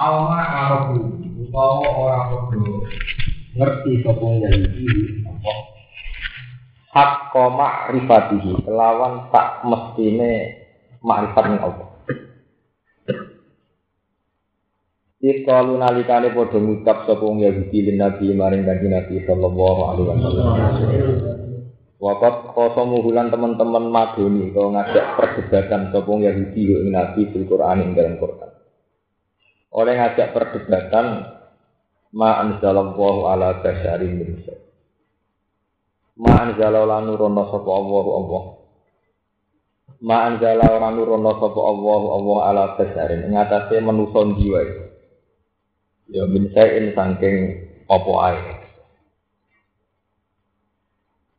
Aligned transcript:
Alma 0.00 0.40
arabu 0.40 1.12
utawa 1.44 1.84
ora 1.92 2.20
padha 2.32 2.72
ngerti 3.52 4.00
sapa 4.00 4.26
Yahudi 4.32 4.88
apa 5.28 5.52
hak 6.96 7.12
koma 7.36 7.68
rifatihi 7.92 8.64
kelawan 8.64 9.28
tak 9.28 9.60
mestine 9.68 10.56
makrifat 11.04 11.44
ning 11.52 11.60
Allah. 11.60 11.88
Ikalu 15.20 15.72
nalikane 15.76 16.32
padha 16.32 16.56
ngucap 16.56 17.04
sapa 17.04 17.26
Yahudi 17.36 17.78
lin 17.92 18.00
Nabi 18.00 18.32
maring 18.32 18.64
kanjeng 18.64 18.96
Nabi 18.96 19.20
sallallahu 19.28 19.80
alaihi 19.84 20.08
wasallam. 20.16 20.48
Wakat 22.00 22.56
kosomu 22.56 23.04
bulan 23.04 23.28
teman-teman 23.28 23.92
madoni 23.92 24.48
kau 24.56 24.72
ngajak 24.72 25.20
perdebatan 25.20 25.92
sapa 25.92 26.08
Yahudi 26.08 26.62
ing 26.72 26.88
Nabi 26.88 27.28
fil 27.28 27.44
Quran 27.44 27.84
ing 27.84 27.92
dalam 27.92 28.16
Quran. 28.16 28.49
Oleh 29.70 29.94
ngajak 29.94 30.34
perdebatan 30.34 31.30
ma 32.10 32.42
anzalallahu 32.42 33.30
ala 33.30 33.62
basyarin 33.62 34.12
min. 34.18 34.30
Ma 36.20 36.42
anzala 36.44 36.84
lan 36.84 37.06
nurono 37.06 37.46
sapa 37.48 37.70
Allah 37.70 38.06
Allah. 38.18 38.44
Ma 40.00 40.16
anzala 40.26 40.64
ora 40.74 40.88
nurono 40.90 41.32
sapa 41.38 41.60
Allah 41.62 42.00
Allah 42.18 42.38
ala 42.50 42.64
basyarin 42.76 43.30
ing 43.30 43.34
atase 43.38 43.78
manusa 43.78 44.20
jiwa. 44.36 44.60
Ya 46.10 46.26
min 46.26 46.50
syai'in 46.50 46.90
saking 46.90 47.36
apa 47.86 48.12
ae. 48.26 48.42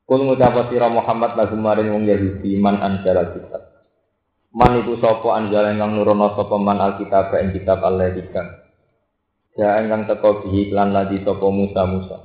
Kul 0.08 0.28
ngucap 0.28 0.72
sira 0.72 0.88
Muhammad 0.88 1.36
lagu 1.36 1.56
maring 1.60 1.92
wong 1.92 2.04
Yahudi 2.08 2.56
man 2.60 2.80
anzala 2.80 3.32
kitab. 3.36 3.71
Man 4.52 4.84
iku 4.84 5.00
sapa 5.00 5.40
anjal 5.40 5.72
ingkang 5.72 5.96
nurono 5.96 6.36
sapa 6.36 6.60
man 6.60 6.84
alkitab 6.84 7.32
ing 7.40 7.56
kitab 7.56 7.80
Allah 7.88 8.12
dikang. 8.12 8.52
Ya 9.56 9.80
ingkang 9.80 10.12
teko 10.12 10.44
bihi 10.44 10.76
lan 10.76 10.92
ladi 10.92 11.24
sapa 11.24 11.48
Musa 11.48 11.82
Musa. 11.88 12.18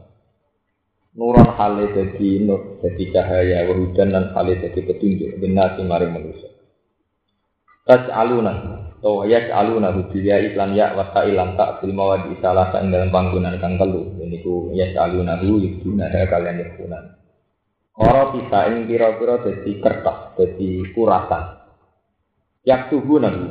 Nuron 1.15 1.55
hale 1.55 1.95
dadi 1.95 2.43
nur 2.43 2.83
dadi 2.83 3.15
cahaya 3.15 3.65
wa 3.71 3.79
hudan 3.79 4.11
lan 4.11 4.35
hale 4.35 4.59
dadi 4.59 4.85
petunjuk 4.85 5.39
binasi 5.39 5.87
maring 5.87 6.13
manusia. 6.13 6.51
Tas 7.87 8.11
aluna 8.11 8.53
to 8.99 9.23
ya 9.31 9.47
aluna 9.55 9.95
hudiya 9.95 10.43
iklan 10.51 10.75
ya 10.75 10.99
wa 10.99 11.09
ilam 11.25 11.55
tak 11.55 11.79
fil 11.79 11.95
mawadi 11.95 12.37
salah 12.43 12.75
ing 12.83 12.91
dalam 12.91 13.15
panggonan 13.15 13.57
kang 13.63 13.79
telu 13.79 14.03
niku 14.27 14.75
ya 14.75 14.91
aluna 14.99 15.39
hu 15.41 15.63
yuduna 15.63 16.11
kalian 16.11 16.59
yakunan. 16.59 17.17
Ora 17.97 18.35
bisa 18.35 18.69
ing 18.75 18.85
pira-pira 18.85 19.41
dadi 19.41 19.73
kertas, 19.81 20.37
dadi 20.37 20.85
kurasan. 20.93 21.56
Yak 22.67 22.91
tubuh 22.91 23.23
nabi. 23.23 23.47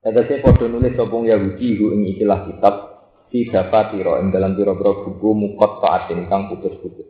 Tegese 0.00 0.40
padha 0.40 0.64
nulis 0.64 0.96
sopong 0.96 1.28
Yahudi 1.28 1.76
hu 1.76 1.92
ing 1.92 2.08
ikilah 2.16 2.48
kitab 2.48 2.74
si 3.28 3.52
dafatiro 3.52 4.16
ing 4.16 4.32
dalam 4.32 4.56
pira-pira 4.56 4.96
buku 4.96 5.28
mukot 5.36 5.84
taatin 5.84 6.24
kang 6.32 6.48
putus-putus. 6.48 7.04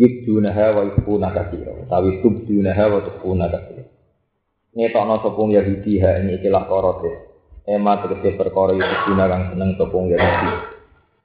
Yibdunaha 0.00 0.72
wa 0.72 0.82
yibuna 0.88 1.28
kasiro. 1.36 1.84
Tapi 1.84 2.24
tubdunaha 2.24 2.84
wa 2.88 3.00
tubuna 3.04 3.52
kasiro. 3.52 3.84
Ngetokno 4.72 5.20
sopong 5.20 5.52
Yahudi 5.52 6.00
ha 6.00 6.16
ing 6.16 6.40
ikilah 6.40 6.64
korote. 6.64 7.12
Ema 7.68 8.00
tegese 8.00 8.40
perkara 8.40 8.72
yibduna 8.72 9.24
kang 9.28 9.42
seneng 9.52 9.76
sopong 9.76 10.08
Yahudi. 10.16 10.50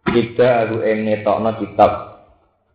Kita 0.03 0.67
aku 0.67 0.83
ing 0.83 1.07
ngetokno 1.07 1.51
kitab 1.63 1.91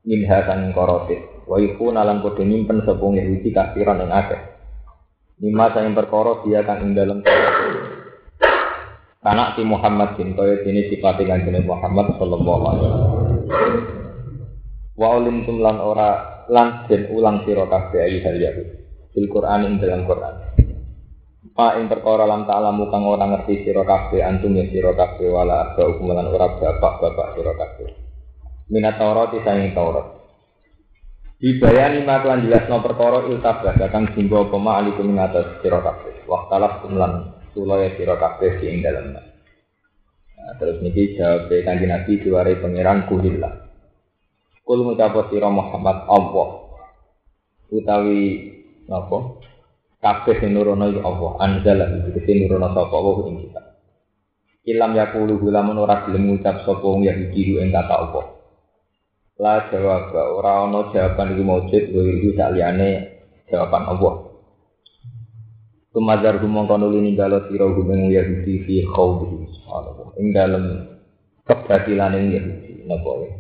minha 0.08 0.38
kang 0.48 0.72
korote. 0.72 1.44
Wa 1.44 1.60
yibuna 1.60 2.08
lan 2.08 2.24
padha 2.24 2.40
nyimpen 2.40 2.88
sopong 2.88 3.20
Yahudi 3.20 3.52
kasiran 3.52 4.00
ing 4.00 4.12
akeh. 4.16 4.57
Lima 5.38 5.71
sayang 5.71 5.94
perkara 5.94 6.43
dia 6.43 6.66
kan 6.66 6.82
ing 6.82 6.99
dalam 6.99 7.22
Anak 9.22 9.54
si 9.54 9.62
Muhammad 9.62 10.19
bin 10.19 10.34
kaya 10.34 10.62
dene 10.66 10.91
sifate 10.91 11.22
kanjeng 11.26 11.62
Muhammad 11.62 12.16
sallallahu 12.19 12.62
alaihi 12.65 12.87
wasallam. 12.87 13.12
Wa 14.99 15.09
ulim 15.15 15.47
tumlan 15.47 15.78
ora 15.78 16.43
lan 16.50 16.91
den 16.91 17.06
ulang 17.15 17.47
sira 17.47 17.71
kabeh 17.71 18.03
ayi 18.03 18.19
hal. 18.22 18.34
Fil 19.15 19.28
Quran 19.31 19.66
ing 19.66 19.75
dalam 19.78 20.06
Quran. 20.10 20.34
Ma 21.55 21.75
ing 21.78 21.87
perkara 21.87 22.26
lan 22.26 22.47
ta'lamu 22.47 22.91
kang 22.91 23.06
ora 23.06 23.26
ngerti 23.26 23.62
sira 23.62 23.87
kabeh 23.87 24.22
antum 24.22 24.59
ya 24.59 24.66
sira 24.70 24.94
kabeh 24.94 25.26
wala 25.31 25.70
ada 25.70 25.87
lan 25.87 26.26
ora 26.34 26.47
bapak-bapak 26.59 27.26
sira 27.38 27.53
kabeh. 27.55 27.88
Minat 28.75 28.99
Taurat 28.99 29.34
sayang 29.38 29.70
Taurat. 29.70 30.17
Dibayani 31.38 32.03
maklan 32.03 32.50
jelas 32.50 32.66
no 32.66 32.82
perkara 32.82 33.31
iltabah 33.31 33.78
kakang 33.78 34.10
jimbo 34.10 34.50
pema 34.50 34.82
alikum 34.82 35.06
ing 35.06 35.22
atas 35.22 35.62
sira 35.62 35.78
kabeh. 35.78 36.26
Waktalaf 36.26 36.82
kumlan 36.82 37.31
sulaya 37.54 37.94
sira 37.94 38.19
kabeh 38.19 38.59
ing 38.59 38.82
dalem. 38.82 39.15
Nah, 39.15 40.54
terus 40.59 40.82
niki 40.82 41.15
jawab 41.15 41.47
kanjeng 41.47 41.94
Nabi 41.94 42.19
diwarai 42.19 42.59
pangeran 42.59 43.06
kuhillah. 43.06 43.71
Kul 44.66 44.82
ngucap 44.82 45.31
sira 45.31 45.47
Muhammad 45.47 46.10
Allah. 46.10 46.49
Utawi 47.70 48.19
napa? 48.91 49.38
Kabeh 50.03 50.43
sing 50.43 50.59
nurono 50.59 50.91
iku 50.91 51.06
Allah. 51.06 51.31
Anzala 51.38 51.87
iki 52.03 52.19
sing 52.26 52.50
nurono 52.50 52.75
sapa 52.75 52.94
Allah 52.99 53.16
ing 53.31 53.37
kita. 53.47 53.62
Ilam 54.75 54.91
yakulu 54.91 55.38
lamun 55.55 55.87
ora 55.87 56.03
gelem 56.03 56.34
ngucap 56.34 56.66
sapa 56.66 56.82
wong 56.82 57.06
Yahudi 57.06 57.62
ing 57.62 57.70
kata 57.70 57.94
Allah. 57.94 58.38
La 59.38 59.71
jawab 59.71 60.10
ora 60.10 60.66
ana 60.66 60.91
jawaban 60.91 61.38
iki 61.38 61.43
maujud 61.47 61.84
wa 61.94 62.03
iki 62.10 62.34
saliyane 62.34 62.91
jawaban 63.47 63.87
Allah. 63.87 64.34
Tumadar 65.94 66.43
gumong 66.43 66.66
kono 66.66 66.91
lini 66.91 67.15
galo 67.15 67.47
sira 67.47 67.71
gumeng 67.71 68.10
Yahudi 68.10 68.66
fi 68.66 68.82
khawdi 68.82 69.47
subhanallah. 69.62 70.10
Ing 70.19 70.34
dalem 70.34 70.65
kebatilan 71.47 72.19
ing 72.19 72.26
Yahudi 72.34 72.82
napa 72.82 73.10
wae. 73.15 73.31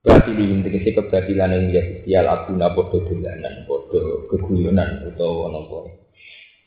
Berarti 0.00 0.32
di 0.32 0.68
kese 0.72 0.96
kebatilan 0.96 1.52
ing 1.52 1.64
Yahudi 1.68 2.10
al 2.16 2.26
abuna 2.40 2.72
padha 2.72 2.98
dolanan, 3.04 3.54
padha 3.68 4.00
keguyonan 4.32 5.04
utawa 5.04 5.52
napa 5.52 5.76
wae. 5.84 5.92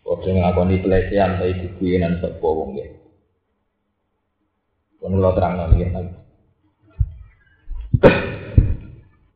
Padha 0.06 0.30
ngakoni 0.30 0.78
pelecehan 0.78 1.42
ta 1.42 1.46
keguyonan 1.50 2.22
sapa 2.22 2.48
wong 2.54 2.78
ya. 2.78 2.86
Lo 5.10 5.30
terang 5.34 5.58
nang 5.58 5.74
ya. 5.74 5.90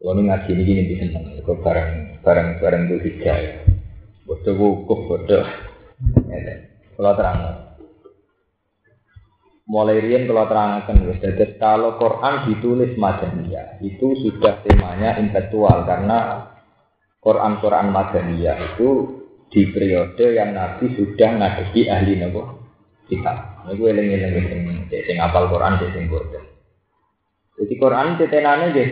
Kalau 0.08 0.24
ngaji 0.24 0.56
ini 0.56 0.64
gini 0.64 0.82
bisa 0.88 1.44
kok 1.44 1.60
barang 1.68 2.24
barang 2.24 2.64
barang 2.64 2.82
itu 2.88 2.96
hijau. 3.12 3.44
Bodoh 4.24 4.56
wukuf 4.56 5.00
bodoh. 5.04 5.44
Kalau 6.96 7.12
terang, 7.20 7.40
mulai 9.68 10.00
rian 10.00 10.24
kalau 10.32 10.48
terangkan 10.48 10.96
jadi 11.20 11.60
kalau 11.60 12.00
Quran 12.00 12.48
ditulis 12.48 12.96
madaniyah 12.96 13.84
itu 13.84 14.16
sudah 14.24 14.64
temanya 14.64 15.20
intelektual 15.20 15.84
karena 15.84 16.50
Quran 17.20 17.60
Quran 17.60 17.92
madaniyah 17.92 18.56
itu 18.64 18.90
di 19.52 19.68
periode 19.76 20.24
yang 20.24 20.56
Nabi 20.56 20.88
sudah 20.96 21.36
ngadepi 21.36 21.92
ahli 21.92 22.16
nopo 22.16 22.64
kita. 23.12 23.60
Ini 23.68 23.76
gue 23.76 23.90
eling 23.92 24.08
eling 24.08 24.46
eling 24.56 24.88
sing 24.88 25.20
apal 25.20 25.52
Quran 25.52 25.76
sing 25.84 26.08
bodoh. 26.08 26.48
Jadi 27.60 27.74
Quran 27.76 28.16
tetenane 28.16 28.72
deh 28.72 28.90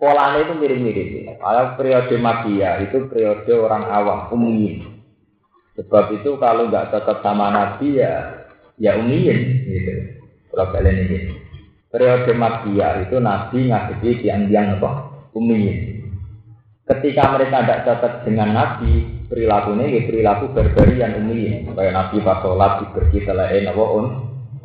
polanya 0.00 0.48
itu 0.48 0.56
mirip-mirip. 0.56 1.36
Kalau 1.36 1.76
periode 1.76 2.16
magia 2.16 2.80
itu 2.80 3.04
periode 3.12 3.52
orang 3.52 3.84
awam, 3.84 4.32
umum. 4.32 4.96
Sebab 5.76 6.16
itu 6.16 6.40
kalau 6.40 6.72
nggak 6.72 6.88
tetap 6.90 7.20
sama 7.20 7.52
Nabi 7.52 8.00
ya 8.00 8.44
ya 8.80 8.96
umiyin 8.96 9.38
gitu. 9.68 9.92
Kalau 10.50 10.72
kalian 10.72 11.04
ini 11.06 11.18
periode 11.92 12.32
magia 12.32 13.04
itu 13.04 13.20
Nabi 13.20 13.68
ngadepi 13.68 14.24
tiang-tiang 14.24 14.80
apa? 14.80 14.90
Umiyin. 15.36 16.00
Ketika 16.90 17.30
mereka 17.30 17.62
tidak 17.62 17.82
cocok 17.86 18.12
dengan 18.26 18.50
Nabi, 18.50 19.06
perilakunya 19.30 19.94
ya 19.94 20.00
perilaku 20.10 20.50
berbarian 20.50 21.22
umiyin. 21.22 21.70
Kayak 21.70 21.94
Nabi 21.94 22.16
pas 22.24 22.42
sholat 22.42 22.82
diberi 22.82 23.18
selain 23.22 23.70
apa 23.70 23.84
un 23.94 24.06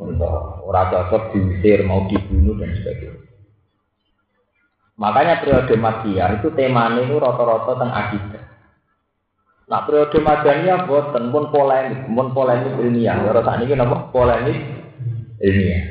untuk 0.02 0.66
orang 0.66 0.90
cocok 0.90 1.38
diusir 1.38 1.86
mau 1.86 2.10
dibunuh 2.10 2.58
dan 2.58 2.74
sebagainya. 2.82 3.35
Makanya 4.96 5.44
periode 5.44 5.76
Madiyah 5.76 6.40
itu 6.40 6.56
temanya 6.56 7.04
itu 7.04 7.20
rata-rata 7.20 7.76
tentang 7.76 7.92
akidah. 7.92 8.44
Nah 9.66 9.80
periode 9.84 10.18
Madaniyah 10.24 10.88
boten 10.88 11.34
pun 11.34 11.52
polemik, 11.52 12.08
pun 12.08 12.28
polemik 12.32 12.80
ilmiah. 12.80 13.28
Ora 13.28 13.44
saat 13.44 13.66
ini 13.66 13.76
apa? 13.76 14.08
Polemik 14.14 14.58
ilmiah. 15.42 15.84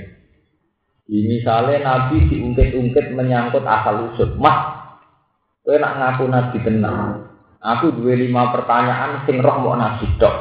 Di 1.05 1.21
misalnya 1.29 1.85
Nabi 1.85 2.33
diungkit-ungkit 2.33 3.13
menyangkut 3.13 3.61
asal 3.61 4.09
usul. 4.09 4.41
Mah, 4.41 4.59
kowe 5.61 5.77
nak 5.77 6.01
ngaku 6.01 6.25
Nabi 6.33 6.57
tenang. 6.65 7.29
Aku 7.61 7.93
dua 7.93 8.17
lima 8.17 8.53
pertanyaan 8.57 9.29
sing 9.29 9.41
roh 9.45 9.57
mau 9.61 9.77
Nabi 9.77 10.09
dok. 10.17 10.37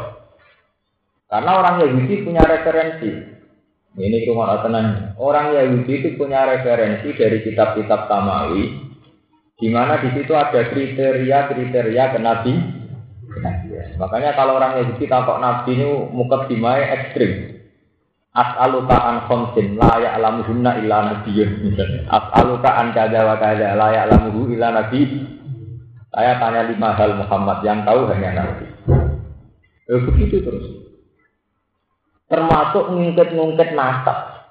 Karena 1.28 1.52
orang 1.60 1.84
Yahudi 1.84 2.24
punya 2.24 2.48
referensi. 2.48 3.33
Ini 3.94 4.26
rumah 4.26 4.58
tenang. 4.66 5.14
Orang 5.22 5.54
Yahudi 5.54 6.02
itu 6.02 6.10
punya 6.18 6.50
referensi 6.50 7.14
dari 7.14 7.46
kitab-kitab 7.46 8.10
Samawi, 8.10 8.90
di 9.54 9.70
mana 9.70 10.02
di 10.02 10.10
situ 10.18 10.34
ada 10.34 10.66
kriteria-kriteria 10.66 12.04
ke 12.18 12.20
Nabi. 12.20 12.54
Makanya 14.02 14.34
kalau 14.34 14.58
orang 14.58 14.82
Yahudi 14.82 15.06
takut 15.06 15.38
Nabi 15.38 15.78
ini 15.78 15.86
muka 16.10 16.50
dimai 16.50 16.82
ekstrim. 16.90 17.62
As'aluka 18.34 18.98
an 18.98 19.30
khomsin 19.30 19.78
la 19.78 20.02
ya'lamuhunna 20.02 20.82
illa 20.82 21.14
nabiyyun 21.14 21.78
As'aluka 22.10 22.66
an 22.74 22.90
kada 22.98 23.30
wa 23.30 23.38
kada 23.38 23.78
la 23.78 23.94
ya'lamuhu 23.94 24.58
illa 24.58 24.74
nabi. 24.74 25.06
Saya 26.10 26.42
tanya 26.42 26.66
lima 26.66 26.98
hal 26.98 27.14
Muhammad 27.14 27.62
yang 27.66 27.86
tahu 27.86 28.06
hanya 28.10 28.42
Nabi. 28.42 28.70
Eh, 29.90 30.02
begitu 30.06 30.46
terus. 30.46 30.83
Termasuk 32.34 32.90
ngungkit-ngungkit 32.90 33.78
nasab. 33.78 34.42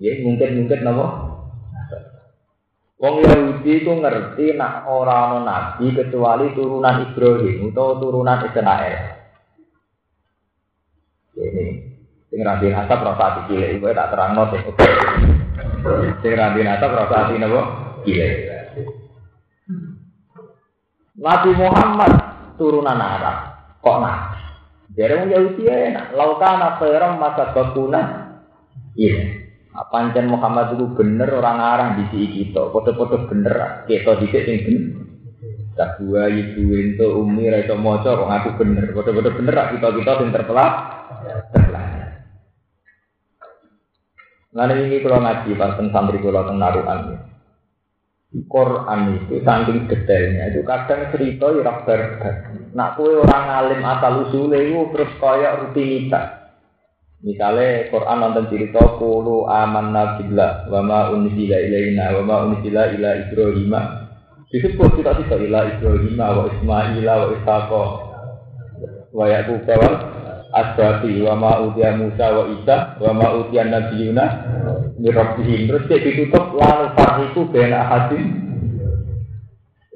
Ya, 0.00 0.16
ngungkit-ngungkit 0.24 0.80
nama 0.80 1.32
Wong 3.02 3.18
Yahudi 3.26 3.82
itu 3.82 3.90
ngerti 3.98 4.54
nak 4.54 4.86
orang 4.86 5.42
nabi 5.42 5.90
kecuali 5.90 6.54
turunan 6.54 7.02
Ibrahim 7.02 7.74
atau 7.74 7.98
turunan 7.98 8.46
Israel. 8.46 9.18
Ini 11.34 11.66
sing 12.30 12.40
rabi 12.46 12.70
nasab 12.70 13.02
rasa 13.02 13.50
cilik 13.50 13.82
itu 13.82 13.90
tak 13.90 14.06
terang 14.14 14.38
no 14.38 14.46
sing 14.54 14.62
sing 16.22 16.32
rabi 16.38 16.62
nasab 16.62 16.94
rasa 16.94 17.26
hati 17.26 17.42
nopo 17.42 17.60
cilik. 18.06 18.34
Nabi 21.18 21.50
Muhammad 21.58 22.12
turunan 22.54 23.02
Arab 23.02 23.36
kok 23.82 23.98
nabi. 23.98 24.41
Jadi 24.92 25.12
wong 25.16 25.28
Yahudi 25.32 25.62
enak 25.68 26.12
lautan 26.12 26.60
apa 26.60 26.84
orang 26.84 27.16
masa 27.16 27.52
bakuna. 27.56 28.02
Iya. 28.92 29.40
Pancen 29.72 30.28
Muhammad 30.28 30.76
itu 30.76 30.84
bener 30.92 31.32
orang 31.32 31.56
arah 31.56 31.88
di 31.96 32.04
sini 32.12 32.28
kita, 32.28 32.68
foto-foto 32.76 33.24
bener, 33.24 33.88
kita 33.88 34.20
di 34.20 34.26
sini 34.28 34.52
bener. 34.68 34.84
Tak 35.72 36.04
dua 36.04 36.28
ibu 36.28 36.76
itu 36.76 37.06
umi 37.16 37.48
rasa 37.48 37.72
moco 37.72 38.04
kok 38.04 38.28
ngaku 38.28 38.50
bener, 38.60 38.92
foto-foto 38.92 39.32
bener 39.32 39.56
kita 39.72 39.88
kita 39.96 40.12
yang 40.20 40.28
terpelak, 40.28 40.72
terpelak. 41.56 41.88
Nah 44.52 44.68
ini 44.76 45.00
kalau 45.00 45.24
ngaji 45.24 45.50
pasang 45.56 45.88
santri 45.88 46.20
kalau 46.20 46.44
tentang 46.44 46.60
naruhan 46.60 47.31
Quran 48.32 49.00
itu 49.20 49.44
saking 49.44 49.92
detailnya 49.92 50.48
itu 50.48 50.64
kadang 50.64 51.12
cerita 51.12 51.52
ya 51.52 51.68
rak 51.68 51.84
Nak 52.72 52.96
kue 52.96 53.20
orang 53.20 53.46
alim 53.52 53.84
asal 53.84 54.24
usul 54.24 54.56
itu 54.56 54.88
terus 54.96 55.12
kaya 55.20 55.60
rutinitas. 55.60 56.56
Misalnya 57.20 57.92
Quran 57.92 58.18
nonton 58.24 58.48
cerita 58.48 58.96
kulu 58.96 59.44
aman 59.44 59.92
nabilah 59.92 60.64
wa 60.72 60.80
ma 60.80 61.00
unzila 61.12 61.60
ilaina 61.60 62.16
wa 62.16 62.22
ma 62.24 62.36
unzila 62.48 62.88
ila 62.96 63.10
Ibrahim. 63.28 63.72
Disebut 64.48 64.90
kita 64.96 65.12
kita 65.20 65.36
ila 65.36 65.68
Ibrahim 65.68 66.16
wa 66.16 66.48
Ismail 66.48 67.04
wa 67.04 67.26
Ishaq 67.36 67.70
wa 69.12 69.24
Yaqub 69.28 69.68
wa 70.52 70.60
Asbati 70.60 71.16
wa 71.24 71.32
ma 71.32 71.52
utiya 71.64 71.96
Musa 71.96 72.28
wa 72.28 72.44
Isa 72.52 73.00
wa 73.00 73.12
ma 73.16 73.26
utiya 73.40 73.64
nabiyuna 73.72 74.24
min 75.00 75.08
rabbihim. 75.08 75.64
Terus 75.64 75.88
dia 75.88 76.04
ditutup 76.04 76.52
lalu 76.52 76.92
fariku 76.92 77.48
bena 77.48 77.88
hadim. 77.88 78.24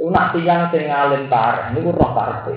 Unak 0.01 0.33
tiang 0.33 0.73
sing 0.73 0.89
alim 0.89 1.29
tareh 1.29 1.77
niku 1.77 1.93
roh 1.93 2.11
karepe. 2.17 2.57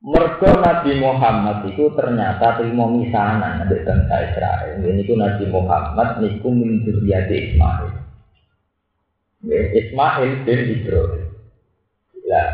Mergo 0.00 0.48
Nabi 0.64 0.96
Muhammad 0.96 1.68
itu 1.68 1.92
ternyata 1.92 2.56
terima 2.56 2.88
misanan 2.88 3.68
dari 3.68 3.84
bangsa 3.84 4.16
Israel. 4.32 4.80
Ini 4.80 5.04
itu 5.04 5.12
Nabi 5.12 5.44
Muhammad 5.52 6.24
niku 6.24 6.48
min 6.48 6.80
Ismail. 6.88 7.92
Ismail 9.44 10.30
bin 10.48 10.60
Ibrahim. 10.72 11.28
Ya, 12.24 12.44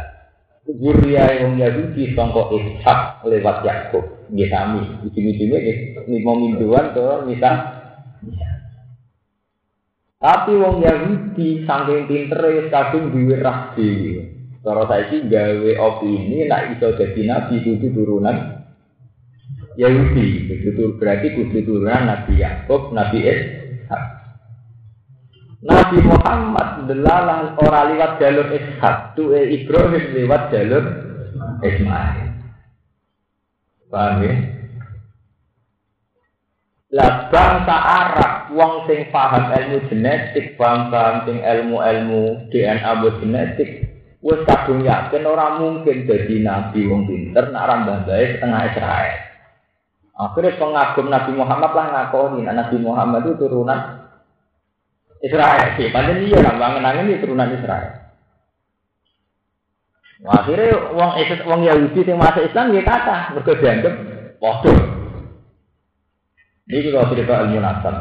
Zuriya 0.67 1.47
yang 1.47 1.55
Yahudi 1.63 2.11
sangka 2.19 2.51
Ishak 2.51 3.23
lewat 3.23 3.63
Yakub. 3.63 4.05
Nggih 4.35 4.51
sami. 4.51 4.83
Ujung-ujungnya 5.07 5.59
nggih 5.63 6.21
mau 6.27 6.35
minduan 6.35 6.91
ke 6.91 7.07
misal. 7.31 7.55
Tapi 10.19 10.53
wong 10.59 10.83
Yahudi 10.83 11.63
saking 11.63 12.11
pintere 12.11 12.67
kadung 12.67 13.15
duwe 13.15 13.39
rah 13.39 13.79
dhewe. 13.79 14.35
Cara 14.67 14.83
saiki 14.91 15.31
gawe 15.31 15.71
opini 15.79 16.51
nak 16.51 16.75
iso 16.75 16.99
jadi 16.99 17.21
nabi 17.23 17.63
itu 17.63 17.87
turunan 17.95 18.67
Yahudi. 19.79 20.51
Itu 20.51 20.99
berarti 20.99 21.31
kudu 21.31 21.63
turunan 21.63 22.11
Nabi 22.11 22.43
Yakub, 22.43 22.91
Nabi 22.91 23.23
Ishak. 23.23 24.16
Nabi 25.65 25.99
Muhammad 26.05 26.85
delalah 26.85 27.57
orang 27.57 27.97
lewat 27.97 28.13
jalur 28.21 28.49
Ishak, 28.53 29.17
tuh 29.17 29.33
Ibrahim 29.33 30.05
lewat 30.13 30.43
jalur 30.53 30.85
Ismail. 31.65 32.29
Paham 33.89 34.21
ya? 34.21 34.35
Lah 36.93 37.29
bangsa 37.33 37.77
Arab 37.77 38.33
wong 38.53 38.85
sing 38.85 39.09
paham 39.09 39.53
ilmu 39.53 39.79
genetik, 39.89 40.61
paham 40.61 41.25
sing 41.25 41.41
ilmu-ilmu 41.41 42.53
DNA 42.53 42.93
genetik, 43.21 43.71
Wes 44.27 44.43
kadung 44.43 44.83
yakin 44.83 45.23
orang 45.23 45.63
mungkin 45.63 46.03
jadi 46.03 46.43
nabi 46.43 46.83
wong 46.91 47.07
pinter 47.07 47.47
nak 47.55 47.69
rambah 47.71 48.11
baik 48.11 48.37
setengah 48.37 48.63
Israel. 48.75 49.17
Akhirnya 50.17 50.57
pengagum 50.57 51.07
Nabi 51.13 51.33
Muhammad 51.37 51.73
lah 51.77 51.87
ngakoni 51.93 52.49
Nabi 52.49 52.77
Muhammad 52.81 53.23
itu 53.29 53.37
turunan 53.37 53.96
Israel 55.25 55.77
sih. 55.81 55.89
Padahal 55.89 56.21
iya 56.25 56.39
lah 56.45 56.55
bangen 56.57 57.09
ini 57.09 57.21
turunan 57.23 57.53
Israel. 57.57 58.07
Akhirnya 60.27 60.97
wong 60.97 61.11
wong 61.45 61.61
Yahudi 61.69 62.09
yang 62.09 62.17
masuk 62.17 62.49
Islam 62.49 62.73
dia 62.73 62.83
kata 62.83 63.37
mereka 63.37 63.53
dianggap 63.61 63.95
bodoh. 64.41 64.79
Ini 66.67 66.89
kalau 66.91 67.11
cerita 67.13 67.47
ilmu 67.47 67.61
nasab. 67.63 67.97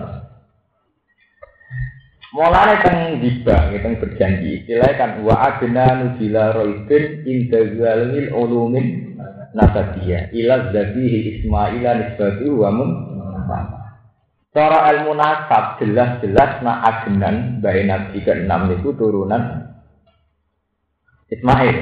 Mulane 2.36 2.76
teng 2.84 2.98
diba, 3.24 3.72
teng 3.80 3.96
berjanji. 4.02 4.64
Istilah 4.64 4.92
kan 5.00 5.12
wa 5.24 5.36
adna 5.40 6.04
nuzila 6.04 6.52
roidin 6.52 7.24
inda 7.24 7.62
zalil 7.78 8.28
ulumin 8.34 9.16
nasabiyah 9.56 10.36
ila 10.36 10.74
zabihi 10.76 11.20
ismaila 11.40 11.96
nisbatu 11.96 12.60
wa 12.60 12.70
mun 12.76 12.90
Cara 14.56 14.88
ilmu 14.96 15.20
nasab 15.20 15.84
jelas-jelas 15.84 16.64
na 16.64 16.80
agenan 16.80 17.60
bayi 17.60 17.84
nabi 17.84 18.24
ke-6 18.24 18.80
itu 18.80 18.90
turunan 18.96 19.68
Ismail. 21.28 21.78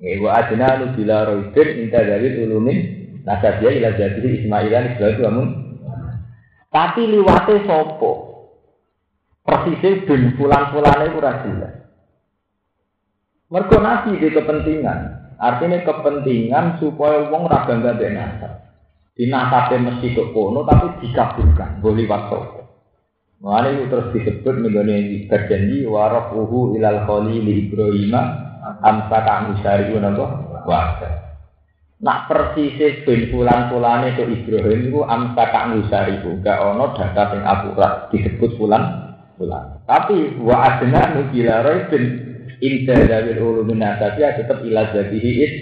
Ya, 0.00 0.14
wa 0.22 0.30
adna 0.32 0.80
nuzila 0.80 1.28
roidin 1.28 1.68
inda 1.84 2.00
zalil 2.06 2.48
ulumin 2.48 2.78
nasabiyah 3.26 3.72
ila 3.82 3.88
zabihi 4.00 4.46
ismaila 4.46 4.78
nisbatu 4.88 5.20
wa 5.26 5.32
mun 5.34 5.48
Tapi 6.72 7.02
liwate 7.04 7.68
sopo? 7.68 8.12
persisnya 9.48 10.04
bin 10.04 10.36
fulan-fulan 10.36 11.08
itu 11.08 11.18
jelas. 11.24 11.74
Mergo 13.48 13.80
di 14.20 14.28
kepentingan. 14.28 14.98
Artinya 15.40 15.80
kepentingan 15.88 16.76
supaya 16.76 17.32
wong 17.32 17.48
ra 17.48 17.64
bangga 17.64 17.96
nasab. 17.96 18.67
Di 19.18 19.26
nasabe 19.26 19.82
mesti 19.82 20.14
kok 20.14 20.30
kono 20.30 20.62
tapi 20.62 21.02
dikabulkan, 21.02 21.82
boleh 21.82 22.06
waktu. 22.06 22.38
Mulane 23.42 23.74
itu 23.74 23.84
terus 23.90 24.10
disebut 24.14 24.54
menggone 24.62 25.26
berjanji 25.26 25.82
warafuhu 25.86 26.78
ilal 26.78 27.02
khalil 27.02 27.46
Ibrahim 27.46 28.14
amsa 28.78 29.18
kang 29.26 29.58
syari'un 29.58 30.06
apa? 30.06 30.26
Wa'ada. 30.66 31.10
Nak 31.98 32.30
persis 32.30 32.78
bin 33.02 33.30
fulan 33.34 33.74
fulan 33.74 34.06
itu 34.06 34.22
Ibrahim 34.22 34.86
itu 34.86 35.02
amsa 35.02 35.44
kang 35.50 35.74
itu 35.82 36.30
gak 36.38 36.62
ono 36.62 36.94
data 36.94 37.34
yang 37.34 37.42
akurat 37.42 38.06
disebut 38.14 38.54
fulan 38.54 39.18
pulang. 39.34 39.82
Tapi 39.86 40.38
wa 40.38 40.62
adna 40.62 41.18
nukila 41.18 41.66
roibin 41.66 42.04
inda 42.62 43.02
dawil 43.02 43.38
ulumin 43.38 43.82
nasabi 43.82 44.22
tetap 44.22 44.62
ila 44.62 44.94
jadihi 44.94 45.30
is. 45.42 45.54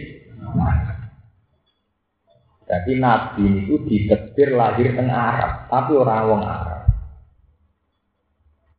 Jadi 2.67 2.93
Nabi 2.99 3.47
itu 3.63 3.79
ditekbir 3.87 4.59
lahir 4.59 4.99
teng 4.99 5.07
Arab, 5.07 5.71
tapi 5.71 5.95
orang 5.95 6.27
wong 6.27 6.43
Arab. 6.43 6.83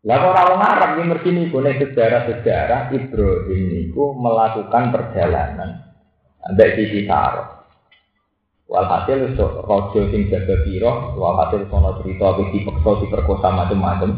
Lah 0.07 0.19
orang 0.23 0.59
Arab 0.59 0.89
ini 0.99 1.03
mesti 1.11 1.29
niku 1.31 1.59
sejarah-sejarah 1.63 2.91
Ibrahim 2.95 3.63
niku 3.71 4.15
melakukan 4.15 4.91
perjalanan 4.91 5.87
ambek 6.47 6.79
sisi 6.79 7.03
Saro. 7.03 7.57
Walhasil 8.67 9.39
rojo 9.39 10.11
sing 10.11 10.27
jaga 10.27 10.59
piro, 10.67 11.15
walhasil 11.15 11.71
sono 11.71 12.03
cerita 12.03 12.35
wis 12.35 12.51
dipeksa 12.51 12.91
diperkosa 12.99 13.47
macam-macam. 13.47 14.11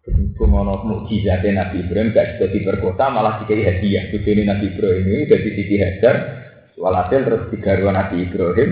Berhubung 0.00 0.64
ono 0.64 0.74
mukjizate 0.88 1.52
Nabi 1.52 1.84
Ibrahim 1.84 2.16
gak 2.16 2.40
juga 2.40 2.46
diperkosa 2.48 3.12
malah 3.12 3.44
dikai 3.44 3.68
hadiah. 3.68 4.08
Bojone 4.08 4.42
Nabi 4.48 4.72
Ibrahim 4.72 5.04
ini 5.04 5.24
jadi 5.28 5.48
Siti 5.52 5.76
Hajar. 5.76 6.16
Walhasil 6.78 7.26
terus 7.26 7.42
digaruh 7.50 7.90
Nabi 7.90 8.24
Ibrahim. 8.30 8.70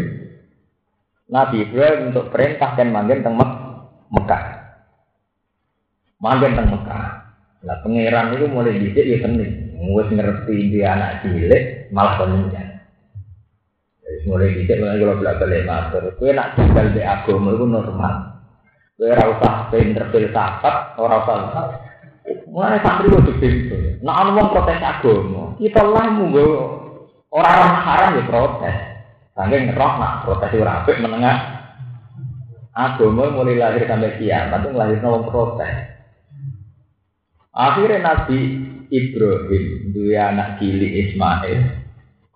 Nabi 1.26 1.56
Ibrahim 1.66 2.14
untuk 2.14 2.30
perintah 2.30 2.78
dan 2.78 2.94
manggen 2.94 3.26
teng 3.26 3.34
Mekah. 4.14 4.42
Manggen 6.22 6.54
teng 6.54 6.70
Mekah. 6.70 7.04
Lah 7.66 7.76
pangeran 7.82 8.38
itu 8.38 8.46
mulai 8.46 8.78
dhisik 8.78 9.04
ya 9.04 9.18
seneng. 9.26 9.75
Wis 9.76 10.08
ngerti 10.10 10.72
dia 10.72 10.94
anak 10.94 11.26
cilik 11.26 11.90
malah 11.94 12.18
pengen 12.18 12.66
mulai 14.26 14.58
dicek 14.58 14.82
mulai 14.82 14.98
kalau 14.98 15.18
belak 15.22 15.38
balik 15.38 15.62
matur. 15.64 16.02
Kue 16.18 16.30
nak 16.34 16.58
tinggal 16.58 16.90
di 16.90 17.00
agama 17.00 17.54
itu 17.54 17.64
normal. 17.64 18.14
Kue 18.98 19.10
rasa 19.14 19.70
pinter 19.70 20.04
filsafat, 20.10 20.98
orang 20.98 21.22
usah. 21.22 21.66
Mulai 22.50 22.82
santri 22.82 23.06
itu 23.06 23.32
bintu. 23.38 23.76
Nah, 24.02 24.26
mau 24.34 24.50
protes 24.50 24.82
agama. 24.82 25.54
Kita 25.62 25.78
lah 25.86 26.10
munggo 26.10 26.46
orang-orang 27.36 27.84
haram 27.84 28.10
ya 28.16 28.22
protes. 28.24 28.76
Saking 29.36 29.76
roh 29.76 29.92
nak 30.00 30.24
protes 30.24 30.48
itu 30.56 30.64
rapi 30.64 30.92
menengah. 31.04 31.38
Agama 32.76 33.32
mulai 33.32 33.56
lahir 33.56 33.88
sampai 33.88 34.16
kiamat 34.20 34.64
itu 34.64 34.76
lahir 34.76 34.98
nawang 35.00 35.28
protes. 35.28 35.72
Akhirnya 37.56 38.04
Nabi 38.04 38.40
Ibrahim 38.92 39.96
dua 39.96 40.32
anak 40.32 40.60
cilik 40.60 40.92
Ismail 41.08 41.60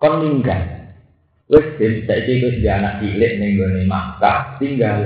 kon 0.01 0.17
meninggal. 0.21 0.61
Wes 1.45 1.77
ben 1.77 2.05
saiki 2.09 2.41
wis 2.41 2.57
dia 2.61 2.81
anak 2.81 3.05
cilik 3.05 3.37
ning 3.37 3.57
gone 3.57 3.85
tinggal. 4.57 4.97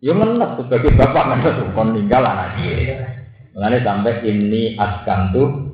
Yo 0.00 0.12
menep 0.12 0.60
sebagai 0.60 0.96
bapak 0.96 1.24
menep 1.36 1.56
kon 1.76 1.92
tinggal 1.96 2.24
anak 2.24 2.56
cilik. 2.60 2.96
Mulane 3.56 3.80
sampai 3.80 4.20
ini 4.24 4.76
askantu 4.76 5.72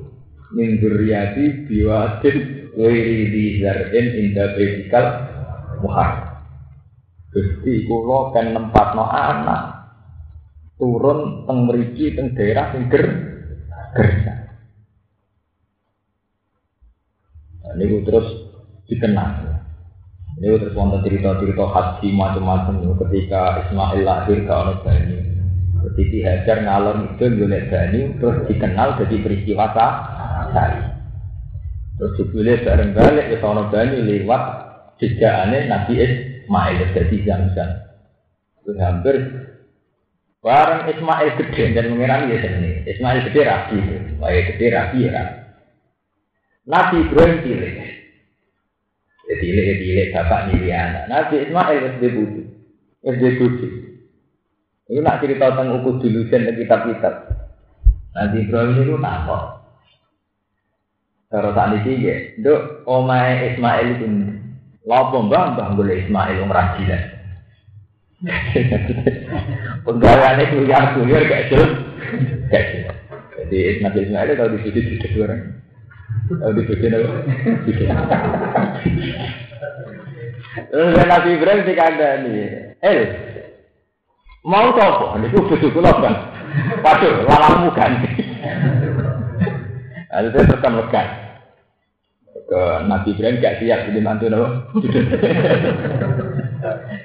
min 0.55 0.79
dzurriyyati 0.79 1.67
biwadin 1.67 2.62
ghairi 2.73 3.29
di 3.29 3.43
zar'in 3.61 4.07
inda 4.17 4.53
baitikal 4.57 5.05
muhar. 5.81 6.11
Gusti 7.33 7.89
kula 7.89 8.29
kan 8.33 8.53
nempatno 8.53 9.09
anak 9.09 9.61
turun 10.77 11.49
teng 11.49 11.65
mriki 11.65 12.13
teng 12.13 12.37
daerah 12.37 12.69
sing 12.73 12.89
ger 12.93 13.05
gersa. 13.97 14.33
Nah, 17.63 17.89
terus 18.05 18.27
dikenal. 18.85 19.29
Ini 20.33 20.59
terus 20.59 20.73
wonten 20.73 21.05
cerita-cerita 21.05 21.65
haji 21.69 22.07
macam-macam 22.13 22.97
ketika 23.05 23.65
Ismail 23.65 24.01
lahir 24.01 24.37
ke 24.45 24.53
anak 24.53 24.81
Bani. 24.81 25.17
Ketika 25.83 26.19
Hajar 26.25 26.57
ngalor 26.65 26.95
itu 27.05 27.25
golek 27.37 27.69
Bani 27.69 28.01
terus 28.17 28.37
dikenal 28.49 28.97
jadi 28.97 29.15
peristiwa 29.21 29.65
sari. 30.53 30.92
Terus 32.03 32.19
dipilih 32.19 32.67
bareng 32.67 32.91
balik 32.91 33.31
ke 33.31 33.39
anak 33.39 33.71
Bani 33.71 34.03
lewat 34.03 34.43
jejakane 34.99 35.71
Nabi 35.71 36.03
Ismail 36.03 36.91
jadi 36.91 37.17
Zamzam. 37.23 37.69
Terus 38.59 38.77
hampir 38.83 39.15
Barang 40.43 40.91
Ismail 40.91 41.39
gede 41.39 41.71
dan 41.71 41.95
mengira 41.95 42.27
ya 42.27 42.43
sini. 42.43 42.83
Ismail 42.83 43.23
gede 43.31 43.47
rapi, 43.47 43.79
baik 44.19 44.43
gede 44.51 44.65
rapi 44.75 45.07
ya. 45.07 45.23
Nabi 46.67 47.07
Ibrahim 47.07 47.39
pilih. 47.47 47.71
Jadi 49.23 49.45
ini 49.47 49.73
cilik 49.79 50.11
bapak 50.11 50.51
nih 50.51 50.75
anak. 50.75 51.07
Nabi 51.07 51.47
Ismail 51.47 51.77
wis 51.87 51.95
di 52.03 52.07
budi, 52.11 52.43
wis 53.07 53.15
di 53.15 53.29
budi. 53.39 53.67
Ini 54.91 54.99
nak 54.99 55.23
cerita 55.23 55.55
tentang 55.55 55.79
ukur 55.79 56.03
dulu 56.03 56.27
dan 56.27 56.51
kitab-kitab. 56.51 57.15
Nabi 58.11 58.43
Ibrahim 58.43 58.83
itu 58.83 58.99
nakok. 58.99 59.62
Kalau 61.33 61.49
saat 61.57 61.81
ini 61.81 62.05
ya, 62.05 62.15
dok 62.45 62.85
omai 62.85 63.57
Ismail 63.57 63.97
itu 63.97 64.05
lopo 64.85 65.25
mbah 65.25 65.57
mbah 65.57 65.73
boleh 65.73 66.05
Ismail 66.05 66.45
umrah 66.45 66.77
gila. 66.77 66.99
Penggawaannya 69.89 70.53
kuliah 70.53 70.93
gak 71.25 71.49
jelas, 71.49 71.71
gak 72.53 72.63
jelas. 72.69 72.97
Jadi 73.33 73.81
Nabi 73.81 73.99
Ismail 74.05 74.37
kalau 74.37 74.53
di 74.53 74.59
sini 74.61 74.79
tidak 74.93 75.25
orang. 75.25 75.41
Kalau 76.37 76.53
dibikin 76.53 76.93
apa? 77.01 77.09
Terus 80.69 80.93
Nabi 81.01 81.29
Ibrahim 81.33 81.65
nih, 82.29 82.77
Eh, 82.77 82.99
mau 84.45 84.69
coba? 84.69 85.17
Ini 85.17 85.33
butuh 85.33 85.57
kula 85.73 85.97
kan? 85.97 86.15
Waduh, 86.85 87.25
lalamu 87.25 87.73
ganti. 87.73 88.21
Lalu 90.13 90.29
tekan 90.45 90.77
lekan. 90.77 91.22
Ke 92.53 92.85
Nabi 92.85 93.17
Ibrahim 93.17 93.41
gak 93.41 93.57
siap 93.65 93.89
jadi 93.89 93.97
mantu 93.97 94.29
nopo. 94.29 94.77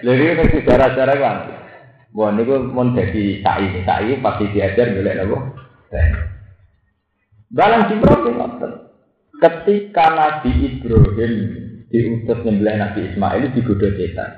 Jadi 0.04 0.24
ini 0.28 0.44
sejarah-sejarah 0.52 1.16
kan. 1.16 1.36
Wah, 2.12 2.28
ini 2.36 2.44
mau 2.68 2.84
jadi 2.92 3.40
sa'i, 3.40 3.80
sa'i 3.80 4.20
pasti 4.20 4.44
diajar 4.52 4.92
boleh 4.92 5.14
nopo. 5.16 5.36
Dalam 7.48 7.88
Jibril 7.88 8.28
ini 8.28 8.68
Ketika 9.40 10.06
Nabi 10.12 10.50
Ibrahim 10.68 11.32
diutus 11.88 12.44
nyembelih 12.44 12.76
Nabi 12.76 13.00
Ismail 13.08 13.48
digoda 13.56 13.88
setan. 13.96 14.30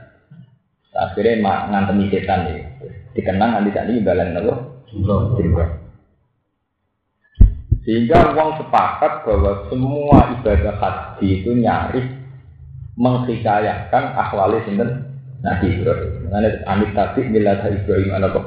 Akhirnya 0.95 1.43
mak 1.43 1.75
ngantemi 1.75 2.07
setan 2.07 2.47
nih. 2.47 2.63
Dikenang 3.19 3.59
nanti 3.59 3.75
tadi 3.75 3.99
balen 3.99 4.39
apa? 4.39 4.55
Sehingga 7.81 8.37
uang 8.37 8.61
sepakat 8.61 9.25
bahwa 9.25 9.65
semua 9.73 10.19
ibadah 10.37 10.77
haji 10.77 11.41
itu 11.41 11.57
nyaris 11.57 12.05
menghikayakan 13.01 14.05
akhwali 14.21 14.61
sinten 14.69 15.17
Nabi 15.41 15.81
Ibrahim. 15.81 16.29
Mengenai 16.29 16.61
amit 16.69 16.93
tadi 16.93 17.25
bila 17.33 17.57
Ibrahim 17.65 18.13
apa? 18.21 18.41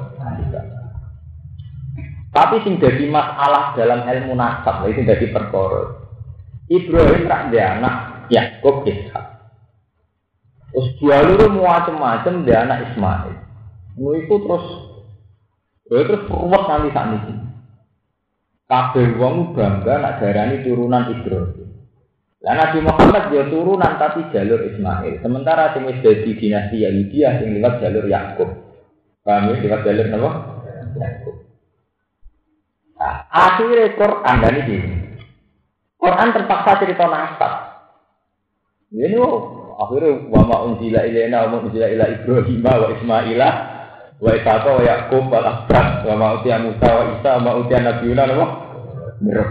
Tapi 2.33 2.65
sing 2.65 2.81
jadi 2.81 3.05
masalah 3.09 3.77
dalam 3.77 4.09
ilmu 4.09 4.33
nasab, 4.33 4.85
itu 4.89 5.05
jadi 5.05 5.29
perkara. 5.29 6.01
Ibrahim 6.69 7.29
dia 7.53 7.77
anak 7.77 8.25
Yakub 8.29 8.85
Ishak. 8.89 9.25
Terus 10.73 10.89
dua 10.97 11.21
luru 11.21 11.61
macam-macam 11.61 12.41
dia 12.41 12.65
anak 12.65 12.89
Ismail. 12.89 13.37
Itu 13.93 14.35
terus, 14.41 14.65
ya 15.93 16.01
terus 16.09 16.25
ruwet 16.25 16.63
nanti 16.65 16.89
saat. 16.89 17.21
Kabeh 18.73 19.21
wong 19.21 19.53
bangga 19.53 20.01
nak 20.01 20.17
darani 20.17 20.65
turunan 20.65 21.05
Ibrahim. 21.05 21.69
Lah 22.41 22.57
Nabi 22.57 22.81
Muhammad 22.81 23.29
dia 23.29 23.45
turunan 23.45 24.01
tapi 24.01 24.33
jalur 24.33 24.65
Ismail. 24.65 25.21
Sementara 25.21 25.77
sing 25.77 25.85
wis 25.85 26.01
dadi 26.01 26.33
dinasti 26.33 26.81
Yahudi 26.81 27.21
sing 27.21 27.53
lewat 27.53 27.85
jalur 27.85 28.09
Yakub. 28.09 28.49
Paham 29.21 29.53
ya 29.53 29.61
lewat 29.61 29.81
jalur 29.85 30.05
napa? 30.09 30.29
Yakub. 30.97 31.35
Nah, 32.97 33.15
akhirnya 33.29 33.93
Quran 33.93 34.35
dan 34.41 34.55
ini 34.65 34.77
Quran 36.01 36.29
terpaksa 36.33 36.81
cerita 36.81 37.05
nasab. 37.05 37.53
Ini 38.89 39.21
oh, 39.21 39.69
akhirnya 39.77 40.33
wa 40.33 40.41
ma 40.49 40.57
unzila 40.65 41.05
ilaina 41.05 41.45
wa 41.45 41.61
unzila 41.61 41.93
ila 41.93 42.09
Ibrahim 42.09 42.65
wa 42.65 42.89
Ismaila 42.89 43.49
wa 44.17 44.31
Ishaqa 44.33 44.69
wa 44.73 44.81
Yaqub 44.81 45.29
wa 45.29 45.39
Asbab 45.45 46.09
wa 46.09 46.13
ma 46.17 46.27
utiya 46.41 46.57
Musa 46.57 46.89
wa 46.89 47.03
Isa 47.21 47.29
wa 47.37 47.41
ma 47.45 47.51
utiya 47.61 47.85
Nabiyuna 47.85 48.23
wa 48.33 48.62
Mirab. 49.23 49.49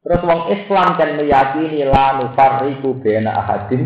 Terus 0.00 0.24
wong 0.24 0.42
Islam 0.56 0.96
kan 0.96 1.10
meyakini 1.20 1.84
la 1.84 2.16
nufarriqu 2.16 2.96
baina 3.04 3.44
ahadin 3.44 3.82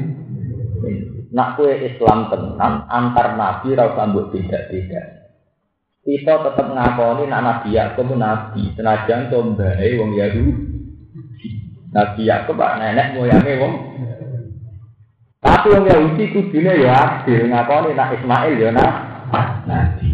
nak 1.35 1.59
kue 1.59 1.73
Islam 1.83 2.31
tenan 2.31 2.87
antar 2.87 3.35
nabi 3.35 3.75
ra 3.75 3.91
usah 3.91 4.07
mbok 4.07 4.31
beda-beda. 4.31 5.03
Kita 6.03 6.47
tetap 6.47 6.67
ngakoni 6.71 7.27
nak 7.27 7.43
nabi 7.43 7.75
Yakub 7.75 8.11
nabi, 8.15 8.71
senajan 8.79 9.31
to 9.35 9.39
mbae 9.55 9.89
wong 9.99 10.15
Yahudi 10.15 10.73
Nabi 11.93 12.23
Yakub 12.25 12.59
nenek 12.59 13.19
moyangnya 13.19 13.61
wong. 13.61 13.75
Tapi 15.43 15.67
wong 15.75 15.85
Yahudi 15.91 16.25
kudune 16.31 16.73
ya 16.81 16.93
adil 17.23 17.51
ngakoni 17.51 17.99
nak 17.99 18.15
Ismail 18.15 18.55
ya 18.57 18.71
nak 18.71 18.93
nabi. 19.67 20.11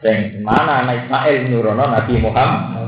Sing 0.00 0.40
mana 0.40 0.84
anak 0.84 1.06
Ismail 1.06 1.52
nurono 1.52 1.84
Nabi 1.86 2.14
Muhammad. 2.18 2.79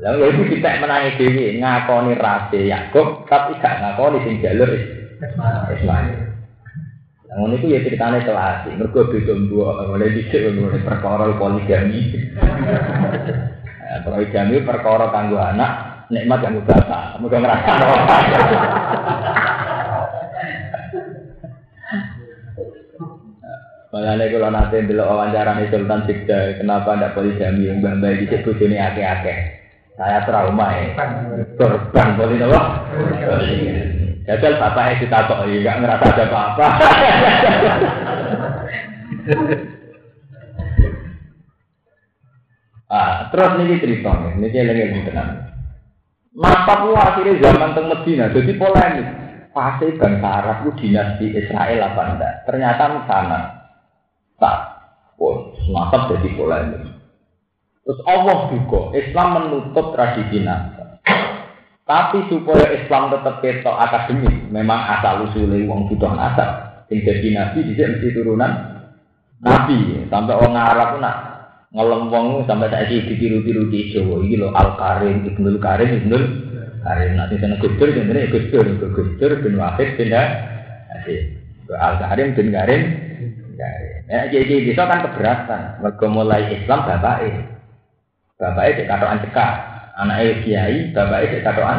Lalu 0.00 0.32
itu 0.32 0.42
kita 0.56 0.80
menangi 0.80 1.20
dewi 1.20 1.60
ngakoni 1.60 2.16
rase 2.16 2.64
Yakub 2.64 3.28
tapi 3.28 3.60
gak 3.60 3.84
ngakoni 3.84 4.24
sing 4.24 4.40
jalur 4.40 4.72
Ismail. 5.76 6.16
Ngono 7.30 7.54
iku 7.60 7.66
ya 7.68 7.84
ceritane 7.84 8.24
kelas. 8.24 8.64
Mergo 8.74 9.06
beda 9.06 9.32
mbok 9.36 9.92
oleh 9.92 10.08
dhisik 10.16 10.56
ngono 10.56 10.80
perkara 10.80 11.28
poligami. 11.36 12.16
Poligami 14.00 14.56
perkara 14.64 15.12
kanggo 15.12 15.36
anak, 15.36 16.08
nikmat 16.08 16.42
kanggo 16.42 16.64
bapak. 16.64 17.20
Muga 17.20 17.38
ngrasa. 17.38 17.72
Makanya 23.90 24.30
kalau 24.30 24.50
nanti 24.54 24.86
dulu 24.86 25.02
wawancara 25.02 25.58
nih 25.58 25.66
Sultan 25.66 26.06
Sigda, 26.06 26.62
kenapa 26.62 26.94
tidak 26.94 27.14
poligami 27.18 27.66
yang 27.66 27.82
mbak 27.82 28.22
di 28.22 28.38
bojone 28.38 28.78
ake-ake? 28.78 29.59
Saya 30.00 30.24
trauma 30.24 30.72
ya. 30.72 30.96
Korban 31.60 32.16
poligami 32.16 32.56
apa? 32.56 32.88
Jajal 34.24 34.56
bapaknya 34.56 34.96
ditakok, 35.04 35.44
ya 35.44 35.60
nggak 35.60 35.76
ngerasa 35.84 36.06
ada 36.08 36.24
apa-apa. 36.24 36.66
ah, 42.96 43.28
terus 43.28 43.60
ini 43.60 43.76
cerita 43.76 44.08
nih, 44.24 44.40
ini 44.40 44.64
lagi 44.64 44.80
yang 44.88 45.04
tenang. 45.04 45.30
Masa 46.32 46.74
akhirnya 46.80 47.36
zaman 47.42 47.76
teng 47.76 47.92
Medina, 47.92 48.32
jadi 48.32 48.56
polemik. 48.56 49.08
Pasti 49.50 49.98
bangsa 49.98 50.28
Arab 50.30 50.62
itu 50.62 50.70
dinasti 50.80 51.26
Israel 51.34 51.90
apa 51.90 52.02
enggak? 52.06 52.46
Ternyata 52.48 53.02
sana 53.04 53.40
tak 54.38 54.58
pun 55.18 55.52
semacam 55.66 56.00
jadi 56.16 56.28
polemik. 56.38 56.86
Terus 57.80 58.00
Allah 58.04 58.38
juga 58.52 58.92
Islam 58.96 59.28
menutup 59.40 59.96
tradisi. 59.96 60.44
Tapi 61.90 62.18
supaya 62.30 62.70
Islam 62.76 63.10
tetap 63.10 63.42
ketok 63.42 63.74
akademis, 63.74 64.46
memang 64.54 64.78
asal 64.78 65.26
usulnya 65.26 65.58
uang 65.66 65.90
butuh 65.90 66.14
nasab. 66.14 66.86
Yang 66.86 67.02
jadi 67.06 67.28
nabi 67.34 67.58
bisa 67.66 67.90
mesti 67.90 68.08
turunan 68.14 68.52
nabi. 69.42 70.06
Sampai 70.06 70.38
orang 70.38 70.54
Arab 70.54 70.90
nak 71.02 71.16
ngelem 71.74 72.02
wong 72.10 72.26
sampai 72.46 72.70
saiki 72.70 73.10
ditiru-tiru 73.10 73.70
di 73.70 73.94
Jawa 73.94 74.22
iki 74.26 74.38
lho 74.38 74.50
Al 74.50 74.74
Karim 74.74 75.22
Ibnul 75.22 75.58
Karim 75.62 76.02
Ibnul 76.02 76.24
Karim 76.82 77.10
nanti 77.14 77.38
sana 77.38 77.62
Gus 77.62 77.78
Dur 77.78 77.94
jenenge 77.94 78.26
Gus 78.34 78.50
Dur 78.50 78.66
Gus 78.66 79.10
Dur 79.22 79.32
bin 79.38 79.54
Wahid 79.54 79.94
bin 79.94 80.10
Al 80.10 81.94
Karim 82.02 82.34
bin 82.34 82.50
Karim 82.50 82.82
Ya, 84.10 84.26
jadi 84.26 84.66
bisa 84.66 84.90
kan 84.90 85.06
keberatan. 85.06 85.84
Mergo 85.84 86.06
mulai 86.10 86.50
Islam 86.50 86.82
bapak 86.82 87.16
eh, 88.40 88.48
bapak 88.48 88.72
eh 88.72 88.88
katoan 88.88 89.20
cekak, 89.20 89.52
anak 90.00 90.24
eh 90.24 90.40
kiai, 90.40 90.88
bapak 90.96 91.28
eh 91.28 91.44
katoan. 91.44 91.78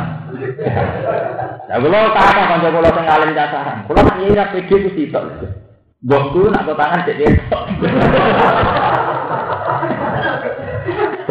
Nah, 1.66 1.78
kalau 1.82 2.14
kata 2.14 2.42
kanca 2.46 2.70
kula 2.70 2.90
sing 2.94 3.06
alim 3.10 3.34
cacaran, 3.34 3.78
kula 3.90 4.02
nak 4.06 4.18
nyira 4.22 4.46
pede 4.54 4.76
ku 4.78 4.90
sitok. 4.94 5.26
Bosku 6.06 6.54
nak 6.54 6.66
ke 6.70 6.74
tangan 6.78 7.06
cek 7.06 7.18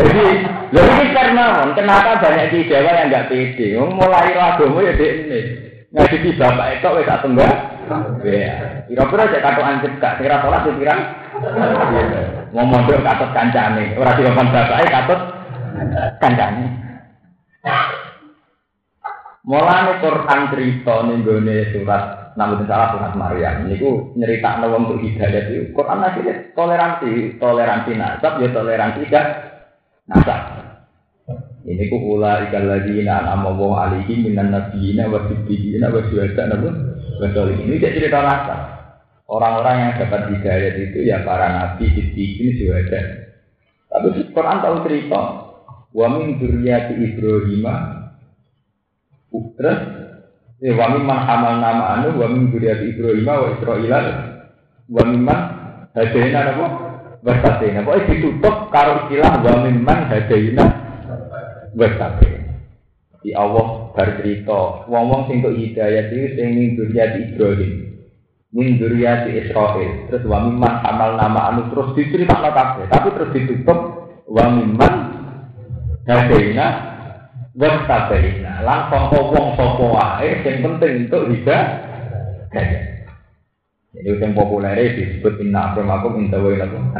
Jadi, 0.00 0.26
lho 0.70 0.82
ini 0.82 1.04
karena 1.14 1.46
kenapa 1.74 2.22
banyak 2.22 2.50
di 2.54 2.70
Jawa 2.70 2.90
yang 2.90 3.06
enggak 3.10 3.26
pede? 3.30 3.78
Mulai 3.78 4.34
agama 4.34 4.82
ya 4.82 4.98
dek 4.98 5.12
ini. 5.26 5.40
Ngaji 5.90 6.38
bapak 6.38 6.66
itu 6.78 6.88
wis 6.98 7.06
tak 7.06 7.22
tunggal. 7.22 7.50
Iya. 8.26 8.86
Kira-kira 8.90 9.30
cek 9.30 9.42
katokan 9.42 9.82
cekak, 9.82 10.12
kira 10.22 10.42
sholat 10.42 10.62
ya 10.66 10.72
kira. 10.74 10.94
Mau 12.50 12.66
mondok 12.66 13.00
katut 13.00 13.30
kancane, 13.32 13.96
ora 13.96 14.12
dikon 14.12 14.52
bapake 14.52 14.86
katut 14.92 15.20
kancane. 16.20 16.64
Mulane 19.40 19.92
Quran 20.04 20.40
cerita 20.52 20.94
ning 21.08 21.24
gone 21.24 21.56
surat 21.72 22.02
Nabi 22.36 22.62
salah 22.68 22.94
surat 22.94 23.12
Maryam 23.16 23.66
niku 23.66 24.12
nyeritakno 24.14 24.68
wong 24.68 24.86
untuk 24.86 25.02
hidayah 25.02 25.48
itu 25.50 25.72
Quran 25.74 26.04
akhirnya 26.04 26.34
toleransi, 26.54 27.40
toleransi 27.40 27.90
nasab 27.96 28.38
ya 28.38 28.48
toleransi 28.52 29.10
gak 29.10 29.26
nasab. 30.06 30.40
Ini 31.64 31.88
ku 31.88 32.16
ula 32.16 32.46
ikal 32.46 32.68
lagi 32.68 33.00
na 33.00 33.26
nama 33.26 33.50
wong 33.50 33.74
alihi 33.74 34.28
minan 34.28 34.52
nabiyina 34.52 35.08
wa 35.08 35.24
siddiqina 35.26 35.88
wa 35.88 36.00
syuhada 36.08 36.44
nabi 36.46 36.68
Betul 37.20 37.56
ini 37.64 37.80
cerita 37.80 38.20
nasab. 38.20 38.79
Orang-orang 39.30 39.76
yang 39.78 39.92
dapat 40.02 40.34
hidayah 40.34 40.74
itu 40.74 41.06
ya 41.06 41.22
para 41.22 41.46
nabi, 41.54 41.86
siddiqin, 41.94 42.50
syuhada. 42.58 43.30
Tapi 43.86 44.26
Quran 44.34 44.58
tahu 44.58 44.76
cerita 44.82 45.22
wa 45.94 46.06
min 46.18 46.42
dzurriyyati 46.42 46.98
Ibrahim 46.98 47.66
terus 49.30 49.78
ya 50.58 50.72
wa 50.74 50.86
min 50.98 51.06
nama 51.06 51.82
anu 51.94 52.18
wa 52.18 52.26
min 52.26 52.50
dzurriyyati 52.50 52.90
Ibrahim 52.90 53.26
wa 53.30 53.48
Israil 53.54 53.94
wa 54.90 55.02
min 55.06 55.20
man 55.22 55.40
hadaina 55.94 56.50
apa 56.50 56.66
wasatina. 57.22 57.86
Pokoknya 57.86 58.06
ditutup 58.10 58.56
karo 58.74 59.06
istilah 59.06 59.46
wa 59.46 59.54
min 59.62 59.78
man 59.78 60.10
hadaina 60.10 60.64
wasatina. 61.78 62.50
Di 63.22 63.30
Allah 63.36 63.94
bercerita, 63.94 64.90
wong-wong 64.90 65.30
sing 65.30 65.38
kok 65.38 65.54
hidayah 65.54 66.10
itu 66.10 66.34
sing 66.34 66.48
min 66.50 66.74
dzurriyyati 66.74 67.18
Ibrahim 67.30 67.89
min 68.50 68.82
dzurriyyati 68.82 69.46
Israil 69.46 70.10
terus 70.10 70.26
wa 70.26 70.42
mimman 70.42 70.82
amal 70.82 71.14
nama 71.14 71.54
anu 71.54 71.70
terus 71.70 71.94
diceritakno 71.94 72.50
kabeh. 72.50 72.84
Tapi 72.90 73.08
terus 73.14 73.30
ditutup 73.34 73.78
wa 74.26 74.44
mimman 74.50 74.94
hadaina 76.06 76.66
wa 77.54 77.70
tabaina 77.86 78.52
lan 78.66 78.80
sapa 78.90 79.18
wong 79.22 79.54
wae 79.94 80.30
sing 80.42 80.66
penting 80.66 81.06
untuk 81.06 81.30
hidayah. 81.30 81.66
Jadi 83.90 84.22
yang 84.22 84.38
populer 84.38 84.78
disebut 84.94 85.42
inna 85.42 85.74
akramakum 85.74 86.18
inda 86.18 86.38
wa 86.38 86.50
ilakum 86.50 86.94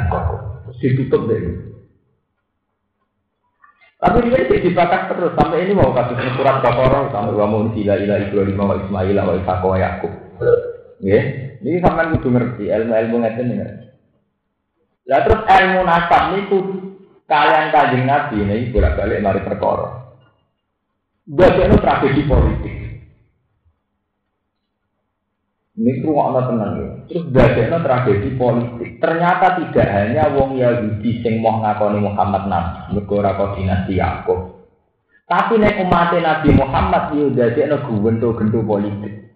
ditutup 0.79 1.27
deh. 1.27 1.71
Tapi 4.01 4.33
dia 4.33 4.49
tidak 4.49 4.65
dibakas 4.65 5.03
terus. 5.13 5.37
Sampai 5.37 5.69
ini 5.69 5.77
mau 5.77 5.93
kasus 5.93 6.17
surat 6.33 6.65
Baqarah 6.65 7.13
sampai 7.13 7.37
wa 7.37 7.45
mun 7.45 7.77
ila 7.77 8.01
ila 8.01 8.17
Ibrahim 8.17 8.57
wa 8.57 8.81
Ismail 8.81 9.19
wa 9.21 9.37
Ishaq 9.37 9.61
wa. 9.61 9.77
Ya, 11.01 11.21
ini 11.65 11.81
sampean 11.81 12.13
kudu 12.21 12.29
ngerti 12.29 12.69
ilmu-ilmu 12.69 13.17
ngeten 13.25 13.57
ini. 13.57 13.89
Lah 15.09 15.25
terus 15.25 15.43
ilmu 15.49 15.81
nasab 15.89 16.23
niku 16.37 16.59
kalian 17.25 17.73
kanjeng 17.73 18.05
Nabi 18.05 18.37
ini 18.45 18.69
bolak-balik 18.69 19.25
mari 19.25 19.41
perkara. 19.41 20.13
Bagian 21.25 21.81
tragedi 21.81 22.23
politik. 22.29 22.75
Ini 25.81 26.05
ruang 26.05 26.37
tenang 26.37 26.73
ya. 26.77 26.89
Terus 27.09 27.25
bagian 27.33 27.81
tragedi 27.81 28.31
politik. 28.37 29.01
Ternyata 29.01 29.57
tidak 29.57 29.89
hanya 29.89 30.29
wong 30.37 30.61
Yahudi 30.61 31.25
sing 31.25 31.41
mau 31.41 31.65
ngakoni 31.65 32.05
Muhammad 32.05 32.45
Nabi, 32.45 33.01
negara 33.01 33.41
kok 33.41 33.57
dinasti 33.57 33.97
Yakub. 33.97 34.69
Tapi 35.25 35.57
nek 35.57 35.81
umat 35.87 36.13
Nabi 36.13 36.49
Muhammad 36.53 37.17
yo 37.17 37.33
dadekno 37.33 37.81
gento-gento 37.89 38.61
politik. 38.67 39.30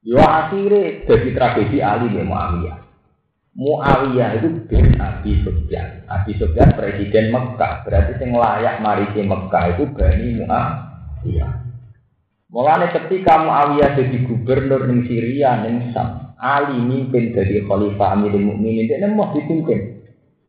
Yo 0.00 0.16
akhirnya 0.16 1.04
jadi 1.04 1.28
tragedi 1.36 1.78
Ali 1.84 2.16
ya 2.16 2.24
Muawiyah. 2.24 2.78
Muawiyah 3.52 4.40
itu 4.40 4.48
bin 4.64 4.96
Abi 4.96 5.44
Sufyan. 5.44 6.08
Abi 6.08 6.32
Sufyan 6.40 6.72
presiden 6.72 7.28
Mekah. 7.28 7.84
Berarti 7.84 8.16
sing 8.16 8.32
layak 8.32 8.80
mari 8.80 9.04
ke 9.12 9.20
Mekah 9.20 9.76
itu 9.76 9.84
Bani 9.92 10.28
Muawiyah. 10.40 11.52
Mulane 12.48 12.88
ketika 12.96 13.44
Muawiyah 13.44 14.00
jadi 14.00 14.16
gubernur 14.24 14.88
ning 14.88 15.04
Syria 15.04 15.60
ning 15.60 15.92
Sam, 15.92 16.32
Ali 16.40 16.80
mimpin 16.80 17.36
jadi 17.36 17.68
khalifah 17.68 18.16
Amirul 18.16 18.56
Mukminin 18.56 18.88
dia 18.88 19.04
mau 19.12 19.36
dipimpin. 19.36 20.00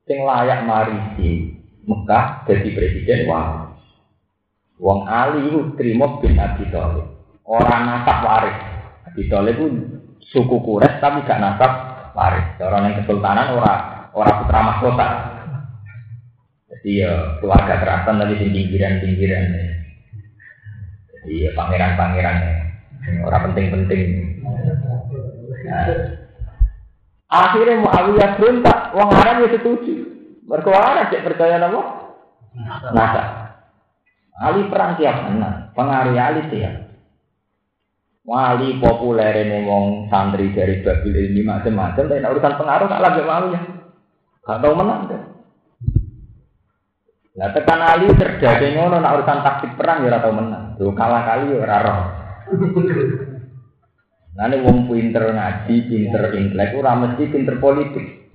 Sing 0.08 0.24
layak 0.24 0.64
mari 0.64 0.96
di 1.20 1.52
Mekah 1.84 2.48
jadi 2.48 2.72
presiden 2.72 3.28
wah. 3.28 3.76
Wong 4.80 5.06
Ali 5.12 5.52
itu 5.52 5.76
terima 5.76 6.24
bin 6.24 6.40
Abi 6.40 6.72
Thalib. 6.72 7.06
Orang 7.44 7.84
nasab 7.84 8.18
waris. 8.24 8.71
Abi 9.12 9.28
itu 9.28 9.66
suku 10.32 10.56
Quraisy 10.64 11.04
tapi 11.04 11.28
gak 11.28 11.44
nasab 11.44 11.72
waris. 12.16 12.56
Orang 12.64 12.88
yang 12.88 13.04
kesultanan 13.04 13.60
ora 13.60 14.08
ora 14.16 14.32
putra 14.40 14.60
mahkota. 14.64 15.08
Jadi 16.72 17.04
ya 17.04 17.38
keluarga 17.44 17.76
keraton 17.84 18.24
tadi 18.24 18.40
pinggiran-pinggiran. 18.40 19.44
Iya 21.28 21.50
pangeran-pangeran 21.54 22.38
orang 23.28 23.44
penting-penting. 23.52 24.04
Nah. 25.68 25.88
Akhirnya 27.32 27.80
Muawiyah 27.80 28.36
berontak, 28.36 28.92
wong 28.92 29.08
Arab 29.16 29.48
ya 29.48 29.50
setuju. 29.56 29.96
Mereka 30.44 30.68
Arab 30.68 31.08
cek 31.16 31.24
percaya 31.24 31.64
nama? 31.64 31.80
Nasa. 32.92 33.24
Ali 34.36 34.68
perang 34.68 35.00
tiap 35.00 35.32
mana? 35.32 35.72
Pengaruh 35.72 36.12
Ali 36.12 36.44
tiap. 36.52 36.91
Wali 38.32 38.80
populer 38.80 39.44
ini 39.44 39.68
wong 39.68 40.08
santri 40.08 40.56
dari 40.56 40.80
Babil 40.80 41.36
ini 41.36 41.44
macam-macam, 41.44 42.08
tapi 42.08 42.24
urusan 42.24 42.56
pengaruh 42.56 42.88
tak 42.88 43.04
lagi 43.04 43.22
Muawiyah. 43.28 43.64
Gak 44.48 44.60
tahu 44.64 44.74
menang 44.80 45.02
deh. 45.12 45.22
Lah 47.36 47.52
tekan 47.52 47.84
Ali 47.84 48.08
terjadi 48.16 48.72
ngono 48.72 49.04
nak 49.04 49.20
urusan 49.20 49.44
taktik 49.44 49.76
perang 49.76 50.08
ya 50.08 50.16
ora 50.16 50.24
tau 50.24 50.32
menang. 50.32 50.80
Tuh 50.80 50.96
kalah 50.96 51.28
kali 51.28 51.52
ya 51.52 51.60
ora 51.60 51.78
roh. 51.84 52.02
Nanti 54.32 54.64
wong 54.64 54.88
pinter 54.88 55.28
ngaji, 55.28 55.76
pinter 55.92 56.24
intelek, 56.32 56.72
ora 56.80 56.96
mesti 56.96 57.24
pinter 57.28 57.60
politik. 57.60 58.32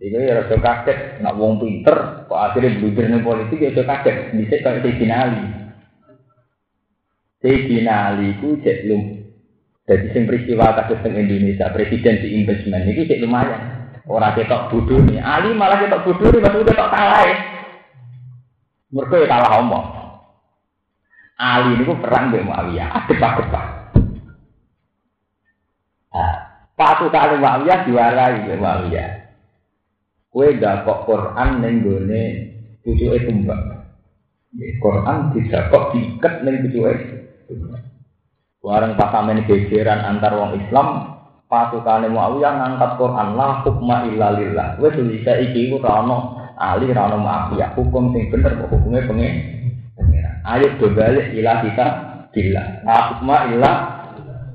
Jadi 0.00 0.26
ya 0.26 0.42
rasa 0.42 0.58
kaget, 0.58 1.22
nak 1.22 1.38
wong 1.38 1.62
pinter, 1.62 2.26
kok 2.26 2.40
akhirnya 2.50 2.82
nih 2.82 3.22
politik 3.22 3.62
ya 3.62 3.70
rasa 3.70 3.86
kaget. 3.86 4.16
Bisa 4.34 4.58
kayak 4.58 4.82
Sayyidina 4.82 5.16
Ali. 5.22 5.59
Sayyidina 7.40 8.12
Ali 8.12 8.36
ku 8.36 8.60
cek 8.60 8.84
lum. 8.84 9.16
Jadi 9.88 10.06
sing 10.14 10.28
peristiwa 10.28 10.76
kasus 10.76 11.00
teng 11.02 11.16
Indonesia, 11.16 11.72
presiden 11.72 12.20
di 12.20 12.38
investment 12.38 12.86
itu 12.86 13.08
cek 13.08 13.24
lumayan. 13.24 13.80
Orang 14.06 14.36
ketok 14.36 14.70
bodoh 14.70 15.00
nih, 15.02 15.18
Ali 15.18 15.56
malah 15.56 15.80
ketok 15.80 16.04
bodoh 16.04 16.28
nih, 16.30 16.40
maksudnya 16.44 16.68
ketok 16.72 16.90
kalah 16.92 17.22
ya. 17.26 17.36
Mereka 18.90 19.14
ya 19.22 19.26
kalah 19.26 19.52
omong. 19.62 19.86
Ali 21.40 21.80
ini 21.80 21.88
perang 21.88 22.28
dengan 22.28 22.52
Muawiyah, 22.52 22.88
adep-adep. 23.00 23.54
Nah, 26.10 26.34
pasukan 26.76 27.40
Muawiyah 27.40 27.78
diwarai 27.88 28.44
dengan 28.44 28.60
Muawiyah. 28.60 29.10
Kue 30.30 30.54
kok 30.62 31.02
Quran 31.10 31.50
neng 31.58 31.82
gone 31.82 32.22
pucuke 32.86 33.18
tumbang. 33.26 33.82
Quran 34.54 35.18
tidak 35.34 35.62
kok 35.74 35.84
diikat 35.96 36.34
neng 36.46 36.62
pucuke. 36.66 37.19
Warang 38.60 38.92
pasamen 39.00 39.48
gegeran 39.48 40.04
antar 40.04 40.36
wong 40.36 40.60
Islam, 40.60 41.16
pasukan 41.48 42.06
Muawiyah 42.12 42.52
ngangkat 42.60 43.00
Quran 43.00 43.28
lah 43.34 43.64
hukma 43.64 44.04
illa 44.06 44.36
lillah. 44.36 44.76
Wes 44.76 44.94
bisa 45.00 45.40
iki 45.40 45.72
ku 45.72 45.80
rano 45.80 46.36
ali 46.60 46.92
rano 46.92 47.16
Muawiyah 47.18 47.72
hukum 47.72 48.12
sing 48.12 48.28
bener 48.28 48.60
kok 48.60 48.68
hukumnya 48.68 49.08
pengen. 49.08 49.32
Ayo 50.40 50.72
berbalik 50.80 51.36
ilah 51.36 51.56
kita 51.64 51.86
bila. 52.32 52.64
Nah, 52.84 53.02
hukma 53.12 53.36
illa 53.52 53.70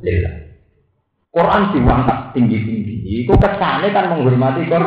lillah. 0.02 0.34
Quran 1.36 1.62
diangkat 1.76 2.20
tinggi-tinggi. 2.32 3.28
Itu 3.28 3.36
kesannya 3.36 3.92
kan 3.92 4.08
menghormati 4.16 4.66
Quran. 4.72 4.86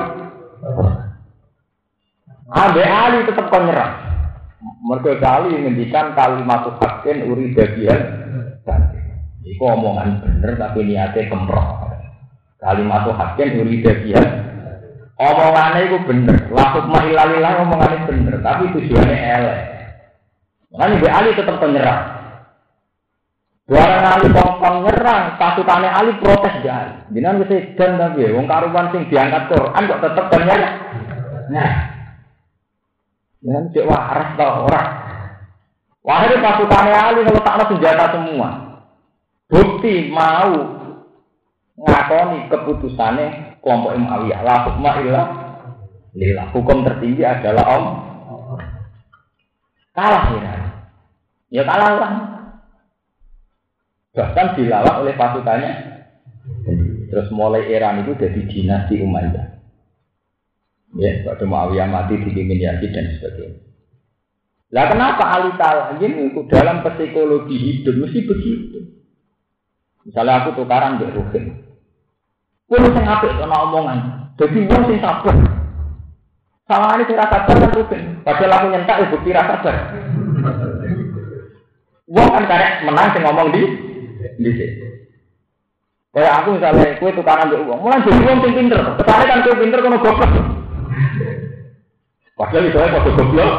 Abe 2.49 2.81
Ali 2.81 3.29
tetap 3.29 3.53
kau 3.53 3.61
nyerah. 3.61 4.08
Mereka 4.59 5.23
kali 5.23 5.55
ngendikan 5.55 6.19
kalimat 6.19 6.67
hakin 6.67 7.31
uri 7.31 7.55
bagian. 7.55 8.01
Iku 9.47 9.65
omongan 9.65 10.19
bener 10.21 10.59
tapi 10.59 10.83
niatnya 10.83 11.31
kemroh. 11.31 11.89
Kalimat 12.59 13.07
hakin 13.07 13.63
uri 13.63 13.81
bagian. 13.87 14.27
Omongannya 15.19 15.81
itu 15.87 15.99
bener. 16.07 16.37
Lakuk 16.51 16.87
mahilalilah 16.91 17.63
omongannya 17.63 17.99
bener. 18.11 18.35
Tapi 18.43 18.75
tujuannya 18.75 19.19
elek. 19.19 19.59
Makanya 20.75 20.95
Abe 21.01 21.09
Ali 21.09 21.31
tetap 21.39 21.57
penyerah. 21.63 21.99
Barang 23.69 24.05
Ali 24.05 24.33
kongkong 24.33 24.77
nyerang, 24.81 25.37
pasukannya 25.37 25.93
Ali 25.93 26.17
protes 26.25 26.65
jalan. 26.65 27.05
Jangan 27.13 27.45
dan 27.77 28.01
tapi, 28.01 28.33
wong 28.33 28.49
karuban 28.49 28.89
sing 28.97 29.05
diangkat 29.13 29.53
Quran 29.53 29.89
kok 29.93 30.03
tetep 30.09 30.25
penyerah. 30.33 30.73
Nah, 31.53 31.71
jangan 33.45 33.71
cek 33.71 33.87
waras 33.87 34.31
tau 34.35 34.67
orang. 34.67 34.89
Wahai 36.03 36.41
pasukannya 36.41 36.95
Ali 36.97 37.21
kalau 37.27 37.43
tak 37.45 37.69
senjata 37.69 38.07
semua. 38.17 38.49
Bukti 39.49 40.09
mau 40.09 40.57
ngakoni 41.77 42.49
keputusannya 42.49 43.61
kelompok 43.61 43.93
Muawiyah. 43.97 44.41
La 44.41 44.57
hukma 44.65 44.91
lillah. 45.05 46.47
Hukum 46.57 46.87
tertinggi 46.87 47.23
adalah 47.23 47.65
Om. 47.77 47.85
Kalah 49.93 50.25
ya. 50.33 50.55
Ya 51.49 51.63
kalah 51.65 51.93
lah 51.97 52.13
bahkan 54.19 54.59
dilawan 54.59 55.07
oleh 55.07 55.15
pasukannya. 55.15 55.73
Terus 57.09 57.29
mulai 57.31 57.71
era 57.71 57.95
itu 58.01 58.19
jadi 58.19 58.41
dinasti 58.51 58.99
Umayyah. 59.01 59.58
Ya, 60.97 61.21
pada 61.21 61.45
Muawiyah 61.45 61.89
mati 61.93 62.17
dipimpin 62.17 62.57
Yazid 62.57 62.97
dan 62.97 63.13
sebagainya. 63.21 63.61
Lah 64.69 64.85
kenapa 64.93 65.25
Ali 65.33 65.53
Talagin 65.57 66.33
itu 66.33 66.45
dalam 66.49 66.85
psikologi 66.85 67.57
hidup 67.57 68.05
mesti 68.05 68.21
begitu? 68.25 68.79
Misalnya 70.05 70.45
aku 70.45 70.61
tukaran 70.61 71.01
di 71.01 71.09
Ruhin. 71.09 71.45
Kulo 72.69 72.89
sing 72.93 73.05
apik 73.05 73.33
ana 73.33 73.65
omongan. 73.65 73.99
Jadi 74.37 74.69
wong 74.69 74.83
sing 74.89 75.01
sabar. 75.01 75.37
Sama 76.69 77.01
ini 77.01 77.17
rasa 77.17 77.49
sabar 77.49 77.57
kan 77.65 77.73
Ruhin. 77.77 78.03
Padahal 78.25 78.53
aku 78.61 78.67
nyentak 78.73 78.97
ya 79.01 79.07
bukti 79.13 79.31
rasa 79.33 79.55
sabar. 79.65 79.77
Wong 82.09 82.29
kan 82.29 82.45
karek 82.49 82.73
menang 82.89 83.09
sing 83.13 83.23
ngomong 83.25 83.49
di 83.53 83.63
di 84.41 84.51
sini. 84.53 84.87
Kayak 86.09 86.41
aku 86.41 86.57
misalnya, 86.57 86.97
kue 86.99 87.13
tukaran 87.13 87.53
mbek 87.53 87.63
uang, 87.69 87.79
mulai 87.85 88.01
jadi 88.01 88.21
uang 88.27 88.41
pinter. 88.41 88.81
Kesane 88.97 89.25
kan 89.29 89.45
kue 89.45 89.55
pinter 89.61 89.81
kono 89.85 90.01
goblok. 90.01 90.58
Padahal 92.39 92.71
itu 92.71 92.79
ya 92.79 92.89
kode 92.95 93.11
goblok. 93.19 93.53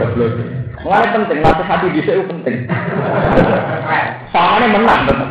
Goblok. 0.00 0.32
Mulai 0.80 1.12
penting, 1.12 1.38
latih 1.44 1.66
hati 1.68 1.86
di 1.92 2.00
sini 2.02 2.24
penting. 2.24 2.56
Soalnya 4.32 4.66
menang 4.72 5.02
betul. 5.04 5.28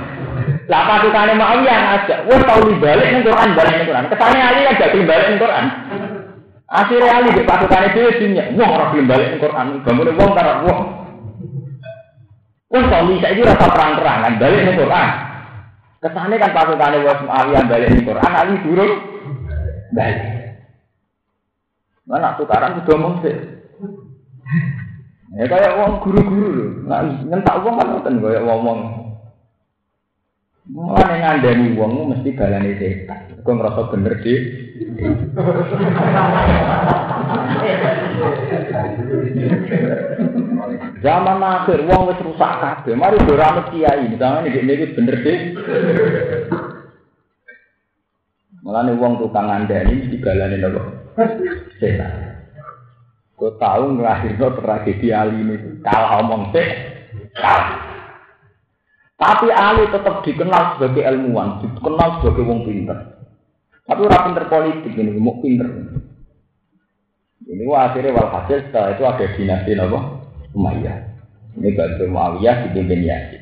Lah 0.70 0.86
pasukane 0.86 1.34
mau 1.34 1.58
yang 1.66 1.98
aja, 1.98 2.22
wes 2.30 2.46
tau 2.46 2.62
balik 2.62 3.10
ning 3.10 3.26
Quran, 3.26 3.58
balik 3.58 3.74
ning 3.74 3.88
Quran. 3.90 4.06
Kesane 4.06 4.38
Ali 4.38 4.62
kan 4.70 4.78
gak 4.78 4.94
balik 4.94 5.26
ning 5.26 5.42
Quran. 5.42 5.66
Akhirnya 6.70 7.12
Ali 7.18 7.30
di 7.34 7.42
pasukane 7.42 7.88
dhewe 7.98 8.12
dinya, 8.22 8.44
wong 8.54 8.70
ora 8.70 8.94
balik 8.94 9.28
ning 9.34 9.42
Quran, 9.42 9.68
bangun 9.82 10.14
wong 10.14 10.32
karo 10.38 10.54
wong. 10.70 10.80
Wong 12.70 12.84
suami 12.86 13.18
saya 13.18 13.34
itu 13.34 13.42
rasa 13.42 13.66
perang-perangan 13.66 14.34
balik 14.38 14.62
nih 14.62 14.78
Quran. 14.78 15.10
Kesannya 16.00 16.36
kan 16.38 16.52
pasukannya 16.54 16.98
was 17.02 17.20
Muawiyah 17.26 17.64
balik 17.66 17.90
nih 17.90 18.06
Quran, 18.06 18.32
Ali 18.38 18.54
turun 18.62 18.92
balik. 19.98 20.39
Mana 22.10 22.34
tukaran 22.42 22.82
sudah 22.82 22.96
ngomong 22.98 23.16
sih. 23.22 23.38
Ya 25.38 25.46
kayak 25.46 25.78
uang 25.78 26.02
guru-guru. 26.02 26.90
Nah, 26.90 27.06
nyentak 27.22 27.62
uang 27.62 27.78
kan 27.78 27.88
ngoten 27.94 28.18
kayak 28.18 28.46
ngomong. 28.50 28.80
Mulane 30.70 31.16
ngandani 31.22 31.78
wong 31.78 32.14
mesti 32.14 32.34
balane 32.34 32.78
setan. 32.82 33.42
Kok 33.46 33.54
ngerasa 33.54 33.82
bener 33.94 34.14
di. 34.26 34.34
Zaman 41.06 41.42
akhir 41.46 41.80
wong 41.86 42.02
wis 42.10 42.22
rusak 42.26 42.52
kabeh. 42.58 42.94
Mari 42.98 43.18
ora 43.30 43.70
kiai, 43.70 44.10
misalnya 44.10 44.50
iki 44.50 44.66
niku 44.66 44.86
bener 44.98 45.16
deh. 45.22 45.40
Mulane 48.66 48.98
wong 48.98 49.22
tukang 49.22 49.46
ngandani 49.46 49.94
mesti 50.06 50.18
balane 50.22 50.58
nopo? 50.58 50.99
Setan. 51.80 52.14
Kau 53.40 53.56
tahu 53.56 53.96
ngelahirno 53.96 54.52
tragedi 54.60 55.16
Ali 55.16 55.40
ini 55.40 55.56
kalah 55.80 56.20
omong 56.24 56.52
sih. 56.52 56.68
Tapi 59.20 59.48
Ali 59.52 59.88
tetap 59.92 60.24
dikenal 60.24 60.76
sebagai 60.76 61.04
ilmuwan, 61.04 61.60
dikenal 61.64 62.20
sebagai 62.20 62.44
wong 62.48 62.64
pinter. 62.64 63.20
Tapi 63.84 64.02
orang 64.06 64.24
pinter 64.32 64.46
politik 64.48 64.94
ini, 64.96 65.12
mau 65.20 65.40
pinter. 65.44 65.68
Ini 67.50 67.64
akhirnya 67.74 68.14
walhasil 68.14 68.70
setelah 68.70 68.94
itu 68.94 69.04
ada 69.04 69.26
dinasti 69.34 69.72
Nabi 69.74 69.98
Umayyah. 70.54 70.98
Ini 71.58 71.74
Batu 71.74 72.06
Muawiyah 72.06 72.70
dipimpin 72.70 73.10
Yazid. 73.10 73.42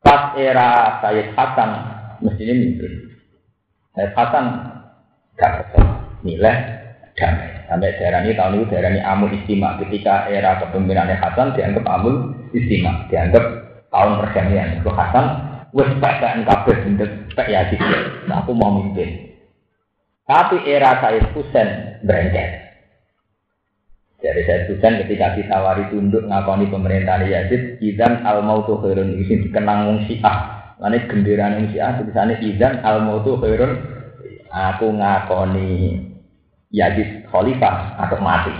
Pas 0.00 0.32
era 0.34 0.98
Sayyid 1.04 1.36
Hasan 1.36 1.70
mestinya 2.24 2.54
mimpin. 2.56 2.92
Sayyid 3.92 4.16
Hasan 4.16 4.44
gak 5.36 5.52
betul, 5.60 5.84
nilai 6.22 6.80
damai. 7.20 7.60
Sampai 7.70 7.94
daerah 8.00 8.26
ini 8.26 8.34
tahun 8.34 8.54
itu 8.58 8.64
daerah 8.72 8.90
ini 8.90 9.02
Amul 9.04 9.30
Istimewa. 9.30 9.78
Ketika 9.78 10.26
era 10.26 10.58
kepemimpinannya 10.58 11.16
Hasan 11.22 11.54
dianggap 11.54 11.84
Amul 11.86 12.34
Istimewa, 12.50 13.06
dianggap 13.06 13.44
tahun 13.94 14.12
perdamaian. 14.18 14.68
Itu 14.82 14.90
Hasan 14.90 15.26
wes 15.70 15.90
bacakan 16.02 16.42
kabeh 16.42 16.76
bentuk 16.82 17.10
Pak 17.38 17.46
Yazid. 17.46 17.78
Nah, 18.26 18.42
aku 18.42 18.50
mau 18.56 18.74
mimpin. 18.74 19.38
Tapi 20.26 20.62
era 20.66 20.98
Sayyid 20.98 21.30
Husain 21.34 21.68
berengket. 22.02 22.70
Jadi 24.20 24.40
saya 24.44 24.66
Husain 24.68 25.00
ketika 25.06 25.32
ditawari 25.38 25.88
tunduk 25.88 26.26
ngakoni 26.26 26.68
pemerintahan 26.68 27.26
Yazid, 27.30 27.78
Idan 27.78 28.26
al 28.26 28.42
mautu 28.42 28.76
khairun 28.82 29.14
ini 29.14 29.46
dikenang 29.46 29.86
wong 29.86 29.98
Syiah. 30.10 30.38
Lalu 30.82 31.06
gendera 31.06 31.54
wong 31.54 31.70
Syiah 31.70 32.02
tulisannya 32.02 32.42
Idan 32.42 32.82
al 32.82 33.06
mautu 33.06 33.38
khairun. 33.38 34.02
Aku 34.50 34.90
ngakoni 34.90 36.09
Yazid 36.70 37.26
khalifah 37.30 37.98
atau 37.98 38.18
mati. 38.22 38.54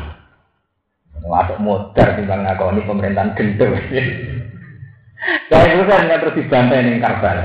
Atau 1.20 1.62
modar 1.62 2.18
timbang 2.18 2.42
ngakoni 2.42 2.82
pemerintahan 2.82 3.34
gendeng. 3.38 3.74
Saya 5.46 5.76
itu 5.76 5.84
saya 5.84 6.16
terus 6.16 6.36
dibantai 6.38 6.80
ning 6.80 6.98
Karbala. 6.98 7.44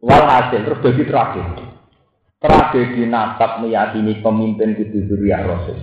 Walhasil 0.00 0.64
terus 0.64 0.80
jadi 0.84 1.02
tragedi. 1.08 1.64
Tragedi 2.40 3.02
nasab 3.08 3.64
meyakini 3.64 4.20
pemimpin 4.20 4.76
itu 4.76 5.08
Zuriyah 5.08 5.42
Rasul. 5.44 5.80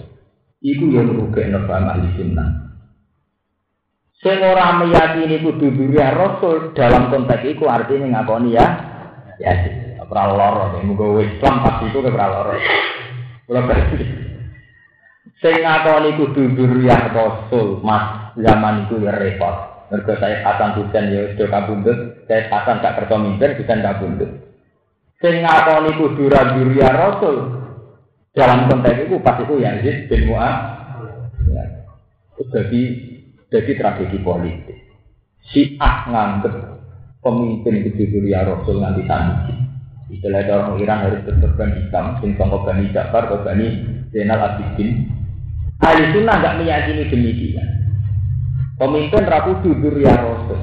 Iku 0.61 0.93
yang 0.93 1.09
merugikan 1.09 1.65
paham 1.65 1.89
ahli 1.89 2.09
sunnah. 2.17 2.71
Ora 4.21 4.77
meyakini 4.77 5.41
kudu 5.41 5.73
duriya 5.73 6.13
Rasul 6.13 6.77
dalam 6.77 7.09
konteks 7.09 7.41
iku 7.57 7.65
artinya 7.65 8.21
ngakoni 8.21 8.53
ya 8.53 8.65
ya 9.41 9.53
ora 10.12 10.28
lara 10.28 10.84
muga 10.84 11.24
Islam 11.24 11.63
pasti 11.63 11.88
itu 11.88 12.04
ora 12.04 12.28
lara. 12.28 12.56
Ora 13.47 13.62
berarti. 13.63 13.95
Sing 15.39 15.56
ngakoni 15.63 16.19
kudu 16.19 16.54
duriya 16.54 17.15
Rasul 17.15 17.80
Mas 17.82 18.36
zaman 18.36 18.86
itu 18.86 19.00
ya 19.02 19.15
repot. 19.15 19.88
Mergo 19.89 20.13
saya 20.19 20.39
Hasan 20.45 20.80
Husain 20.80 21.12
ya 21.12 21.36
sudah 21.36 21.52
kabundut, 21.52 22.24
saya 22.30 22.47
Hasan 22.47 22.80
gak 22.80 22.95
kerja 23.04 23.15
mimpin, 23.19 23.58
Husain 23.58 23.84
kabundut. 23.84 24.32
Sing 25.17 25.41
ngakoni 25.41 25.97
kudu 25.97 26.28
duriya 26.30 26.89
Rasul 26.91 27.36
dalam 28.32 28.67
konteks 28.67 29.08
itu 29.08 29.15
pasti 29.24 29.43
itu 29.47 29.56
Yazid 29.60 29.95
bin 30.08 30.21
Mu'ad. 30.28 30.56
Ya. 31.52 31.63
Jadi 32.38 32.82
jadi 33.52 33.71
tragedi 33.76 34.17
politik. 34.24 34.78
Si 35.52 35.76
Ah 35.82 36.08
nganggep 36.08 36.54
pemimpin 37.19 37.82
itu 37.88 38.24
ya 38.30 38.45
Rasul 38.47 38.80
nganti 38.80 39.04
tadi. 39.10 39.70
Istilah 40.12 40.43
orang 40.43 40.76
Iran 40.84 41.00
harus 41.08 41.24
berkorban 41.24 41.71
hitam, 41.80 42.19
sing 42.19 42.36
sangka 42.36 42.60
Bani 42.67 42.91
Ja'far 42.91 43.32
atau 43.32 43.47
Bani 43.47 43.67
Zainal 44.12 44.43
Abidin. 44.43 45.08
Ahli 45.80 46.04
sunnah 46.12 46.36
nggak 46.36 46.58
meyakini 46.60 47.08
demikian. 47.08 47.69
Pemimpin 48.76 49.24
rapu 49.24 49.56
jujur 49.63 49.95
ya 50.04 50.13
Rasul. 50.19 50.60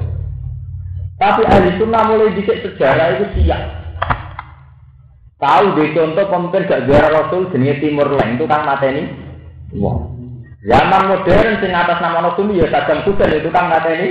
Tapi 1.17 1.43
ahli 1.49 1.75
sunnah 1.81 2.01
mulai 2.07 2.37
dicek 2.37 2.61
sejarah 2.61 3.17
itu 3.17 3.25
siap. 3.41 3.61
Tahu 5.41 5.65
deh 5.75 5.97
contoh 5.97 6.25
pemimpin 6.29 6.67
gak 6.67 6.83
juara 6.85 7.09
Rasul 7.09 7.49
jenis 7.49 7.79
Timur 7.81 8.11
Lain 8.11 8.37
itu 8.37 8.45
kan 8.45 8.67
mateni. 8.67 9.07
Wah, 9.79 10.13
Zaman 10.59 11.07
modern 11.07 11.63
sing 11.63 11.71
atas 11.71 12.03
nama 12.03 12.19
Nabi 12.19 12.59
ya 12.59 12.67
Saddam 12.67 13.07
Hussein 13.07 13.39
itu 13.39 13.49
kan 13.49 13.71
kata 13.71 13.89
ini. 13.95 14.09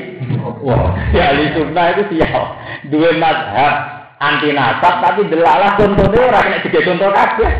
Wah, 0.65 0.97
ya 1.13 1.31
ahli 1.31 1.53
sunnah 1.53 1.87
itu 1.95 2.03
siap. 2.17 2.45
Dua 2.89 3.13
madhab 3.21 3.98
anti 4.19 4.51
nasab 4.51 4.99
tapi 5.03 5.31
delalah 5.31 5.79
contohnya 5.79 6.21
orang 6.27 6.45
kena 6.51 6.59
tiga 6.67 6.81
contoh 6.85 7.11
kabeh. 7.15 7.53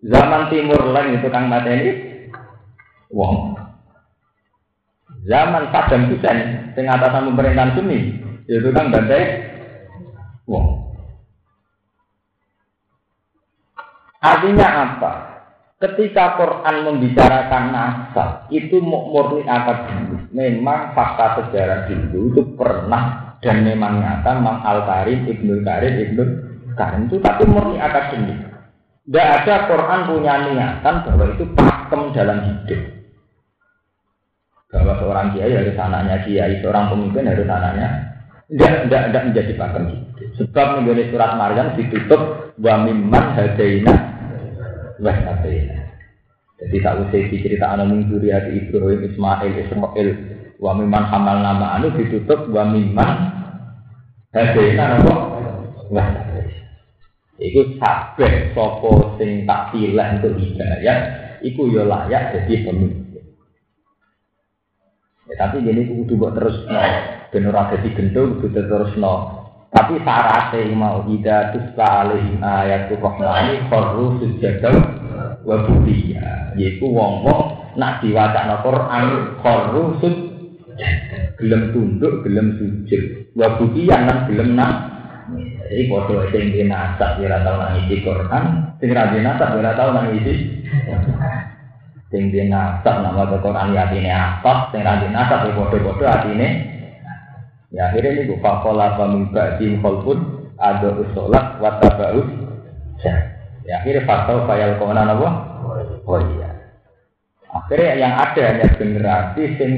Zaman 0.00 0.48
Timur 0.48 0.80
Lain 0.96 1.20
itu 1.20 1.28
kang 1.28 1.52
mata 1.52 1.68
ini. 1.68 1.92
Wong. 3.12 3.52
Zaman 5.28 5.68
Saddam 5.68 6.08
Hussein 6.08 6.72
sing 6.72 6.88
atas 6.88 7.12
nama 7.12 7.28
pemerintahan 7.28 7.76
Sunni 7.76 8.16
itu 8.48 8.68
kan 8.72 8.88
bantai. 8.88 9.52
Wong. 10.48 10.90
Artinya 14.20 14.68
apa? 14.68 15.12
Ketika 15.80 16.36
Quran 16.36 16.76
membicarakan 16.84 17.64
nasab, 17.72 18.52
itu 18.52 18.84
murni 18.84 19.48
akademis. 19.48 20.28
Memang 20.28 20.92
fakta 20.92 21.40
sejarah 21.40 21.88
dulu 21.88 22.36
itu 22.36 22.42
pernah 22.52 23.29
dan 23.40 23.64
memang 23.64 24.04
nyata 24.04 24.36
Mang 24.40 24.60
Al 24.64 24.84
Karim, 24.84 25.24
Ibnu 25.24 25.64
Karim, 25.64 25.94
Ibnu 25.96 26.22
Karim 26.76 27.08
itu 27.08 27.16
tapi 27.24 27.42
murni 27.48 27.80
akademis. 27.80 28.40
Tidak 29.08 29.28
ada 29.42 29.66
Quran 29.66 30.00
punya 30.06 30.34
niatan 30.44 30.94
bahwa 31.02 31.24
itu 31.34 31.44
pakem 31.56 32.00
dalam 32.14 32.38
hidup. 32.46 32.80
Bahwa 34.70 34.94
seorang 35.02 35.34
kiai 35.34 35.50
harus 35.50 35.74
anaknya 35.74 36.22
kiai, 36.22 36.62
seorang 36.62 36.94
pemimpin 36.94 37.26
harus 37.26 37.48
anaknya. 37.48 37.88
Tidak, 38.46 38.86
tidak, 38.86 39.02
tidak 39.10 39.24
menjadi 39.26 39.52
pakem 39.58 39.84
hidup. 39.90 40.28
Sebab 40.38 40.66
menjadi 40.78 41.02
surat 41.10 41.32
Maryam 41.34 41.74
ditutup 41.74 42.22
wa 42.60 42.74
mimman 42.86 43.24
hadaina 43.34 43.94
wah 45.00 45.16
kabeh. 45.16 45.80
Jadi 46.60 46.76
tak 46.84 47.08
usah 47.08 47.24
cerita 47.40 47.72
anak 47.72 48.04
hati 48.04 48.52
Ibrahim, 48.68 49.00
Ismail, 49.00 49.52
Ismail, 49.64 50.08
wa 50.60 50.76
miman 50.76 51.04
hamal 51.08 51.40
nama 51.40 51.80
anu 51.80 51.96
ditutup 51.96 52.52
wa 52.52 52.68
miman 52.68 53.32
hadena 54.30 55.00
apa? 55.00 55.14
Wah 55.90 56.08
Iku 57.40 57.80
sabeh 57.80 58.52
sopo 58.52 59.16
sing 59.16 59.48
tak 59.48 59.72
pilih 59.72 60.20
untuk 60.20 60.36
hidayah, 60.36 60.98
iku 61.40 61.72
ya 61.72 61.88
layak 61.88 62.36
jadi 62.36 62.68
pemimpin. 62.68 63.24
Ya, 65.24 65.34
tapi 65.40 65.64
jadi 65.64 65.88
kudu 65.88 66.20
buat 66.20 66.36
terus 66.36 66.68
no, 66.68 66.84
ben 67.32 67.48
ora 67.48 67.72
dadi 67.72 67.96
gendong 67.96 68.44
kudu 68.44 68.60
terus 68.60 68.92
no. 69.00 69.40
Tapi 69.72 70.04
syaratnya 70.04 70.68
mau 70.76 71.00
ida 71.08 71.56
tusla 71.56 72.04
alaihim 72.04 72.44
ayat 72.44 72.92
rahmani 72.92 73.64
kharru 73.72 74.20
sujadaw 74.20 74.76
wa 75.40 75.56
budiya. 75.64 76.52
Yaitu 76.60 76.92
wong-wong 76.92 77.72
nak 77.80 78.04
diwacana 78.04 78.60
Quran 78.60 79.04
kharru 79.40 79.96
gelem 81.40 81.72
tunduk, 81.72 82.24
gelem 82.24 82.56
sujud. 82.56 83.32
Wa 83.36 83.56
budiya 83.60 83.96
nang 84.04 84.20
gelem 84.28 84.56
nak 84.56 84.72
jadi 85.70 85.86
foto 85.86 86.26
sing 86.34 86.50
di 86.50 86.66
nasab 86.66 87.22
ora 87.22 87.46
tau 87.46 87.54
nangisi 87.62 88.02
Quran, 88.02 88.44
sing 88.82 88.90
ra 88.90 89.14
di 89.14 89.22
nasab 89.22 89.54
ora 89.54 89.70
tau 89.78 89.94
nangisi. 89.94 90.34
Sing 92.10 92.34
di 92.34 92.42
nasab 92.50 93.06
nama 93.06 93.22
Quran 93.38 93.70
ya 93.70 93.86
atine 93.86 94.10
apa, 94.10 94.74
sing 94.74 94.82
ra 94.82 94.98
di 94.98 95.06
nasab 95.14 95.46
ya 95.46 95.54
foto-foto 95.54 96.02
atine 96.10 96.48
Ya 97.70 97.86
akhirnya 97.86 98.18
ini 98.18 98.26
gue 98.26 98.42
fakola 98.42 98.98
pamimba 98.98 99.54
di 99.62 99.70
pun 99.78 100.18
ada 100.58 100.90
usolat 100.90 101.62
watabaus. 101.62 102.26
Ya 103.62 103.78
akhirnya 103.78 104.10
faktor 104.10 104.42
fayal 104.50 104.74
ke 104.74 104.82
mana 104.82 105.14
apa? 105.14 105.28
Oh 106.02 106.18
iya. 106.18 106.50
Akhirnya 107.46 107.94
yang 107.94 108.14
ada 108.18 108.42
hanya 108.42 108.66
generasi 108.74 109.42
sing 109.54 109.72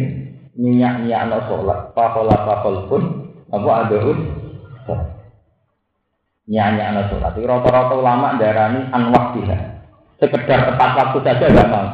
minyak 0.56 1.04
minyak 1.04 1.28
no 1.28 1.38
sholat. 1.48 1.92
Fakola 1.96 2.36
fakol 2.44 2.76
pun 2.88 3.02
apa 3.52 3.70
ada 3.86 3.96
us. 4.02 4.20
Minyak 6.48 6.88
no 6.92 7.02
sholat. 7.08 7.32
Rata-rata 7.36 7.94
ulama 7.96 8.36
darani 8.36 8.88
anwaktiha. 8.92 9.58
Sekedar 10.22 10.70
tepat 10.70 10.90
waktu 10.94 11.18
saja 11.26 11.50
gak 11.50 11.66
mau. 11.66 11.88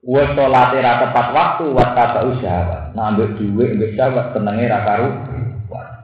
Wa 0.00 0.24
sholate 0.32 0.80
ra 0.80 1.04
tepat 1.04 1.26
waktu 1.36 1.64
wa 1.76 1.84
tata 1.92 2.24
usaha. 2.24 2.96
Nah 2.96 3.12
ambek 3.12 3.36
dhuwit 3.36 3.76
ambek 3.76 3.92
sahabat 4.00 4.32
tenenge 4.32 4.64
ra 4.72 4.80
karu. 4.88 5.08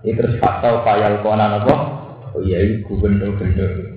Itu 0.05 0.20
terus 0.20 0.37
fatau 0.38 0.85
fayal 0.85 1.24
konan 1.24 1.57
apa? 1.64 1.74
Oh 2.37 2.44
iya 2.44 2.61
iku 2.61 3.00
gubernur-gubernur. 3.00 3.95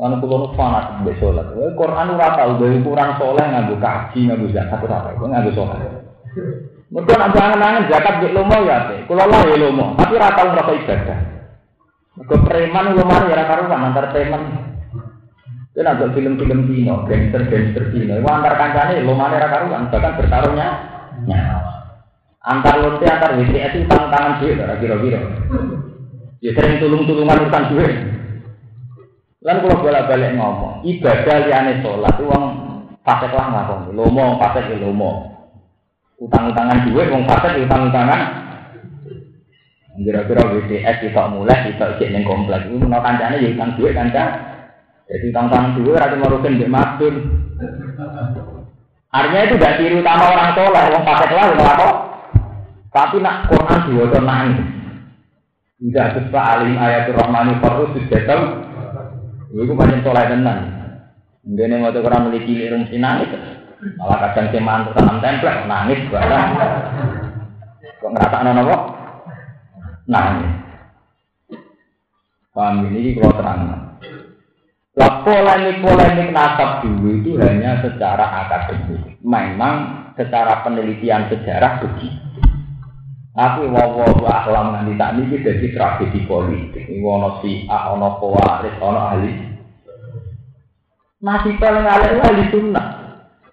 Ana 0.00 0.16
kula 0.16 0.36
nu 0.40 0.48
fanat 0.56 1.04
mbek 1.04 1.20
salat. 1.20 1.52
Wae 1.52 1.76
Quran 1.76 2.16
ora 2.16 2.32
tau 2.32 2.56
gawe 2.56 2.76
kurang 2.80 3.10
saleh 3.20 3.44
nganggo 3.44 3.76
kaji 3.76 4.18
nganggo 4.32 4.48
zakat 4.48 4.80
ora 4.80 4.98
tau 5.04 5.28
nganggo 5.28 5.52
salat. 5.52 5.80
Mergo 6.88 7.12
nek 7.20 7.30
jangan-jangan 7.36 7.84
zakat 7.92 8.14
mbek 8.24 8.32
lomo 8.32 8.56
ya. 8.64 8.76
Kula 9.04 9.28
lah 9.28 9.40
ya 9.44 9.56
lomo, 9.60 9.92
tapi 10.00 10.16
ora 10.16 10.32
tau 10.32 10.48
ngrasa 10.48 10.72
ibadah. 10.72 11.18
Mergo 12.16 12.36
preman 12.48 12.86
lomo 12.96 13.14
ya 13.28 13.34
ora 13.36 13.44
karuan 13.44 13.84
antar 13.92 14.06
preman. 14.08 14.42
Itu 15.70 15.86
nanti 15.86 16.02
film-film 16.18 16.66
Cina, 16.66 17.06
gangster-gangster 17.06 17.94
Cina. 17.94 18.18
Itu 18.18 18.26
antar 18.26 18.58
kancane, 18.58 19.06
lo 19.06 19.14
mana 19.14 19.38
karuan, 19.38 19.86
bahkan 19.86 20.18
bertarungnya 20.18 20.68
nyawa. 21.30 21.72
Antar 22.42 22.74
lonte, 22.82 23.06
antar 23.06 23.38
WTS 23.38 23.78
itu 23.78 23.86
tangan-tangan 23.86 24.40
duit, 24.42 24.58
kira-kira. 24.58 25.20
Ya 26.42 26.50
sering 26.56 26.80
tulung-tulungan 26.82 27.46
urusan 27.46 27.68
duit. 27.70 28.09
Lan 29.40 29.64
kalau 29.64 29.80
bolak-balik 29.80 30.36
ngomong, 30.36 30.84
ibadah 30.84 31.48
liane 31.48 31.80
sholat 31.80 32.12
itu 32.12 32.28
uang 32.28 32.44
fasek 33.00 33.32
lah 33.32 33.46
ngakon. 33.48 33.96
Lomo, 33.96 34.36
fasek 34.36 34.68
ya 34.68 34.76
lomo. 34.84 35.32
Utang-utangan 36.20 36.84
duit, 36.84 37.08
uang 37.08 37.24
fasek 37.24 37.56
utang-utangan. 37.64 38.20
Kira-kira 40.00 40.44
WTS 40.44 40.96
kita 41.08 41.32
mulai, 41.32 41.72
kita 41.72 41.96
isi 41.96 42.12
neng 42.12 42.28
komplek. 42.28 42.68
Itu 42.68 42.84
mau 42.84 43.00
kancane 43.00 43.40
ya 43.40 43.56
utang 43.56 43.80
duit 43.80 43.96
kancane. 43.96 44.32
Jadi 45.08 45.26
tangkang 45.32 45.74
dua 45.80 45.98
ratu 45.98 46.16
marukin 46.20 46.60
di 46.60 46.68
madun. 46.68 47.14
Artinya 49.10 49.40
itu 49.42 49.54
gak 49.58 49.76
ciri 49.80 49.98
utama 49.98 50.30
orang 50.30 50.54
soleh, 50.54 50.82
orang 50.86 51.02
pakai 51.02 51.34
lah, 51.34 51.74
kok. 51.74 51.94
Tapi 52.94 53.16
nak 53.18 53.50
Quran 53.50 53.80
diwajib 53.90 54.22
nangis. 54.22 54.58
Tidak 55.80 56.06
sesuai 56.14 56.44
alim 56.44 56.76
ayat 56.76 57.10
rahmani 57.10 57.58
farus 57.58 57.90
sudah 57.96 58.22
tahu. 58.28 58.44
Itu 59.50 59.72
banyak 59.74 60.06
soleh 60.06 60.24
tenan. 60.30 60.58
Yang 61.42 61.82
waktu 61.82 62.00
Quran 62.04 62.24
memiliki 62.30 62.52
lirung 62.54 62.84
si 62.86 62.96
nangis. 63.02 63.30
Malah 63.96 64.30
kadang 64.30 64.52
si 64.52 64.58
mantu 64.60 64.92
tanam 64.94 65.18
template 65.18 65.66
nangis 65.66 66.00
barang. 66.12 66.48
Kok 67.98 68.10
ngerasa 68.12 68.36
apa? 68.44 68.76
Nangis. 70.06 70.52
Paham 72.50 72.90
ini 72.90 73.14
kalau 73.14 73.34
terang. 73.38 73.60
Lah 74.98 75.12
polemik-polemik 75.22 76.34
nasab 76.34 76.82
dulu 76.82 77.22
itu 77.22 77.38
hanya 77.38 77.78
secara 77.80 78.46
akademik. 78.46 79.22
Memang 79.22 80.10
secara 80.18 80.60
penelitian 80.66 81.30
sejarah 81.30 81.78
begitu. 81.80 82.29
Tapi 83.30 83.62
wawahu 83.70 84.26
ahlam 84.26 84.74
nanti 84.74 84.98
tak 84.98 85.14
ini 85.14 85.38
jadi 85.38 85.66
tragedi 85.70 86.26
politik. 86.26 86.82
Ini 86.90 86.98
wono 86.98 87.38
si 87.38 87.62
ah, 87.70 87.94
wono 87.94 88.18
kowaris, 88.18 88.74
wono 88.82 89.00
ahli. 89.06 89.30
Masih 91.22 91.54
paling 91.62 91.86
ahli 91.86 92.18
ahli 92.18 92.44
sunnah. 92.50 92.86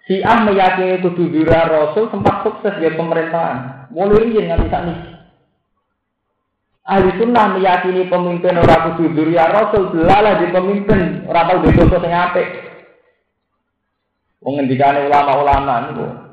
Si 0.08 0.24
Ah 0.24 0.40
meyakini 0.42 1.04
kudu 1.04 1.30
dura 1.30 1.68
Rasul 1.68 2.10
sempat 2.10 2.42
sukses 2.42 2.80
di 2.80 2.90
pemerintahan. 2.90 3.92
Mulai 3.94 4.24
ini 4.26 4.50
nganti 4.50 4.68
saat 4.72 4.84
ini. 4.88 4.96
Ahli 6.88 7.10
sunnah 7.22 7.46
meyakini 7.54 8.10
pemimpin 8.10 8.58
orang 8.58 8.98
kudu 8.98 9.14
dura 9.14 9.46
Rasul 9.46 9.94
belalah 9.94 10.42
di 10.42 10.48
pemimpin 10.50 11.28
orang 11.30 11.46
tahu 11.54 11.70
dosa 11.70 11.98
sing 12.02 12.14
apik. 12.18 12.48
Mengendikane 14.42 15.06
ulama-ulama 15.06 15.74
niku 15.86 16.27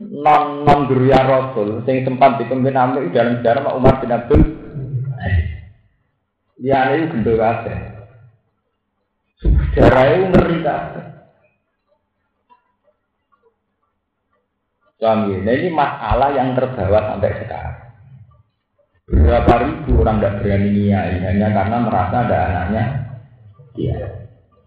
non 0.00 0.64
non 0.64 0.88
duriya 0.88 1.20
Rasul 1.28 1.84
sing 1.84 2.08
sempat 2.08 2.40
dipimpin 2.40 2.72
Amir 2.72 3.12
dalam 3.12 3.40
sejarah 3.40 3.60
Pak 3.68 3.76
Umar 3.76 3.94
bin 4.00 4.16
Abdul 4.16 4.40
Ya 6.60 6.92
ini 6.92 7.08
gendul 7.08 7.40
kabeh. 7.40 7.76
Sejarah 9.40 10.04
itu 10.12 10.24
ngeri 10.28 10.56
kabeh. 10.60 11.04
Suami, 15.00 15.40
nah 15.40 15.56
ini 15.56 15.72
masalah 15.72 16.28
yang 16.36 16.52
terbawa 16.52 17.16
sampai 17.16 17.32
sekarang. 17.40 17.78
Berapa 19.08 19.52
ribu 19.64 20.04
orang 20.04 20.20
tidak 20.20 20.36
berani 20.44 20.70
niai 20.76 21.16
hanya 21.24 21.48
karena 21.56 21.76
merasa 21.80 22.16
ada 22.28 22.38
anaknya. 22.44 22.84
Iya. 23.80 23.98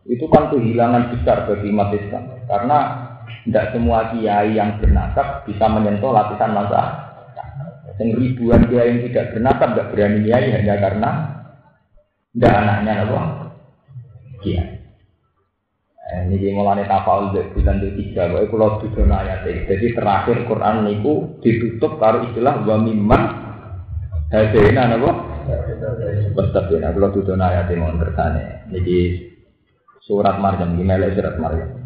Itu 0.10 0.26
kan 0.34 0.50
kehilangan 0.50 1.14
besar 1.14 1.46
bagi 1.46 1.70
umat 1.70 1.94
Islam. 1.94 2.24
Karena 2.50 2.78
tidak 3.44 3.76
semua 3.76 4.16
kiai 4.16 4.56
yang 4.56 4.80
bernasab 4.80 5.44
bisa 5.44 5.66
menyentuh 5.68 6.16
lapisan 6.16 6.56
masa. 6.56 6.82
Yang 8.00 8.10
ribuan 8.18 8.66
kiai 8.72 8.90
yang 8.90 9.00
tidak 9.12 9.26
bernasab 9.36 9.70
tidak 9.76 9.90
berani 9.92 10.20
niai 10.24 10.48
hanya 10.56 10.76
karena 10.80 11.10
tidak 12.34 12.54
anaknya 12.56 12.94
apa? 13.04 13.20
Kiai. 14.42 14.84
Eh, 16.04 16.20
ini 16.28 16.36
dia 16.36 16.52
mulai 16.52 16.84
tafal 16.84 17.32
bulan 17.32 17.80
tiga, 17.96 18.28
bahwa 18.28 18.44
kalau 18.52 18.70
tujuh 18.84 19.08
ayat 19.08 19.48
Jadi 19.48 19.96
terakhir 19.96 20.46
Quran 20.46 20.84
niku 20.84 21.40
ditutup 21.40 21.96
kalau 21.96 22.28
istilah 22.28 22.60
wa 22.60 22.76
mimman 22.76 23.24
hadena 24.28 24.94
napa? 24.94 25.12
Wastabina 26.36 26.92
kalau 26.92 27.10
tujuh 27.16 27.40
ayat 27.40 27.72
mau 27.80 27.96
kersane. 27.96 28.68
Jadi 28.72 28.98
surat 30.04 30.44
Maryam 30.44 30.76
gimana 30.76 31.08
surat 31.16 31.36
Maryam. 31.40 31.83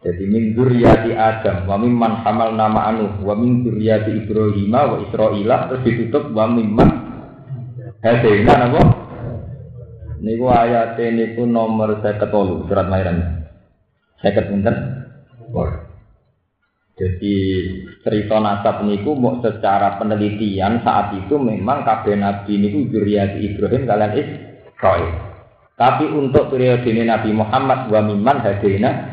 Jadi 0.00 0.24
min 0.24 0.56
dzurriyyati 0.56 1.12
Adam 1.12 1.68
wa 1.68 1.76
mimman 1.76 2.24
hamal 2.24 2.56
nama 2.56 2.88
anu 2.88 3.20
wa 3.20 3.36
min 3.36 3.60
dzurriyyati 3.60 4.24
Ibrahim 4.24 4.72
wa 4.72 4.96
Israila 5.04 5.68
terus 5.68 5.84
ditutup 5.84 6.32
wa 6.32 6.48
mimman 6.48 6.90
hadena 8.00 8.54
napa? 8.64 8.80
Niku 10.24 10.48
ayat 10.48 10.96
niku 10.96 11.44
nomor 11.44 12.00
saya 12.00 12.16
ketolu 12.16 12.64
surat 12.68 12.88
Mairan. 12.88 13.44
Saya 14.20 14.40
pinten? 14.44 14.76
Jadi 17.00 17.36
cerita 18.04 18.36
nasab 18.40 18.84
niku 18.84 19.16
mau 19.16 19.40
secara 19.40 19.96
penelitian 19.96 20.84
saat 20.84 21.16
itu 21.16 21.40
memang 21.40 21.80
kabeh 21.84 22.16
nabi 22.16 22.60
niku 22.60 22.92
juriat 22.92 23.40
Ibrahim 23.40 23.88
kalian 23.88 24.12
Israil. 24.16 25.12
Tapi 25.80 26.04
untuk 26.12 26.52
periode 26.52 26.84
ini 26.92 27.08
Nabi 27.08 27.32
Muhammad 27.32 27.88
wa 27.88 28.00
miman 28.04 28.44
hadina 28.44 29.09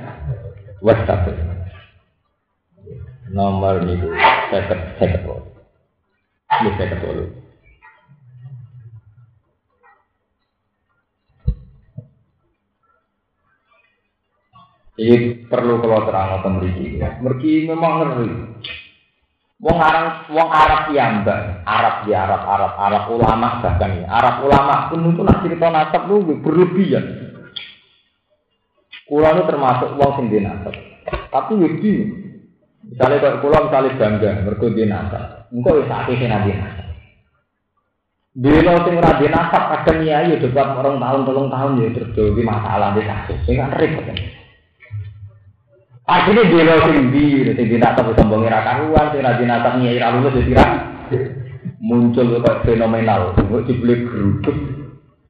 wastabir. 0.88 1.36
Nomor 3.28 3.84
niku 3.84 4.08
saya 4.48 4.64
ketolu. 4.96 5.36
Ini 6.48 6.70
saya 6.80 6.88
ketolu. 6.96 7.26
Ini 14.98 15.46
perlu 15.46 15.78
kalau 15.78 16.10
terang 16.10 16.42
atau 16.42 16.50
meriki. 16.58 16.98
Meriki 16.98 17.70
memang 17.70 17.94
ngeri. 18.02 18.30
Wong 19.58 19.78
Arab, 19.82 20.30
wong 20.30 20.50
Arab 20.54 20.94
mbak, 20.94 21.66
Arab 21.66 21.96
ya 22.06 22.30
Arab, 22.30 22.42
Arab, 22.46 22.74
Arab 22.78 23.04
ulama 23.10 23.58
bahkan 23.62 24.06
ya. 24.06 24.06
Arab 24.06 24.46
ulama 24.46 24.90
pun 24.90 25.02
itu 25.02 25.22
nak 25.26 25.42
cerita 25.42 25.66
nasab 25.74 26.06
lu 26.10 26.22
berlebihan. 26.42 27.27
Kulo 29.08 29.24
itu 29.24 29.44
termasuk 29.48 29.90
wong 29.96 30.12
sing. 30.20 30.44
Tapi 31.32 31.52
wedi. 31.56 31.94
Misalnya 32.88 33.20
kalau 33.20 33.40
kulo 33.44 33.58
misalnya 33.68 33.98
bangga 34.00 34.30
mergo 34.44 34.68
di 34.72 34.84
nasab. 34.84 35.24
Engko 35.52 35.80
wis 35.80 35.92
akeh 35.92 36.16
sing 36.20 36.32
di 36.32 36.52
nasab. 36.56 36.88
Dino 38.38 38.74
sing 38.84 38.94
ora 39.00 39.18
di 39.18 39.28
nasab 39.32 39.64
kadang 39.72 40.04
ya 40.04 40.28
yo 40.28 40.38
debat 40.38 40.76
orang 40.76 41.00
tahun, 41.00 41.26
tolong 41.26 41.48
tahun 41.48 41.82
ya 41.82 41.88
terus 41.96 42.38
masalah 42.44 42.94
di 42.94 43.02
kasus. 43.08 43.40
Sing 43.48 43.56
kan 43.56 43.72
repot. 43.74 44.12
Akhirnya 46.08 46.48
dia 46.48 46.64
lo 46.64 46.76
sing 46.88 47.12
di, 47.12 47.48
sing 47.52 47.66
dinatap 47.68 48.12
sombong 48.16 48.44
ira 48.48 48.64
karuan, 48.64 49.12
sing 49.12 49.24
dinatap 49.24 49.80
nyai 49.80 50.00
ra 50.00 50.16
lulus 50.16 50.36
Muncul 51.78 52.44
kok 52.44 52.68
fenomenal, 52.68 53.38
kok 53.38 53.64
dibeli 53.64 54.04
geruduk 54.04 54.58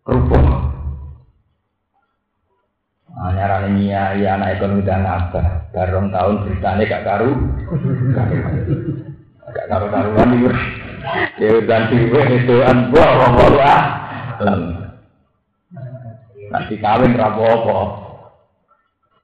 kerupuk. 0.02 0.67
Ah, 3.18 3.34
nyarane 3.34 3.74
nyai 3.74 4.22
anak 4.30 4.62
ekonomi 4.62 4.86
dan 4.86 5.02
apa? 5.02 5.74
Barong 5.74 6.14
tahun 6.14 6.46
beritanya 6.46 6.86
gak 6.86 7.06
karu. 7.06 7.34
Gak 9.50 9.68
karu 9.74 9.86
karuan 9.90 10.38
iki. 10.38 10.50
Ya 11.42 11.50
dan 11.66 11.90
diwe 11.90 12.22
itu 12.38 12.56
an 12.62 12.94
buah 12.94 13.10
wae 13.34 13.58
ah. 13.58 13.84
Nanti 16.54 16.78
kawin 16.78 17.18
ra 17.18 17.34
apa 17.34 17.80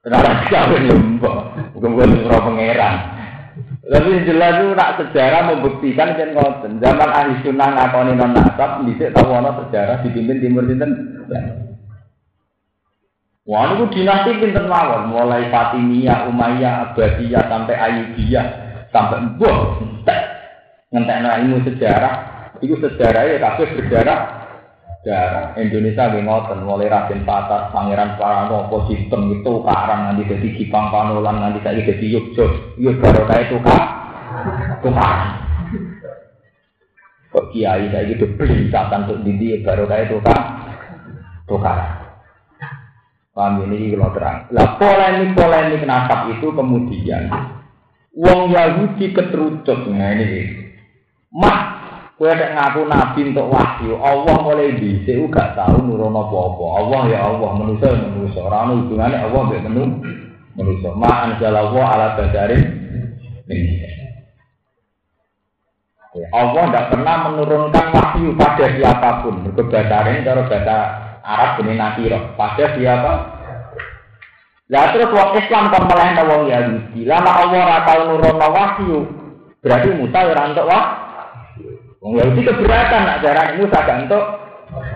Kenapa 0.02 0.42
kawin 0.50 0.90
lomba? 0.90 1.32
Bukan 1.78 2.18
surah 2.18 2.40
pangeran. 2.42 2.94
Tapi 3.84 4.26
jelas 4.26 4.58
itu 4.58 4.74
nak 4.74 4.98
sejarah 4.98 5.42
membuktikan 5.54 6.18
kan 6.18 6.34
ngoten. 6.34 6.82
Zaman 6.82 7.10
ahli 7.14 7.46
sunnah 7.46 7.68
ngakoni 7.78 8.18
non 8.18 8.34
nasab, 8.34 8.82
bisa 8.90 9.14
tahu 9.14 9.38
sejarah 9.38 10.02
dipimpin 10.02 10.42
timur 10.42 10.66
sinten. 10.66 10.90
Wah, 13.44 13.76
dinasti 13.92 14.40
pinter 14.40 14.64
mawon, 14.64 15.12
mulai 15.12 15.52
Fatimiyah, 15.52 16.32
Umayyah, 16.32 16.96
Abbasiyah 16.96 17.44
sampai 17.44 17.76
Ayyubiyah. 17.76 18.46
Sampai 18.88 19.20
Mbah. 19.20 19.58
Ngentekno 20.94 21.28
ilmu 21.42 21.58
sejarah, 21.66 22.14
itu 22.62 22.78
sejarah 22.78 23.22
ya 23.26 23.58
berdarah 23.58 24.20
sejarah. 25.02 25.58
Indonesia 25.58 26.06
nggih 26.06 26.22
ngoten. 26.22 26.62
Mulai 26.62 26.86
Raden 26.86 27.26
Patat, 27.26 27.74
Pangeran 27.74 28.14
Paranopo, 28.14 28.86
sistem 28.86 29.26
itu 29.34 29.60
karang 29.66 30.14
nanti 30.14 30.22
jadi 30.30 30.48
Kipang 30.54 30.94
Panolan 30.94 31.42
nanti 31.42 31.58
saya 31.66 31.82
jadi 31.82 32.06
Yogyo, 32.14 32.78
yo 32.78 32.94
baru 33.02 33.26
kayak 33.26 33.50
itu 33.50 33.58
kak, 33.60 33.84
tukar. 34.86 35.18
Kok 37.34 37.50
kiai 37.50 37.90
saya 37.90 38.06
gitu 38.06 38.30
beli 38.38 38.70
katan 38.70 39.10
untuk 39.10 39.26
didi 39.26 39.60
baru 39.66 39.90
kak, 39.90 40.46
tukar. 41.50 42.03
Paham 43.34 43.66
ini 43.66 43.98
kalau 43.98 44.14
terang. 44.14 44.46
Lah 44.54 44.78
polemik 44.78 45.34
polemik 45.34 45.82
nasab 45.82 46.30
itu 46.30 46.54
kemudian 46.54 47.26
Wong 48.14 48.54
Yahudi 48.54 49.10
keterucut 49.10 49.90
nah 49.90 50.14
ini. 50.14 50.70
Mah 51.34 51.74
Kowe 52.14 52.30
nek 52.30 52.54
ngaku 52.54 52.86
nabi 52.86 53.20
untuk 53.26 53.50
wahyu, 53.50 53.98
Allah 53.98 54.38
mulai 54.38 54.78
dhisik 54.78 55.18
gak 55.34 55.58
tau 55.58 55.82
nurono 55.82 56.30
apa-apa. 56.30 56.64
Allah 56.78 57.00
ya 57.10 57.18
Allah, 57.26 57.50
manusia 57.58 57.90
ya 57.90 58.06
manusia. 58.06 58.38
Ora 58.38 58.70
ono 58.70 58.86
hubungane 58.86 59.18
Allah 59.18 59.40
mbek 59.50 59.66
menu 59.66 59.82
manusia. 60.54 60.94
Ma 60.94 61.26
anzalallahu 61.26 61.74
ala 61.82 62.14
basarin 62.14 62.62
Allah 66.30 66.62
tidak 66.70 66.86
pernah 66.94 67.16
menurunkan 67.26 67.86
wahyu 67.90 68.38
pada 68.38 68.66
siapa 68.78 69.10
pun. 69.26 69.34
Berkebasarin 69.50 70.22
cara 70.22 70.46
bahasa 70.46 71.03
Arab 71.24 71.64
ini 71.64 71.80
nakiro. 71.80 72.36
Pada 72.36 72.76
siapa? 72.76 73.12
Ya 74.68 74.92
terus 74.92 75.12
wong 75.12 75.36
Islam 75.40 75.72
kok 75.72 75.88
melehna 75.88 76.22
wong 76.28 76.42
Yahudi. 76.48 77.08
Lama 77.08 77.30
Allah 77.32 77.58
ora 77.64 77.78
tau 77.84 78.52
wahyu. 78.52 78.98
Berarti 79.64 79.88
Musa 79.96 80.20
ora 80.24 80.52
entuk 80.52 80.68
wahyu. 80.68 81.68
Wong 82.04 82.12
Yahudi 82.20 82.40
keberatan 82.44 83.00
nak 83.08 83.20
darah 83.24 83.56
Musa 83.56 83.78
gak 83.80 84.00
entuk 84.04 84.24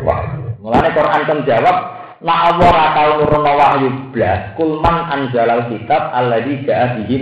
wah. 0.05 0.21
Mulane 0.61 0.91
Quran 0.93 1.23
kan 1.25 1.39
jawab 1.49 1.77
nak 2.25 2.39
Allah 2.53 2.67
ora 2.69 2.87
tau 2.93 3.11
nurono 3.25 3.53
wahyu 3.57 3.89
blas 4.13 4.53
kul 4.57 4.81
man 4.85 5.29
kitab 5.33 6.03
alladzi 6.17 6.65
ja'a 6.65 6.97
bihi 7.01 7.17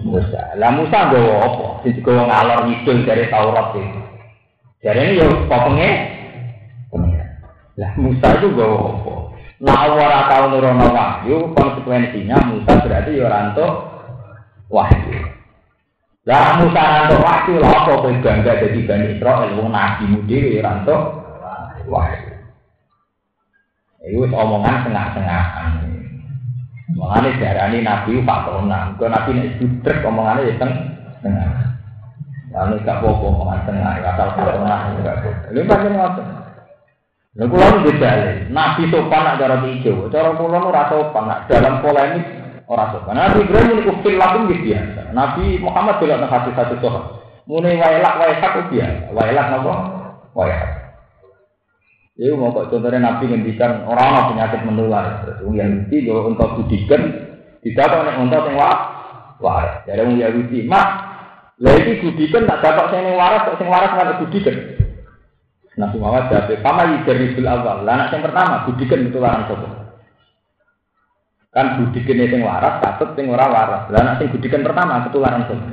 Musa. 0.00 0.56
Lah 0.56 0.72
Musa 0.72 1.12
nggawa 1.12 1.44
apa? 1.44 1.64
Sing 1.84 1.96
digawa 1.96 2.24
ngalor 2.28 2.58
ngidul 2.68 3.04
dari 3.04 3.24
Taurat 3.28 3.76
itu. 3.76 4.00
Jadi 4.80 5.00
ini 5.00 5.20
ya 5.20 5.28
popenge 5.44 6.19
Lah 7.80 7.96
Musa 7.96 8.28
itu 8.36 8.52
gawa 8.52 8.76
apa? 8.92 9.14
Nah 9.64 9.76
Allah 9.88 10.04
ora 10.04 10.20
tau 10.28 10.44
nurono 10.52 10.86
wahyu, 10.92 11.36
konsekuensinya 11.56 12.36
Musa 12.52 12.76
berarti 12.84 13.16
ya 13.16 13.24
ora 13.24 13.38
entuk 13.48 13.72
wahyu. 14.68 15.16
Lah 16.28 16.60
Musa 16.60 16.76
ranto 16.76 17.16
waktu 17.24 17.56
lah 17.56 17.72
apa 17.72 17.92
kowe 18.04 18.12
bangga 18.20 18.60
dadi 18.60 18.84
Bani 18.84 19.16
Israil 19.16 19.56
wong 19.56 19.72
nabi 19.72 20.04
mudi 20.12 20.60
ranto 20.60 20.96
wah. 21.88 22.12
Iku 24.00 24.28
omongan 24.28 24.84
tengah-tengahan. 24.84 25.72
Makanya 26.96 27.36
darani 27.36 27.78
Nabi 27.84 28.24
Fatona. 28.24 28.96
Kau 28.96 29.12
Nabi 29.12 29.36
nek 29.36 29.60
budrek 29.60 30.04
omongannya 30.04 30.48
ya 30.48 30.54
teng. 30.56 30.72
Lalu 32.50 32.82
gak 32.82 32.98
apa-apa 32.98 33.24
omongan 33.28 33.60
tengah, 33.68 33.92
Fatona 34.16 34.76
enggak 34.88 35.20
apa. 35.20 35.30
Ini 35.52 35.60
pancen 35.68 35.92
ngoten. 35.94 36.39
Lha 37.30 37.46
kula 37.46 37.86
beda 37.86 38.10
Nabi 38.50 38.90
sopan 38.90 39.22
nak 39.22 39.38
cara 39.38 39.62
hijau, 39.62 40.10
cara 40.10 40.34
kula 40.34 40.58
nu 40.58 40.74
ora 40.74 40.90
sopan 40.90 41.30
nak 41.30 41.46
dalam 41.46 41.78
polemik 41.78 42.26
ora 42.66 42.90
sopan. 42.90 43.14
Nabi 43.14 43.46
Ibrahim 43.46 43.78
niku 43.78 43.92
fil 44.02 44.18
lakum 44.18 44.50
biasa. 44.50 45.14
Nabi 45.14 45.62
Muhammad 45.62 46.02
delok 46.02 46.18
nang 46.18 46.30
hati-hati 46.30 46.82
sopan. 46.82 47.22
Mune 47.46 47.78
waelak 47.78 48.18
waelak 48.18 48.54
biasa. 48.66 49.14
Waelak 49.14 49.46
napa? 49.46 49.74
Waelak. 50.34 50.80
Iku 52.20 52.34
mau 52.34 52.50
kok 52.50 52.68
contohnya 52.68 52.98
Nabi 52.98 53.30
ngendikan 53.30 53.86
orang 53.86 54.12
orang 54.12 54.28
penyakit 54.34 54.60
menular. 54.66 55.24
Terus 55.24 55.40
wong 55.46 55.54
Yahudi 55.54 55.96
yo 56.04 56.26
untuk 56.26 56.52
budikan 56.58 57.02
kok 57.62 58.02
nek 58.04 58.18
untuk 58.20 58.42
sing 58.42 58.54
wah 58.58 58.76
waras. 59.38 59.86
Jadi 59.86 60.02
wong 60.02 60.18
Yahudi, 60.18 60.66
mak 60.66 60.88
lha 61.62 61.78
iki 61.78 62.02
budikan 62.02 62.50
tak 62.50 62.58
dapat 62.58 62.90
sing 62.90 63.06
waras 63.14 63.46
kok 63.46 63.56
sing 63.62 63.70
waras 63.70 63.94
nggak 63.94 64.18
budikan. 64.26 64.56
Nabi 65.80 65.96
Muhammad 65.96 66.28
jawab, 66.28 66.52
"Kama 66.60 66.82
dari 67.08 67.32
bil 67.32 67.48
awal." 67.48 67.80
Lah 67.88 67.92
anak 67.96 68.12
yang 68.12 68.24
pertama 68.28 68.68
budikan 68.68 69.08
ketularan 69.08 69.48
sapa? 69.48 69.68
Kan 71.50 71.66
budikan 71.80 72.20
sing 72.20 72.40
waras, 72.44 72.74
katut 72.84 73.16
sing 73.16 73.32
ora 73.32 73.48
waras. 73.48 73.88
Lah 73.88 74.00
anak 74.04 74.14
sing 74.20 74.28
budikan 74.28 74.60
pertama 74.60 75.08
ketularan 75.08 75.48
sapa? 75.48 75.66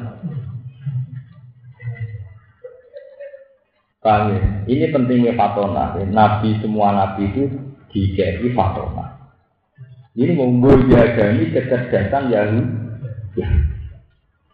Paham 3.99 4.32
ya? 4.32 4.39
Ini 4.72 4.86
pentingnya 4.95 5.36
fatona. 5.36 5.99
Nabi 6.08 6.55
semua 6.64 6.95
nabi 6.95 7.28
itu 7.28 7.51
dikeri 7.91 8.55
fatona. 8.55 9.36
Ini 10.16 10.32
membolehkan 10.32 11.36
kecerdasan. 11.51 12.32
Ya. 12.32 12.47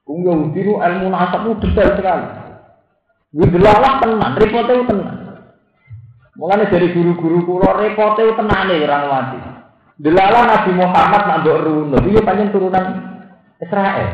Kung 0.03 0.27
Yahudi 0.27 0.59
itu 0.59 0.75
ilmu 0.75 1.07
nasab 1.07 1.47
itu 1.47 1.63
detail 1.63 1.95
sekali. 1.95 2.27
Widelalah 3.33 4.03
tenang, 4.03 4.35
repotnya 4.35 4.83
tenang. 4.83 5.22
Mulanya 6.33 6.65
dari 6.65 6.89
guru-guru 6.89 7.45
kulo 7.45 7.69
repotnya 7.77 8.33
tenang 8.33 8.65
nih 8.65 8.85
orang 8.89 9.05
mati. 9.05 9.39
Delala 10.01 10.49
Nabi 10.49 10.71
Muhammad 10.73 11.21
nak 11.29 11.37
ndok 11.45 11.61
runo, 11.61 11.97
dia 12.01 12.25
panjang 12.25 12.49
turunan 12.49 12.85
Israel. 13.61 14.09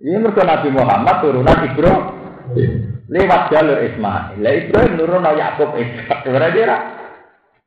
Ini 0.00 0.16
mereka 0.16 0.48
Nabi 0.48 0.68
Muhammad 0.72 1.16
turunan 1.20 1.58
Ibrahim 1.68 2.04
lewat 3.12 3.42
jalur 3.52 3.78
Ismail. 3.84 4.40
Lah 4.40 4.52
Ibrahim 4.56 4.92
nurun 4.96 5.28
Yakub 5.28 5.76
Ishak. 5.76 6.24
Ora 6.26 6.48
kira 6.50 6.76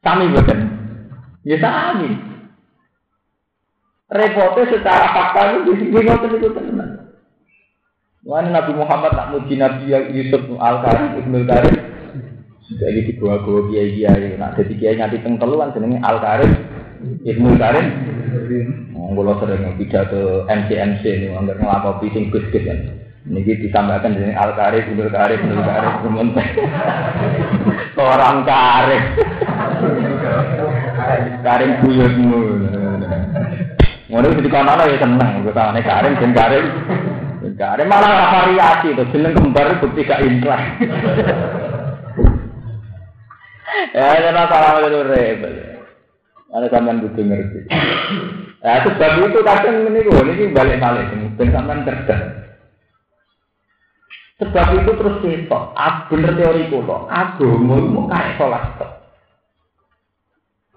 sami 0.01 0.33
boten. 0.33 0.59
Ya 1.45 1.61
sami. 1.61 2.09
Repotnya 4.09 4.69
secara 4.69 5.05
fakta 5.13 5.41
itu 5.53 5.59
di 5.69 5.73
sini 5.79 5.99
ngoten 6.01 6.37
itu 6.41 6.49
tenan. 6.53 6.89
Mana 8.25 8.49
Nabi 8.49 8.73
Muhammad 8.73 9.13
tak 9.13 9.29
muji 9.29 9.53
Nabi 9.53 9.93
Yusuf 10.17 10.49
Al 10.57 10.81
Karim 10.81 11.21
Ibnu 11.21 11.45
Karim. 11.45 11.94
Sudah 12.65 12.89
ini 12.89 13.01
dibawa-bawa 13.13 13.69
kiai 13.69 13.89
kiai. 13.93 14.37
Nak 14.41 14.57
jadi 14.57 14.73
kiai 14.73 14.95
nganti 14.97 15.21
teng 15.21 15.37
telu 15.37 15.61
kan 15.61 15.73
jenenge 15.77 16.01
Al 16.01 16.17
Karim 16.17 16.51
Ibnu 17.21 17.59
Karim. 17.61 17.87
Monggo 18.95 19.37
sering 19.37 19.77
pidato 19.77 20.49
MCMC 20.49 21.03
nih, 21.05 21.29
anggar 21.37 21.61
ngelakopi 21.61 22.09
sing 22.11 22.33
gus-gus 22.33 22.65
kan. 22.65 22.79
Niki 23.25 23.57
ditambahkan 23.57 24.13
dengan 24.13 24.37
al 24.37 24.53
karif, 24.53 24.85
ibnu 24.85 25.09
karif, 25.09 25.41
ibnu 25.41 25.57
karif, 25.65 25.93
sementara 26.05 26.45
orang 28.05 28.37
karif, 28.45 29.03
karim 31.41 31.71
buyutmu. 31.81 32.41
Ngono 34.13 34.27
di 34.29 34.49
kono 34.49 34.73
ya 34.77 34.97
seneng, 35.01 35.41
nih 35.41 35.83
karim, 35.85 36.13
jen 36.21 36.31
karim, 36.37 36.65
karim 37.57 37.87
malah 37.89 38.13
variasi 38.29 38.93
tuh, 38.93 39.09
jeneng 39.09 39.33
kembar 39.33 39.73
bukti 39.81 40.05
gak 40.05 40.21
intrah. 40.21 40.61
Ya, 43.95 44.07
jangan 44.23 44.47
salah 44.47 44.83
itu 44.83 45.01
rebel. 45.03 45.53
Ada 46.55 46.67
sampean 46.71 47.03
butuh 47.03 47.23
ngerti. 47.25 47.59
Ya, 48.63 48.81
sebab 48.87 49.11
itu 49.27 49.39
kadang 49.43 49.91
ini 49.91 49.99
gue 50.07 50.21
ini 50.23 50.55
balik 50.55 50.79
balik, 50.79 51.11
ben 51.35 51.49
sampean 51.51 51.83
cerdas. 51.83 52.45
Sebab 54.35 54.67
itu 54.83 54.91
terus 54.99 55.15
kita, 55.23 55.59
ah, 55.79 56.11
bener 56.11 56.35
teori 56.35 56.67
kulo, 56.67 57.07
agama 57.07 57.79
itu 57.79 58.01
kayak 58.11 58.35
sholat 58.35 58.63
tok. 58.75 58.91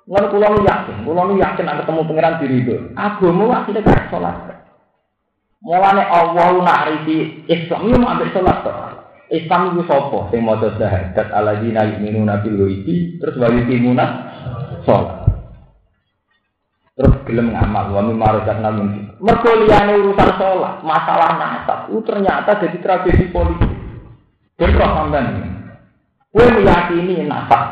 Lalu 0.07 0.27
kulo 0.31 0.63
yakin, 0.63 0.97
kulo 1.03 1.23
yakin 1.35 1.67
nak 1.67 1.83
ketemu 1.83 2.07
pangeran 2.07 2.39
diri 2.39 2.57
itu. 2.63 2.75
Agama 2.95 3.45
aslinya 3.59 3.83
kayak 3.83 4.07
sholat 4.15 4.37
tok. 4.47 4.59
Mulane 5.59 6.07
Allah 6.07 6.55
narisi 6.63 7.43
Islam 7.51 7.91
itu 7.91 7.99
mau 7.99 8.15
ambil 8.15 8.31
sholat 8.31 8.59
tok. 8.63 8.79
Islam 9.29 9.77
itu 9.77 9.85
sopo, 9.85 10.33
sing 10.33 10.41
mau 10.41 10.57
syahadat 10.57 11.29
ala 11.37 11.61
dina 11.61 11.85
yu'minuna 11.85 12.41
bil 12.41 12.65
terus 13.21 13.37
wali 13.37 13.61
timuna 13.69 14.07
sholat. 14.89 15.29
terus 16.99 17.15
gelem 17.31 17.55
ngamal 17.55 17.95
wa 17.95 18.03
mimma 18.03 18.27
razaqna 18.43 18.75
min 18.75 19.15
mergo 19.23 19.55
urusan 19.55 20.31
sholat 20.35 20.83
masalah 20.83 21.31
nasab 21.39 21.95
itu 21.95 22.03
ternyata 22.03 22.59
jadi 22.59 22.79
tragedi 22.83 23.31
politik. 23.31 23.71
Bentrok 24.59 24.91
sampean 24.91 25.27
kowe 26.35 26.47
meyakini 26.59 27.23
nasab 27.29 27.63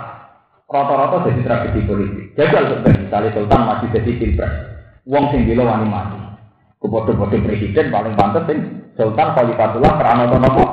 rata-rata 0.69 1.27
jadi 1.27 1.41
tragedi 1.43 1.81
politik. 1.89 2.25
Jajal 2.39 2.63
sebenarnya 2.71 3.03
misalnya 3.03 3.31
sultan 3.35 3.63
masih 3.67 3.89
jadi 3.97 4.11
pilpres. 4.15 4.55
Wong 5.09 5.25
sing 5.33 5.49
bila 5.49 5.63
wani 5.75 5.87
mati. 5.89 6.19
Kepodo-podo 6.79 7.37
presiden 7.41 7.91
paling 7.91 8.15
pantas 8.15 8.45
sing 8.47 8.59
sultan 8.95 9.33
khalifatullah 9.35 9.93
karena 9.99 10.25
apa 10.29 10.66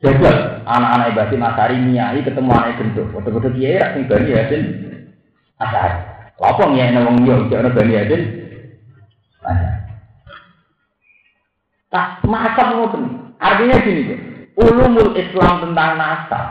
Jajal 0.00 0.64
anak-anak 0.64 1.12
ibadah 1.12 1.36
Masari 1.36 1.76
Miyai 1.76 2.24
ketemu 2.24 2.50
anak 2.56 2.80
gendut, 2.80 3.12
foto-foto 3.12 3.52
kiai 3.52 3.76
sing 3.92 4.08
bani 4.08 4.32
ya 4.32 4.48
asar. 5.60 5.92
Apa 6.40 6.62
ngene 6.72 7.04
wong 7.04 7.16
yo 7.28 7.52
jek 7.52 7.60
ana 7.60 7.76
bani 7.76 8.00
adil. 8.00 8.22
Tak 11.92 12.24
macam 12.24 12.66
ngoten. 12.80 13.02
Artinya 13.36 13.76
gini, 13.82 14.14
ulumul 14.56 15.12
Islam 15.20 15.68
tentang 15.68 15.98
nasab. 15.98 16.46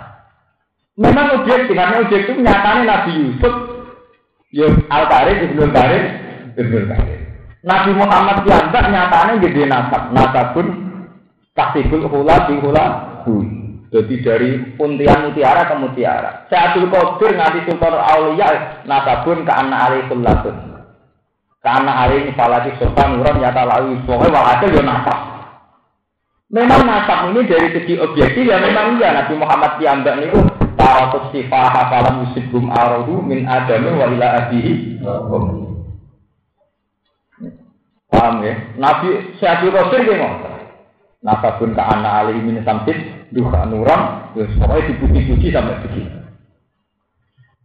Memang 0.99 1.41
objektif, 1.41 1.79
karena 1.79 2.03
objektif 2.03 2.35
nyatanya 2.35 2.83
Nabi 2.83 3.11
Yusuf, 3.23 3.55
ya 4.51 4.67
Al 4.91 5.07
Karim, 5.07 5.37
Ibnu 5.47 5.71
Karim, 5.71 6.03
Ibnu 6.59 6.79
Karim. 6.91 7.19
Nabi 7.63 7.91
Muhammad 7.95 8.43
dianggap 8.43 8.83
nyatanya 8.91 9.33
gede 9.39 9.63
nasab, 9.63 10.11
nasabun 10.11 10.88
tasibul 11.59 12.07
hula 12.07 12.47
di 12.47 12.55
hula 12.63 12.85
jadi 13.89 14.15
dari 14.21 14.49
untian 14.77 15.25
mutiara 15.25 15.65
ke 15.65 15.75
mutiara. 15.81 16.45
Sa'adul 16.45 16.93
Qadir 16.93 17.33
nganti 17.33 17.65
sultan 17.65 17.97
aulia 17.97 18.85
nasabun 18.85 19.41
ke 19.41 19.49
anak 19.49 19.79
ali 19.89 19.99
sullatun. 20.05 20.55
Ke 21.57 21.69
anak 21.73 21.95
ali 22.05 22.29
falati 22.37 22.69
sultan 22.77 23.17
uram 23.17 23.41
nyata 23.41 23.65
lawi. 23.65 23.97
Pokoknya 24.05 24.29
walhasil 24.29 24.77
ya 24.77 24.83
nasab. 24.85 25.19
Memang 26.53 26.81
nasab 26.85 27.33
ini 27.33 27.49
dari 27.49 27.67
segi 27.73 27.97
objektif 27.97 28.45
ya 28.45 28.61
memang 28.61 29.01
iya 29.01 29.13
Nabi 29.13 29.37
Muhammad 29.37 29.77
Piambak 29.77 30.17
itu 30.17 30.41
Taratut 30.73 31.29
sifah 31.29 31.69
hafalam 31.69 32.25
musibum 32.25 32.73
arohu 32.73 33.21
min 33.21 33.45
adamu 33.45 34.01
wa 34.01 34.09
ila 34.09 34.27
abihi 34.41 34.97
Paham 38.09 38.41
ya? 38.41 38.53
Nabi 38.81 39.37
Syahadul 39.37 39.77
Qadir 39.77 40.09
gimana? 40.09 40.58
Nasabun 41.19 41.75
ke 41.75 41.83
anak 41.83 42.31
ali 42.31 42.39
min 42.39 42.63
samsid 42.63 43.27
duha 43.35 43.67
nuram, 43.67 44.31
ya 44.39 44.47
pokoknya 44.55 44.87
dipuji-puji 44.87 45.51
sampai 45.51 45.83
begitu. 45.83 46.19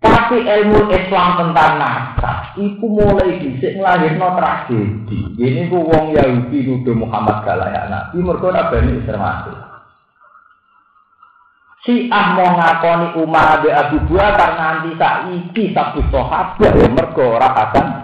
Tapi 0.05 0.43
ilmu 0.43 0.91
Islam 0.93 1.29
tentang 1.41 1.81
nasab, 1.81 2.59
itu 2.61 2.85
mulai 2.85 3.41
disik 3.41 3.79
ngelahirno 3.79 4.29
tragedi. 4.37 5.21
Ini 5.39 5.73
ku 5.73 5.81
wong 5.81 6.13
Yahudi 6.13 6.67
nuduh 6.67 6.93
Muhammad 6.93 7.41
galayak 7.47 7.89
Nabi, 7.89 8.21
mereka 8.21 8.49
nabani 8.53 9.01
termasuk. 9.07 9.57
Si 11.85 12.09
ah 12.09 12.33
mau 12.33 12.49
ngakoni 12.57 13.21
Umar 13.21 13.61
Abi 13.61 13.69
Abu 13.69 14.01
Bakar 14.09 14.57
nganti 14.57 14.97
saiki 14.97 15.77
satu 15.77 16.01
sahabat 16.09 16.73
ya 16.81 16.89
mergo 16.89 17.37
ora 17.37 17.53
akan 17.53 18.04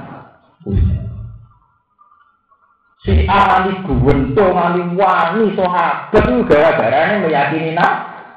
Si 3.10 3.26
A 3.26 3.38
nganti 3.42 3.90
guwento 3.90 4.44
nganti 4.54 4.82
wani 4.94 5.42
sahabat 5.58 6.14
itu 6.14 6.46
gara-gara 6.46 7.18
meyakini 7.18 7.74
nak 7.74 7.92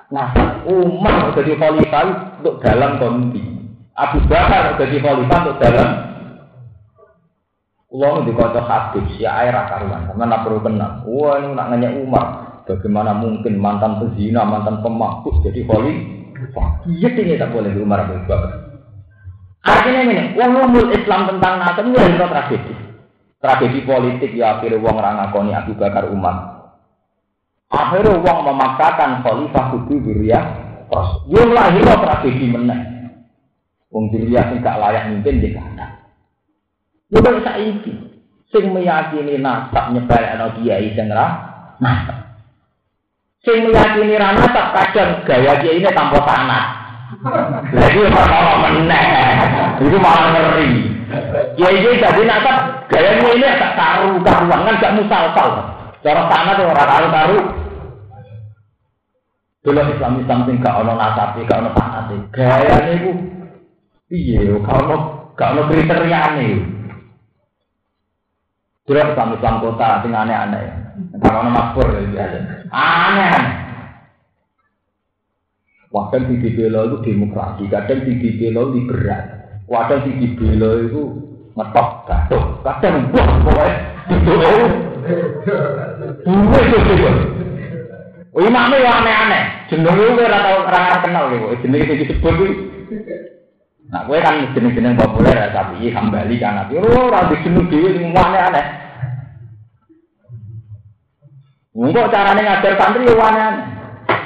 nah 0.10 0.34
Umar 0.66 1.30
jadi 1.38 1.54
khalifah 1.62 2.42
untuk 2.42 2.58
dalam 2.58 2.98
kondi 2.98 3.42
Abu 3.94 4.18
Bakar 4.26 4.82
jadi 4.82 4.98
khalifah 4.98 5.40
untuk 5.46 5.58
dalam 5.62 5.90
Ulang 7.94 8.26
di 8.26 8.34
kota 8.34 8.58
Habib, 8.58 9.06
si 9.14 9.22
air 9.22 9.54
karuan, 9.54 10.10
karena 10.10 10.26
nak 10.26 10.42
perlu 10.42 10.66
kenal. 10.66 11.06
Wah 11.06 11.38
ini 11.38 11.54
nak 11.54 11.70
nanya 11.70 11.94
Umar, 11.94 12.26
bagaimana 12.66 13.14
mungkin 13.14 13.62
mantan 13.62 14.02
pezina, 14.02 14.42
mantan 14.42 14.82
pemabuk 14.82 15.46
jadi 15.46 15.62
khalifah? 15.62 16.90
Iya 16.90 17.14
ini 17.14 17.38
tak 17.38 17.54
boleh 17.54 17.70
Umar 17.78 18.10
Abu 18.10 18.18
Bakar. 18.26 18.50
Ini, 19.64 20.34
umumul 20.42 20.90
Islam 20.90 21.30
tentang 21.30 21.62
nasab 21.62 21.86
ini 21.86 22.02
adalah 22.02 22.30
tragedi. 22.34 22.73
Tragedi 23.44 23.84
politik 23.84 24.32
ya 24.40 24.56
akhirnya 24.56 24.80
wong 24.80 24.96
rangakoni 25.04 25.52
Abu 25.52 25.76
Bakar 25.76 26.08
Umar. 26.08 26.64
Akhirnya 27.68 28.24
wong 28.24 28.40
memaksakan 28.48 29.20
khalifah 29.20 29.66
kudu 29.76 30.00
diriya. 30.00 30.40
Terus, 30.88 31.28
yo 31.28 31.44
lahir 31.52 31.84
tragedi 31.84 32.48
meneh. 32.48 32.80
Wong 33.92 34.16
diriya 34.16 34.48
sing 34.48 34.64
gak 34.64 34.80
layak 34.80 35.12
mimpin 35.12 35.44
di 35.44 35.52
kana. 35.52 36.08
Yo 37.12 37.20
kok 37.20 37.44
saiki 37.44 37.94
sing 38.48 38.72
meyakini 38.72 39.36
nasab 39.44 39.92
nyebalekno 39.92 40.64
kiai 40.64 40.96
sing 40.96 41.12
ra 41.12 41.28
nasab. 41.84 42.40
Sing 43.44 43.60
meyakini 43.68 44.16
ra 44.16 44.40
nasab 44.40 44.72
kadang 44.72 45.20
gaya 45.28 45.60
kiai 45.60 45.84
ini 45.84 45.92
tanpa 45.92 46.24
sanad. 46.24 46.83
Lagi 47.74 48.00
orang 48.02 48.60
meneh, 48.64 49.06
itu 49.84 49.98
malah 50.02 50.26
ngeri. 50.34 50.72
Kiai 51.54 51.78
kiai 51.78 52.02
jadi 52.02 52.22
nasab 52.26 52.90
gayanya 52.90 53.28
ini 53.38 53.46
agak 53.46 53.72
karu 53.78 54.18
karuan 54.26 54.66
kan 54.66 54.82
gak 54.82 54.96
musalsal. 54.98 55.50
Cara 56.02 56.22
sanad 56.26 56.58
orang 56.58 56.90
karu 56.90 57.08
karu. 57.14 57.40
Dulu 59.64 59.80
Islam 59.96 60.20
Islam 60.20 60.40
sing 60.50 60.56
gak 60.60 60.78
ono 60.82 60.94
nasab, 60.98 61.38
gak 61.38 61.62
ono 61.62 61.70
sanad. 61.78 62.10
Gayanya 62.34 62.94
itu 62.98 63.12
iya, 64.10 64.58
gak 64.58 64.78
ono 64.86 64.96
gak 65.38 65.52
ono 65.54 65.62
kriteria 65.70 66.22
nih. 66.42 66.54
Dulu 68.90 69.00
Islam 69.00 69.30
Islam 69.38 69.56
kota 69.62 70.02
sing 70.02 70.12
aneh-aneh. 70.18 70.66
Gak 71.22 71.34
ono 71.34 71.50
makmur 71.54 71.88
biasa. 71.94 72.38
Aneh. 72.74 73.63
Kadang 75.94 76.26
di 76.26 76.42
dibela 76.42 76.90
itu 76.90 76.98
demokrasi, 77.06 77.70
kadang 77.70 78.02
di 78.02 78.18
dibela 78.18 78.66
liberal, 78.66 79.24
kadang 79.70 80.02
di 80.10 80.12
dibela 80.26 80.82
itu 80.82 81.02
ngetok 81.54 81.90
gaduh, 82.10 82.46
kadang 82.66 83.14
buah 83.14 83.30
pokoknya 83.46 83.74
itu 84.10 84.32
itu. 84.34 84.68
Dua 86.26 86.60
itu. 86.66 87.10
Oh, 88.34 88.42
imamnya 88.42 88.82
yang 88.82 89.06
aneh-aneh. 89.06 89.70
Jeneng 89.70 89.94
itu 89.94 90.18
gue 90.18 90.26
tau 90.26 90.66
orang 90.66 91.06
kenal 91.06 91.30
gitu. 91.30 91.46
Jeneng 91.62 91.86
itu 91.86 91.94
disebut 92.02 92.34
itu. 92.42 92.54
Nah, 93.94 94.10
gue 94.10 94.18
kan 94.26 94.50
jeneng-jeneng 94.58 94.98
populer 94.98 95.38
ya, 95.38 95.54
tapi 95.54 95.94
hambali 95.94 96.42
kan. 96.42 96.66
Tapi 96.66 96.82
oh, 96.82 97.14
di 97.30 97.36
jeneng 97.46 97.70
dewi 97.70 97.94
semua 97.94 98.26
aneh-aneh. 98.34 98.66
Enggak 101.78 102.10
caranya 102.10 102.42
ngajar 102.42 102.74
santri 102.82 103.06
ya 103.06 103.14
aneh-aneh. 103.14 103.73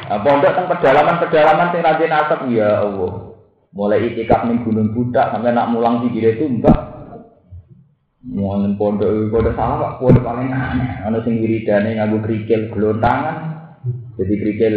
Nah, 0.08 0.24
pondok 0.24 0.56
teng 0.56 0.72
pedalaman-pedalaman 0.72 1.68
sing 1.76 1.84
rajin 1.84 2.16
asap 2.16 2.40
ya 2.56 2.80
Allah. 2.80 3.36
Mulai 3.76 4.08
itikaf 4.08 4.48
ning 4.48 4.64
Gunung 4.64 4.96
Budak 4.96 5.36
sampai 5.36 5.52
nak 5.52 5.68
mulang 5.68 6.00
di 6.00 6.16
kiri 6.16 6.40
tumbak. 6.40 6.96
Mohon 8.24 8.80
pondok 8.80 9.12
itu 9.12 9.28
pondok 9.28 9.56
salah 9.60 9.76
pak, 9.84 9.92
pondok 10.00 10.24
paling 10.24 10.48
aneh. 10.48 11.04
Ono 11.12 11.20
sing 11.28 11.44
wiridane 11.44 12.00
nganggo 12.00 12.24
krikil 12.24 12.72
gelontangan. 12.72 13.38
Jadi 14.16 14.34
krikil 14.40 14.76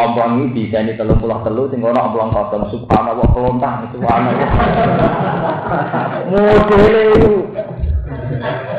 ompong 0.00 0.32
ini 0.40 0.56
bisa 0.56 0.80
ini 0.88 0.96
telur 0.96 1.20
pulau 1.20 1.44
telur, 1.44 1.68
sing 1.68 1.84
ono 1.84 2.00
ompong 2.00 2.32
kosong 2.32 2.64
subhanallah 2.72 3.28
kelontang 3.36 3.92
itu 3.92 3.96
aneh. 4.00 4.34
Modelnya 6.32 7.02
itu. 7.12 7.32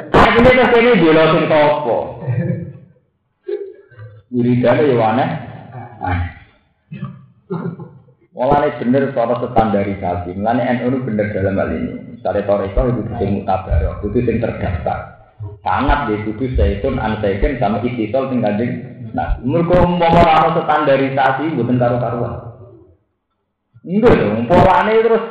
Akhirnya 0.10 0.52
terus 0.58 0.74
ini 0.82 0.92
dia 1.06 1.24
sing 1.30 1.44
topo. 1.46 1.98
Wiridane 4.34 4.90
ya 4.90 5.06
aneh. 5.06 5.51
Mulane 8.32 8.80
bener 8.80 9.12
cara 9.12 9.36
standarisasi. 9.38 10.40
Mulane 10.40 10.62
NU 10.80 10.88
itu 10.88 11.00
bener 11.04 11.26
dalam 11.36 11.60
hal 11.60 11.70
ini. 11.76 11.94
Misalnya 12.16 12.48
Toreko 12.48 12.82
itu 12.88 13.02
sing 13.20 13.30
mutabar, 13.42 13.82
itu 13.82 14.20
sing 14.24 14.38
terdaftar. 14.40 15.00
Sangat 15.66 16.00
di 16.10 16.22
kudu 16.26 16.54
seikun 16.54 17.02
ansaiken 17.02 17.58
sama 17.58 17.82
istisol 17.82 18.30
sing 18.30 18.40
kanjeng. 18.46 18.72
Nah, 19.12 19.42
mereka 19.44 19.84
mau 19.84 20.06
orang 20.06 20.54
standarisasi 20.64 21.58
bukan 21.58 21.82
karu-karuan. 21.82 22.34
Enggak 23.82 24.14
dong, 24.22 24.46
polanya 24.46 24.94
terus 25.02 25.26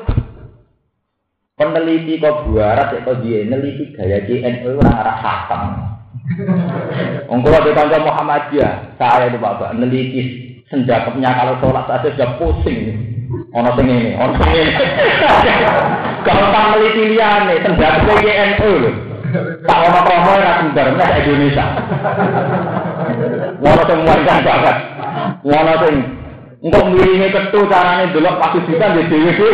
peneliti 1.55 2.19
kok 2.19 2.51
buarat 2.51 2.91
ya 2.91 3.07
kok 3.07 3.23
dia 3.23 3.47
neliti 3.47 3.95
gaya 3.95 4.27
JNU 4.27 4.83
orang 4.83 4.99
arah 4.99 5.17
hatam. 5.23 5.63
Ongkol 7.31 7.63
di 7.63 7.71
kantor 7.71 8.03
Muhammadiyah, 8.03 8.99
saya 8.99 9.31
itu 9.31 9.39
bapak 9.39 9.79
neliti 9.79 10.50
senjakapnya 10.71 11.31
kalau 11.35 11.55
sholat 11.59 11.85
saja 11.91 12.09
sudah 12.15 12.31
pusing. 12.39 12.81
Ono 13.51 13.71
sing 13.75 13.87
ini, 13.91 14.15
ono 14.15 14.33
sing 14.39 14.51
ini. 14.55 14.73
Kalau 16.27 16.53
tak 16.53 16.65
meliti 16.75 17.03
liane, 17.15 17.55
senjakapnya 17.63 18.15
YNU 18.23 18.71
loh. 18.79 18.95
Tak 19.67 19.79
ono 19.87 19.99
promo 20.03 20.33
ya 20.39 20.51
sebentar, 20.59 20.87
nah 20.95 21.11
Indonesia. 21.19 21.67
Ono 23.59 23.83
sing 23.87 23.99
warga 24.07 24.35
banget. 24.43 24.77
Ono 25.47 25.75
sing 25.87 25.95
engkau 26.61 26.83
miringi 26.93 27.29
ketu 27.35 27.61
carane 27.71 28.13
delok 28.13 28.37
pasti 28.37 28.59
bisa 28.69 28.93
di 28.93 29.03
dewi 29.09 29.49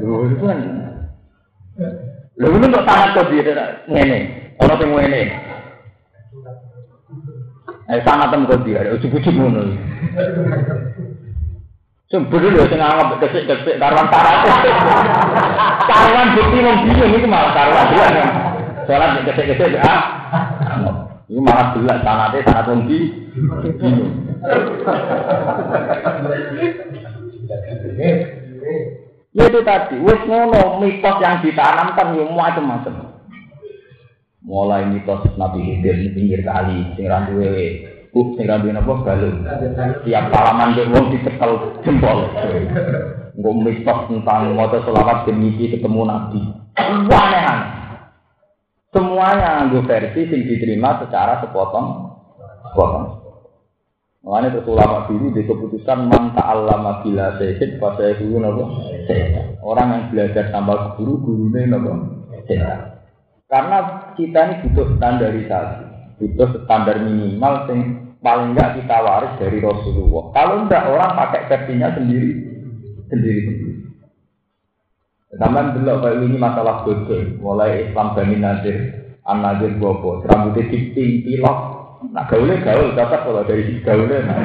Lho 0.00 0.16
itu 0.30 0.44
kan. 0.44 0.58
Lho 2.40 2.46
itu 2.48 2.66
untuk 2.68 2.84
kok 2.84 3.28
dia 3.32 3.80
ngene. 3.88 4.18
Ono 4.60 4.74
sing 4.80 4.88
ngene. 4.92 5.49
Eh 7.90 7.98
sama 8.06 8.30
tem 8.30 8.46
kok 8.46 8.62
dia, 8.62 8.86
ujug-ujug 8.94 9.34
ngono. 9.34 9.74
Sumber 12.06 12.42
lho 12.42 12.62
sing 12.70 12.78
anggap 12.78 13.18
kesik-kesik 13.18 13.82
karuan 13.82 14.06
tarat. 14.10 14.46
Karuan 15.90 16.34
bukti 16.38 16.58
wong 16.62 16.76
bingung 16.86 17.30
malah 17.30 17.50
karuan 17.50 17.86
dia 17.90 18.06
kan. 18.14 18.28
Salat 18.86 19.26
kesik-kesik 19.26 19.78
ah. 19.82 20.02
Ini 21.26 21.38
malah 21.42 21.74
jelas 21.74 21.98
sanate 22.06 22.38
sanat 22.46 22.66
wong 22.70 22.86
bingung. 22.86 24.10
Ya 29.30 29.46
itu 29.46 29.60
tadi, 29.66 29.96
wis 30.02 30.20
ngono 30.26 30.78
mitos 30.82 31.16
yang 31.22 31.42
ditanamkan 31.42 32.18
yo 32.18 32.26
macam-macam. 32.34 33.09
Mulai 34.40 34.88
mitos 34.88 35.24
Nabi 35.36 35.60
Khidir 35.60 35.96
di 36.00 36.08
pinggir 36.16 36.40
kali 36.40 36.96
sing 36.96 37.04
ra 37.06 37.28
duwe 37.28 37.52
uh 38.10 38.26
sing 38.36 38.44
ra 38.48 38.60
duwe 38.60 38.72
napa 38.72 39.04
balung. 39.04 39.44
Tiap 40.04 40.24
salaman 40.32 40.76
ke 40.76 40.82
wong 40.88 41.04
dicekel 41.12 41.52
jempol. 41.84 42.18
Nggo 43.36 43.50
mitos 43.60 43.98
tentang 44.08 44.56
maca 44.56 44.78
selawat 44.84 45.28
demi 45.28 45.54
ketemu 45.60 46.00
Nabi. 46.08 46.40
Aneh 47.10 47.44
semuanya 48.90 49.68
nggo 49.68 49.84
versi 49.84 50.20
sing 50.28 50.40
diterima 50.48 50.98
secara 51.04 51.44
sepotong. 51.44 52.16
Sepotong. 52.64 53.20
Makanya 54.20 54.52
terus 54.52 54.68
ulama 54.68 55.08
dulu 55.08 55.32
di 55.32 55.48
keputusan 55.48 56.12
man 56.12 56.36
ta'allama 56.36 57.00
bila 57.00 57.40
sehin 57.40 57.80
pas 57.80 57.96
saya 57.96 58.20
nopo 58.20 58.68
Orang 59.64 59.88
yang 59.96 60.02
belajar 60.12 60.52
tanpa 60.52 60.92
guru, 61.00 61.24
gurunya 61.24 61.64
nopo 61.72 62.20
Karena 63.48 63.78
kita 64.16 64.40
ini 64.46 64.54
butuh 64.66 64.86
standarisasi, 64.98 65.84
butuh 66.18 66.48
standar 66.64 66.96
minimal 67.02 67.54
yang 67.68 67.80
paling 68.20 68.52
enggak 68.52 68.76
kita 68.80 68.96
waris 69.00 69.32
dari 69.40 69.58
Rasulullah. 69.60 70.24
Kalau 70.36 70.54
enggak 70.64 70.84
orang 70.88 71.16
pakai 71.16 71.42
versinya 71.48 71.88
sendiri, 71.96 72.30
sendiri 73.08 73.40
sendiri. 73.48 73.74
Zaman 75.30 75.78
dulu 75.78 76.02
kayak 76.02 76.26
ini 76.26 76.36
masalah 76.42 76.82
bodoh, 76.82 77.22
mulai 77.38 77.86
Islam 77.86 78.18
Bani 78.18 78.36
Nadir, 78.42 78.76
An 79.22 79.46
Nadir 79.46 79.78
Bobo, 79.78 80.26
rambutnya 80.26 80.66
diping, 80.66 81.22
pilok, 81.22 81.58
nah 82.10 82.26
gaulnya 82.26 82.58
gaul, 82.66 82.90
dapat 82.98 83.20
kalau 83.22 83.46
dari 83.46 83.78
gaulnya, 83.78 84.26
nah. 84.26 84.38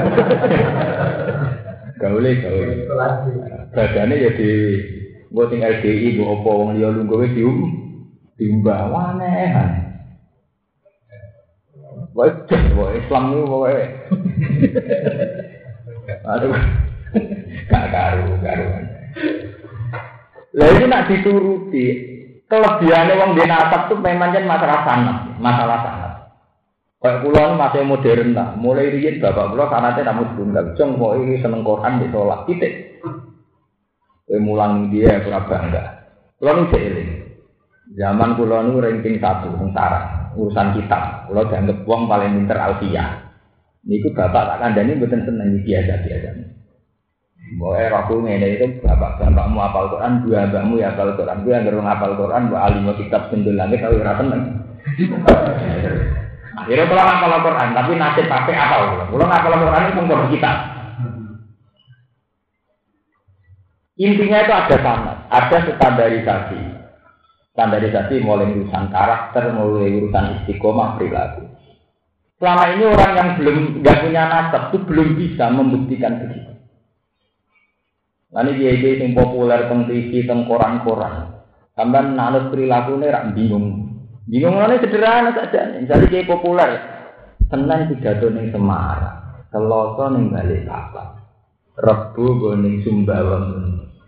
gaulnya 2.05 2.32
gaul, 2.38 2.70
badannya 3.74 4.16
ya 4.30 4.32
di, 4.38 4.49
gue 5.26 5.45
tinggal 5.49 5.74
DI, 5.82 6.22
gue 6.22 6.28
opo, 6.28 6.49
wong 6.53 6.78
liya 6.78 6.93
lungguwe 6.93 7.34
dium, 7.34 7.84
timbang 8.36 8.91
aneh 8.91 9.51
Wajah, 12.15 12.63
wah 12.79 12.95
Islam 12.95 13.23
itu 13.36 13.43
pokoknya. 13.43 13.86
Aduh, 16.31 16.55
gak 17.67 17.86
karu, 17.91 18.39
karuan. 18.39 18.83
Lah 20.55 20.67
itu 20.71 20.86
nak 20.88 21.11
dituruti, 21.11 21.86
kelebihannya 22.47 23.19
wong 23.19 23.31
di 23.36 23.43
nasab 23.43 23.91
tuh 23.91 23.99
memang 23.99 24.31
kan 24.31 24.47
masalah 24.47 24.79
sanat, 24.88 25.17
masalah 25.43 25.79
sanat. 25.83 26.13
Kayak 27.03 27.21
pulau 27.27 27.59
masih 27.59 27.83
modern 27.83 28.31
lah, 28.31 28.55
mulai 28.55 28.95
riyen 28.95 29.19
bapak 29.19 29.51
pulau 29.51 29.67
sanatnya 29.67 30.15
namun 30.15 30.39
tunggal, 30.39 30.71
jong 30.79 30.95
kok 30.95 31.15
ini 31.19 31.43
seneng 31.43 31.67
Quran 31.67 31.99
di 31.99 32.07
sholat, 32.15 32.39
titik. 32.47 32.73
Kue 34.25 34.39
mulang 34.39 34.88
dia 34.88 35.19
kurang 35.19 35.51
bangga. 35.51 35.83
Pulau 36.39 36.63
ini 36.63 36.71
seiring. 36.71 37.11
Zaman 37.96 38.36
kulo 38.36 38.60
nu 38.68 38.84
ranking 38.84 39.24
satu 39.24 39.56
sengsara 39.56 40.32
urusan 40.36 40.76
kitab. 40.76 41.32
Kulo 41.32 41.48
dianggap 41.48 41.88
wong 41.88 42.12
paling 42.12 42.36
pinter 42.36 42.60
Alfia. 42.60 43.32
Niku 43.88 44.12
bapak 44.12 44.52
tak 44.52 44.60
kandani 44.60 45.00
mboten 45.00 45.24
seneng 45.24 45.64
biasa 45.64 46.04
biasa. 46.04 46.30
Boleh 47.56 47.93
aku 47.93 48.26
ini 48.26 48.58
itu 48.58 48.82
bapak 48.82 49.22
bapakmu 49.22 49.62
apal 49.62 49.93
Quran, 49.93 50.26
dua 50.26 50.50
bapakmu 50.50 50.82
ya 50.82 50.98
apal 50.98 51.14
Quran, 51.14 51.46
gue 51.46 51.54
yang 51.54 51.62
gerung 51.62 51.86
apal 51.86 52.18
Quran, 52.18 52.50
gue 52.50 52.58
alim 52.58 52.89
kitab 52.98 53.30
sendul 53.30 53.54
langit 53.54 53.86
kalau 53.86 54.02
ora 54.02 54.18
tenang. 54.18 54.66
Akhirnya 56.56 56.89
kalau 56.89 57.04
ngapal 57.06 57.34
Quran, 57.46 57.70
tapi 57.78 57.91
nasib 58.02 58.26
pakai 58.26 58.56
apal. 58.58 58.82
Kalau 59.14 59.26
ngapal 59.30 59.54
Quran 59.62 59.86
itu 59.86 60.02
pun 60.02 60.26
kita. 60.34 60.52
Intinya 63.96 64.38
itu 64.43 64.52
ada 64.52 64.78
sama, 64.84 65.14
ada 65.32 65.58
standarisasi. 65.72 66.60
Standarisasi 67.56 68.20
mulai 68.20 68.51
urusan 68.51 68.91
karakter, 68.91 69.56
mulai 69.56 69.95
urusan 69.95 70.43
istiqomah 70.43 70.99
perilaku. 70.99 71.47
Selama 72.36 72.64
ini 72.76 72.84
orang 72.84 73.12
yang 73.16 73.30
belum 73.39 73.58
nggak 73.80 73.97
punya 74.03 74.24
nasab 74.28 74.64
itu 74.76 74.78
belum 74.84 75.08
bisa 75.16 75.47
membuktikan 75.56 76.20
begitu. 76.20 76.51
Nanti 78.36 78.60
dia 78.60 78.76
dia 78.76 78.99
yang 78.99 79.16
populer 79.16 79.72
tentang 79.72 79.88
TV, 79.88 80.28
tentang 80.28 80.43
koran-koran. 80.51 81.32
Sampai 81.80 82.12
nanut 82.12 82.51
perilaku 82.51 82.99
ini 82.99 83.08
rak 83.08 83.32
bingung. 83.32 83.68
Bingung 84.28 84.60
ini 84.60 84.76
sederhana 84.84 85.32
saja. 85.32 85.80
Misalnya 85.80 86.12
dia 86.12 86.28
populer, 86.28 86.72
senang 87.47 87.88
pidato 87.88 88.28
ning 88.36 88.51
Semarang, 88.51 89.47
Selasa 89.47 90.06
ning 90.12 90.28
Balikpapan, 90.28 91.08
Rebu 91.80 92.26
gue 92.36 92.53
ning 92.60 92.76
Sumbawa. 92.84 93.39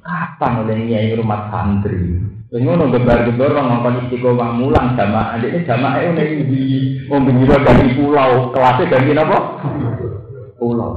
Kapan 0.03 0.67
oleh 0.67 0.77
nyai 0.83 1.15
rumah 1.15 1.47
santri? 1.47 2.26
ngono 2.47 2.87
gebar-gebar 2.95 3.59
wong 3.59 3.67
ngapa 3.67 3.89
istiqomah 4.07 4.55
mulang 4.55 4.95
sama 4.95 5.35
adik 5.35 5.51
ini 5.51 5.67
sama 5.67 5.99
ayo 5.99 6.15
e 6.15 6.15
nih 6.15 6.47
di 6.47 6.63
membenjiro 7.11 7.59
dari 7.59 7.91
pulau 7.99 8.55
kelasnya 8.55 8.87
dari 8.87 9.11
apa? 9.19 9.37
Pulau. 10.55 10.91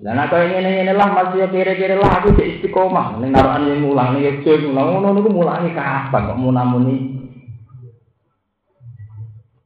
Dan 0.00 0.16
aku 0.16 0.36
ini 0.40 0.84
ini 0.84 0.92
lah 0.96 1.12
masih 1.12 1.44
kira-kira 1.52 2.00
lah 2.00 2.20
aku 2.20 2.40
di 2.40 2.56
istiqomah. 2.56 3.20
Ini 3.20 3.32
naruhan 3.32 3.68
yang 3.68 3.84
mulang 3.84 4.16
nih 4.16 4.40
cuy 4.40 4.64
mulang. 4.64 4.96
Ngono 4.96 5.08
niku 5.12 5.28
mulang 5.28 5.68
kapan 5.76 6.32
kok 6.32 6.38
mau 6.40 6.52
namun 6.52 6.82
nih 6.88 7.00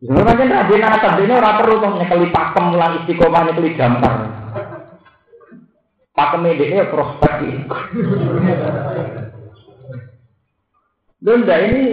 Jangan-jangan 0.00 0.48
ada 0.48 0.72
yang 0.72 0.88
ada, 0.88 1.08
ada 1.12 1.20
yang 1.20 1.36
ada, 1.36 1.48
ada 1.52 1.60
yang 1.60 1.60
ada, 1.60 1.60
ada 3.20 3.60
yang 3.60 3.94
ada, 4.00 4.39
Pakem 6.20 6.44
ini 6.52 6.76
ya 6.76 6.84
prospek 6.92 7.64
Bunda 11.16 11.56
ini 11.64 11.84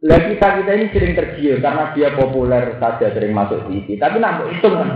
lagi 0.00 0.32
kita 0.32 0.48
kita 0.64 0.72
ini 0.72 0.86
sering 0.96 1.12
tergiur 1.12 1.60
karena 1.60 1.92
dia 1.92 2.16
populer 2.16 2.80
saja 2.80 3.12
sering 3.12 3.36
masuk 3.36 3.68
TV. 3.68 4.00
Tapi 4.00 4.16
nak 4.16 4.48
itu 4.48 4.68
kan 4.72 4.88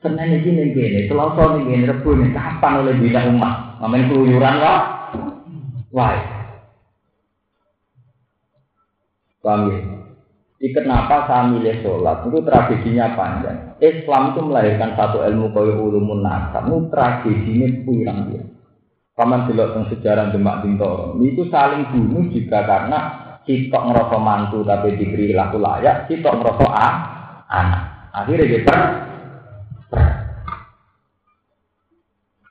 Senin 0.00 0.40
ini 0.40 0.72
gini, 0.72 1.00
Selasa 1.08 1.56
nih 1.56 1.62
gini, 1.68 1.88
Rebu 1.88 2.10
nih 2.20 2.30
kapan 2.36 2.84
oleh 2.84 2.94
bina 3.00 3.26
umat? 3.32 3.80
Ngamen 3.80 4.08
keluyuran 4.12 4.56
lah. 4.60 4.80
Paham 9.40 9.72
ya? 9.72 9.95
Jadi 10.56 10.72
kenapa 10.72 11.28
saya 11.28 11.52
milih 11.52 11.84
sholat? 11.84 12.24
Itu 12.24 12.40
tragedinya 12.40 13.12
panjang. 13.12 13.76
Islam 13.76 14.32
itu 14.32 14.40
melahirkan 14.40 14.96
satu 14.96 15.20
ilmu 15.20 15.52
kaya 15.52 15.76
ulumun 15.76 16.24
nasab. 16.24 16.64
Itu 16.64 16.88
tragedinya 16.88 17.68
kurang 17.84 18.18
dia. 18.32 18.42
Paman 19.16 19.48
delok 19.48 19.72
teng 19.72 19.84
sejarah 19.92 20.28
Demak 20.28 20.60
Bintoro, 20.60 21.16
itu 21.24 21.48
saling 21.48 21.88
bunuh 21.88 22.28
juga 22.28 22.68
karena 22.68 22.98
kita 23.48 23.72
ngerasa 23.72 24.16
mantu 24.20 24.60
tapi 24.60 24.92
diberi 24.92 25.32
laku 25.32 25.56
layak, 25.56 26.04
kita 26.04 26.36
ngerasa 26.36 26.66
ah, 26.68 26.94
anak. 27.48 28.12
Akhirnya 28.12 28.44
kita 28.44 28.76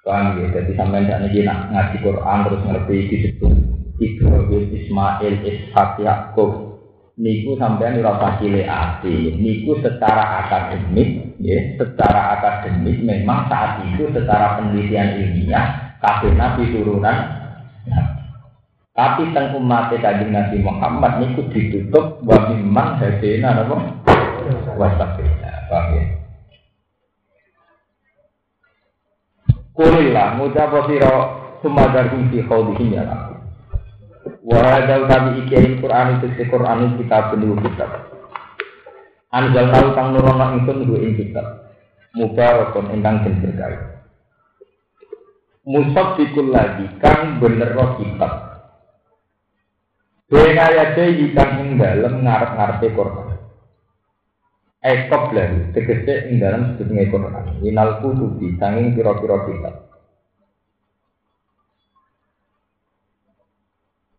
Paham 0.06 0.38
ya, 0.38 0.54
jadi 0.54 0.72
sampai 0.78 1.02
tidak 1.02 1.34
nih 1.34 1.50
ngaji 1.50 1.98
Quran 2.06 2.40
terus 2.46 2.62
ngerti 2.62 2.96
disebut 3.10 3.54
Ibrahim, 3.98 4.64
Ismail, 4.70 5.34
Ishak, 5.50 5.98
Yakub. 5.98 6.65
Niku 7.16 7.56
sampai 7.56 7.96
nurasa 7.96 8.44
cile 8.44 8.68
ati. 8.68 9.40
Niku 9.40 9.80
secara 9.80 10.44
akademik, 10.44 11.40
ya, 11.40 11.80
secara 11.80 12.36
akademik 12.36 13.00
memang 13.00 13.48
saat 13.48 13.88
itu 13.88 14.12
secara 14.12 14.60
penelitian 14.60 15.24
ilmiah 15.24 15.96
kabeh 16.04 16.36
nabi 16.36 16.70
turunan 16.76 17.18
Tapi 18.96 19.36
teng 19.36 19.52
umat 19.60 19.92
kanjeng 19.92 20.32
Nabi 20.32 20.64
Muhammad 20.64 21.20
niku 21.20 21.52
ditutup 21.52 22.24
wa 22.24 22.48
mimman 22.48 22.96
hadena 22.96 23.52
napa? 23.52 23.76
Wasabina. 24.80 25.52
Paham 25.68 26.00
ya? 26.00 26.04
Kulillah 29.76 30.40
ngucap 30.40 30.72
sira 30.88 31.12
sumadar 31.60 32.08
fi 32.08 32.40
khawdihim 32.40 32.96
ya 32.96 33.35
Rabbi. 34.46 34.54
Wa 34.54 34.60
hadal 34.62 35.04
kami 35.10 35.30
ikiai 35.46 35.82
Quran 35.82 36.22
itu 36.22 36.28
si 36.38 36.44
Quran 36.46 37.02
kita 37.02 37.18
belu 37.34 37.58
kitab. 37.66 37.90
Anjal 39.34 39.74
tahu 39.74 39.88
kang 39.98 40.14
nurono 40.14 40.46
ingsun 40.62 40.86
duwe 40.86 41.02
ing 41.02 41.18
kitab. 41.18 41.74
Mubarakun 42.14 42.94
ingkang 42.96 43.26
den 43.26 43.44
berkahi 43.44 43.96
musaddiqul 45.66 46.54
lagi 46.54 46.86
kang 47.02 47.42
bener 47.42 47.74
kitab. 47.98 48.34
Bena 50.30 50.66
ya 50.74 50.86
kang 51.34 51.52
ing 51.62 51.70
dalem 51.82 52.22
ngarep-ngarepe 52.22 52.88
Quran. 52.94 53.30
Ekop 54.86 55.34
lagi, 55.34 55.74
tegese 55.74 56.30
ing 56.30 56.38
dalem 56.38 56.78
sedurunge 56.78 57.10
Quran. 57.10 57.46
Inal 57.66 58.06
kutubi 58.06 58.54
sanging 58.62 58.94
pira-pira 58.94 59.50
kitab. 59.50 59.85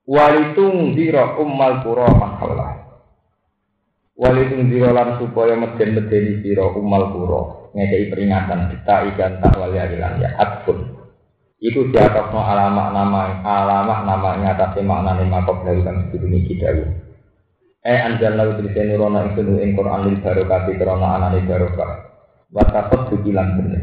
Walitung 0.07 0.95
zira 0.95 1.35
ummal 1.35 1.83
qura 1.83 2.07
man 2.15 2.39
hawlah. 2.39 2.73
Walitung 4.15 4.71
zira 4.71 4.95
lan 4.95 5.19
supaya 5.19 5.59
meden-medeni 5.59 6.47
sira 6.47 6.71
ummal 6.71 7.11
qura. 7.11 7.43
Ngekei 7.75 8.09
peringatan 8.15 8.71
kita 8.71 8.95
ikan 9.13 9.43
tak 9.43 9.59
wali 9.59 9.83
adilan 9.83 10.23
ya 10.23 10.31
atpun. 10.39 10.95
Iku 11.59 11.91
di 11.91 11.99
atas 11.99 12.31
no 12.31 12.39
alamat 12.39 12.95
nama 12.95 13.43
alamat 13.43 13.99
namanya 14.07 14.49
atas 14.55 14.79
makna 14.85 15.19
lima 15.19 15.43
kau 15.43 15.65
dari 15.65 15.83
sebelum 15.83 16.31
ini 16.31 16.47
kita 16.47 16.69
Eh 17.87 17.99
anjal 18.03 18.35
lalu 18.35 18.61
tulisan 18.61 18.93
nurono 18.93 19.25
itu 19.31 19.41
ing 19.63 19.79
Quran 19.79 20.11
lil 20.11 20.19
barokati 20.19 20.75
karena 20.75 21.07
anane 21.17 21.47
barokah. 21.47 21.91
Watakot 22.51 23.15
bukilan 23.15 23.49
bener. 23.57 23.83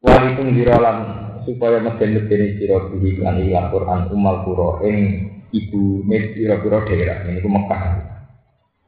Walitung 0.00 0.54
dirolan 0.54 1.19
supaya 1.44 1.78
meden 1.80 2.16
medeni 2.16 2.56
siro 2.56 2.90
bihi 2.92 3.20
lan 3.20 3.40
ilang 3.40 3.68
Quran 3.72 4.00
umal 4.12 4.42
puro 4.44 4.80
ing 4.86 5.26
ibu 5.50 6.04
piro 6.06 6.78
daerah 6.86 7.26
ini 7.26 7.42
ku 7.42 7.48
Mekah. 7.50 7.82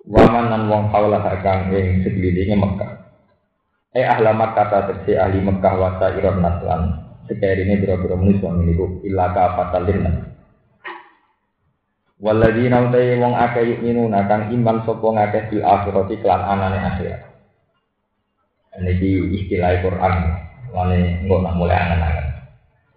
Waman 0.03 0.45
nan 0.51 0.63
wong 0.67 0.91
kaulah 0.91 1.23
kang 1.45 1.71
ing 1.71 2.03
sekelilingnya 2.03 2.59
Mekah. 2.59 2.93
Eh 3.93 4.09
ahlamat 4.09 4.57
kata 4.57 4.79
tersi 4.89 5.13
ahli 5.15 5.45
Mekah 5.45 5.75
wasa 5.77 6.17
iron 6.17 6.41
naslan 6.41 6.83
Sekali 7.31 7.63
ini 7.63 7.79
biro-biro 7.79 8.19
wong 8.19 8.67
ini 8.67 8.75
ku 8.75 8.99
ilaka 9.07 9.55
fatalin. 9.55 10.27
Waladina 12.23 12.87
utai 12.87 13.19
wong 13.19 13.35
akeh 13.35 13.63
yuk 13.67 13.83
minuna 13.83 14.27
kang 14.31 14.51
iman 14.55 14.87
sopo 14.87 15.11
ngakeh 15.11 15.51
bil 15.51 15.63
akhirati 15.67 16.23
kelan 16.23 16.43
anane 16.43 16.79
akhirat. 16.79 17.23
Ini 18.79 18.93
di 18.95 19.11
istilah 19.43 19.83
Quran, 19.83 20.15
lane 20.71 21.01
nggak 21.27 21.41
nak 21.43 21.55
mulai 21.59 21.77
angan-angan. 21.77 22.22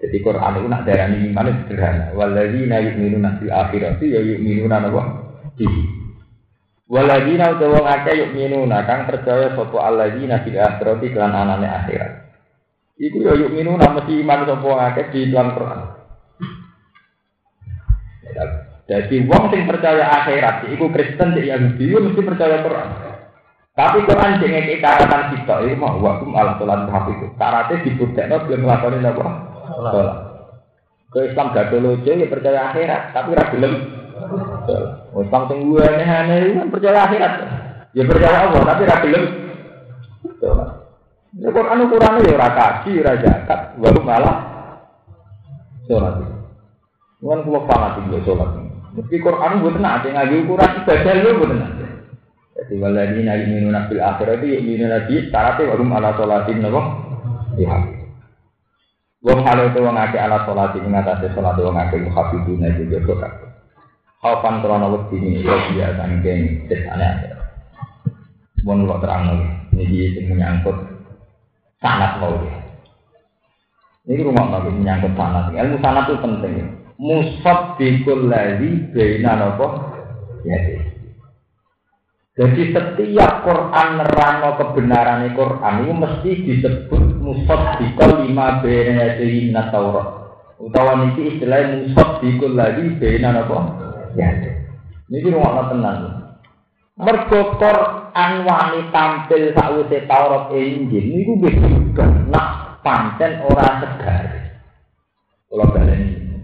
Jadi 0.05 0.21
Quran 0.21 0.61
itu 0.61 0.67
nak 0.69 0.85
darah 0.85 1.09
ini 1.09 1.33
itu 1.33 1.51
sederhana. 1.65 2.13
Waladina 2.13 2.77
yuk 2.77 2.95
minuna 3.01 3.41
bil 3.41 3.49
akhirati 3.49 4.05
ya 4.05 4.21
yuk 4.21 4.37
minuna 4.37 4.77
nabo 4.77 5.01
di. 5.57 5.65
Waladina 6.85 7.57
akeh 7.57 8.13
yuk 8.13 8.31
minuna 8.37 8.85
kang 8.85 9.09
percaya 9.09 9.57
sopo 9.57 9.81
aladina 9.81 10.45
bil 10.45 10.61
akhirati 10.61 11.09
kelan 11.09 11.33
anane 11.33 11.65
akhirat. 11.65 12.11
Iku 13.01 13.17
ya 13.25 13.33
yuk 13.33 13.49
minu 13.49 13.81
nama 13.81 14.05
si 14.05 14.13
iman 14.21 14.45
sopo 14.45 14.77
ngake 14.77 15.09
di 15.09 15.33
dalam 15.33 15.57
Quran. 15.57 15.81
Jadi 18.85 19.15
wong 19.25 19.49
sing 19.49 19.65
percaya 19.65 20.05
akhirat, 20.21 20.69
iku 20.69 20.93
Kristen 20.93 21.33
cek 21.33 21.49
Yahudi, 21.49 21.89
itu 21.89 21.97
mesti 21.97 22.21
percaya 22.21 22.61
Quran. 22.61 22.89
Tapi 23.73 24.05
Quran 24.05 24.37
sing 24.37 24.53
karatan 24.77 25.33
kita, 25.33 25.65
itu 25.65 25.73
mah 25.73 25.97
wakum 25.97 26.37
ala 26.37 26.61
itu. 26.61 27.25
Karatnya 27.33 27.81
dibudekno 27.81 28.45
belum 28.45 28.61
ngelakoni 28.61 29.01
apa? 29.01 29.54
Sholat. 29.75 30.07
Ke 31.11 31.31
Islam 31.31 31.47
dulu 31.51 31.99
aja 31.99 32.11
ya 32.11 32.27
percaya 32.27 32.59
akhirat, 32.71 33.01
tapi 33.15 33.29
ra 33.35 33.45
gelem. 33.51 33.73
Islam 35.15 35.41
sing 35.47 35.59
gue 35.67 35.83
aneh-aneh 35.83 36.39
kan 36.59 36.67
percaya 36.71 36.99
akhirat. 37.07 37.33
Ya 37.95 38.03
percaya 38.03 38.37
Allah, 38.47 38.61
tapi 38.63 38.83
ra 38.83 38.97
gelem. 39.03 39.23
Ini 41.35 41.51
Quran 41.51 41.83
ukurannya 41.87 42.23
ya 42.23 42.35
ora 42.39 42.49
kaji, 42.55 42.91
ora 43.03 43.13
zakat, 43.19 43.59
baru 43.79 43.99
malah 44.03 44.35
sholat. 45.87 46.15
Kan 47.19 47.39
kulo 47.43 47.59
pangat 47.67 47.99
juga 48.03 48.19
sholat. 48.23 48.49
Meski 48.95 49.19
Quran 49.19 49.59
tenang, 49.59 49.99
ada 49.99 50.07
ngaji 50.07 50.35
ukuran 50.47 50.71
ibadah 50.83 51.13
lu 51.19 51.29
gue 51.35 51.47
tenang. 51.51 51.73
Jadi 52.55 52.73
waladina 52.79 53.35
yuminuna 53.35 53.91
fil 53.91 53.99
akhirat 53.99 54.39
itu 54.39 54.55
yuminuna 54.55 55.03
di 55.11 55.27
syaratnya 55.27 55.75
baru 55.75 55.83
malah 55.83 56.11
sholatin 56.15 56.63
nopo 56.63 56.81
dihafid. 57.59 57.94
Wong 59.25 59.41
hal 59.41 59.57
itu 59.73 59.81
wong 59.81 59.97
akeh 59.97 60.21
ala 60.21 60.45
sholat 60.45 60.77
ini 60.77 60.93
ngatasi 60.93 61.33
sholat 61.33 61.57
wong 61.57 61.73
akeh 61.73 61.97
muhafiduna 61.97 62.77
juga 62.77 63.25
kok. 63.25 63.33
Kapan 64.21 64.61
krono 64.61 64.87
wedi 64.93 65.17
ini 65.17 65.41
ya 65.41 65.57
dia 65.73 65.97
sangking 65.97 66.69
desane 66.69 67.01
ada. 67.01 67.29
Mohon 68.61 68.85
kok 68.85 69.01
terang 69.01 69.23
ini 69.73 69.83
dia 69.89 70.29
menyangkut 70.29 70.77
sanat 71.81 72.21
mau. 72.21 72.37
Ini 74.05 74.21
rumah 74.21 74.45
nabi 74.45 74.69
menyangkut 74.77 75.17
sanat. 75.17 75.49
Ilmu 75.57 75.77
sanat 75.81 76.05
itu 76.05 76.21
penting. 76.21 76.53
Musab 77.01 77.81
bikul 77.81 78.29
lali 78.29 78.93
bina 78.93 79.41
nopo 79.41 79.67
ya. 80.45 80.57
Jadi 82.37 82.61
setiap 82.77 83.41
Quran 83.41 83.89
nerangno 83.95 84.49
kebenaran 84.61 85.33
Quran 85.33 85.75
itu 85.81 85.93
mesti 85.97 86.31
disebut 86.45 87.14
musab 87.25 87.81
bikul 87.81 88.29
lima 88.29 88.61
bina 88.61 89.17
jadi 89.17 89.49
Taurat. 89.73 90.07
Utawa 90.61 91.01
niki 91.01 91.35
istilah 91.35 91.81
musab 91.81 92.21
bikul 92.21 92.53
lali 92.53 92.93
bina 93.01 93.33
nopo 93.33 93.57
ya. 94.13 94.29
Ini 95.09 95.33
rumah 95.33 95.73
tenang. 95.73 96.01
Mergo 96.95 97.59
Quran 97.59 98.31
wani 98.47 98.81
tampil 98.93 99.51
sakwise 99.51 100.05
Taurat 100.05 100.53
Injil 100.53 101.05
niku 101.11 101.33
wis 101.43 101.57
nak 102.29 102.79
pancen 102.85 103.41
ora 103.49 103.81
segar. 103.81 104.25
Kalau 105.49 105.67
baleni. 105.73 106.39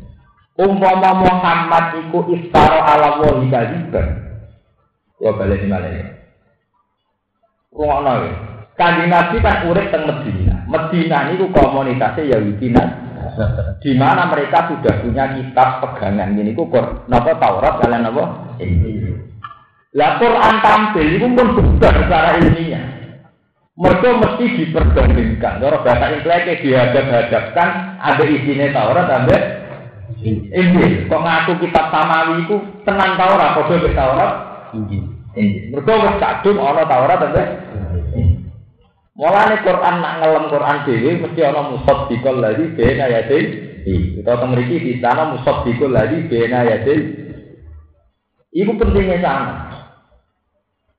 Umpama 0.60 1.12
Muhammad 1.24 1.86
iku 2.06 2.20
iftara 2.36 2.84
ala 2.84 3.24
wahi 3.24 3.48
kadiban. 3.48 4.08
Kalau 5.16 5.38
baleni 5.40 5.68
malih. 5.72 6.06
Ruangno 7.72 8.14
ya. 8.28 8.32
Kanjeng 8.76 9.08
Nabi 9.14 9.36
kan 9.40 9.68
urip 9.70 9.88
teng 9.94 10.04
Medina. 10.10 10.51
Medina 10.72 11.28
niku 11.28 11.52
komunitasnya 11.52 12.40
Yahudi 12.40 12.72
di 13.82 13.92
mana 13.96 14.28
mereka 14.32 14.72
sudah 14.72 15.04
punya 15.04 15.36
kitab 15.36 15.84
pegangan. 15.84 16.36
Ini 16.36 16.56
ku 16.56 16.68
napa 17.12 17.36
Taurat 17.36 17.84
kalian 17.84 18.08
napa 18.08 18.24
lah 19.92 20.16
Quran 20.24 20.56
tampil 20.64 21.08
itu 21.20 21.28
pun 21.36 21.48
benar 21.52 21.94
secara 22.00 22.40
ilmiah. 22.40 22.86
Mereka 23.76 24.24
mesti 24.24 24.46
diperbandingkan 24.62 25.60
kalau 25.60 25.84
bahasa 25.84 26.16
Inggrisnya 26.16 26.60
dihadap-hadapkan 26.64 27.70
ada 28.00 28.24
isinya 28.24 28.68
Taurat 28.72 29.08
ada 29.12 29.38
Injil. 30.22 31.12
Kok 31.12 31.22
ngaku 31.24 31.52
kitab 31.66 31.92
samawi 31.92 32.46
itu 32.46 32.56
tenang 32.88 33.20
Taurat 33.20 33.52
kode 33.58 33.92
Taurat? 33.92 34.32
Injil. 34.76 35.04
Mereka 35.76 35.92
wis 35.92 36.16
kadung 36.20 36.60
ana 36.60 36.84
Taurat 36.88 37.20
ada 37.20 37.44
Mulane 39.22 39.62
Quran 39.62 40.02
nak 40.02 40.18
ngelem 40.18 40.50
Quran 40.50 40.78
dhewe 40.82 41.12
mesti 41.22 41.42
ana 41.46 41.62
musaddiqal 41.70 42.42
ladzi 42.42 42.74
baina 42.74 43.06
yadayhi. 43.06 44.18
Kita 44.18 44.34
teng 44.34 44.50
mriki 44.50 44.82
di 44.82 44.94
sana 44.98 45.38
musaddiqal 45.38 45.94
ladzi 45.94 46.26
baina 46.26 46.66
yadayhi. 46.66 47.06
Iku 48.50 48.74
pentingnya 48.82 49.22
sana. 49.22 49.54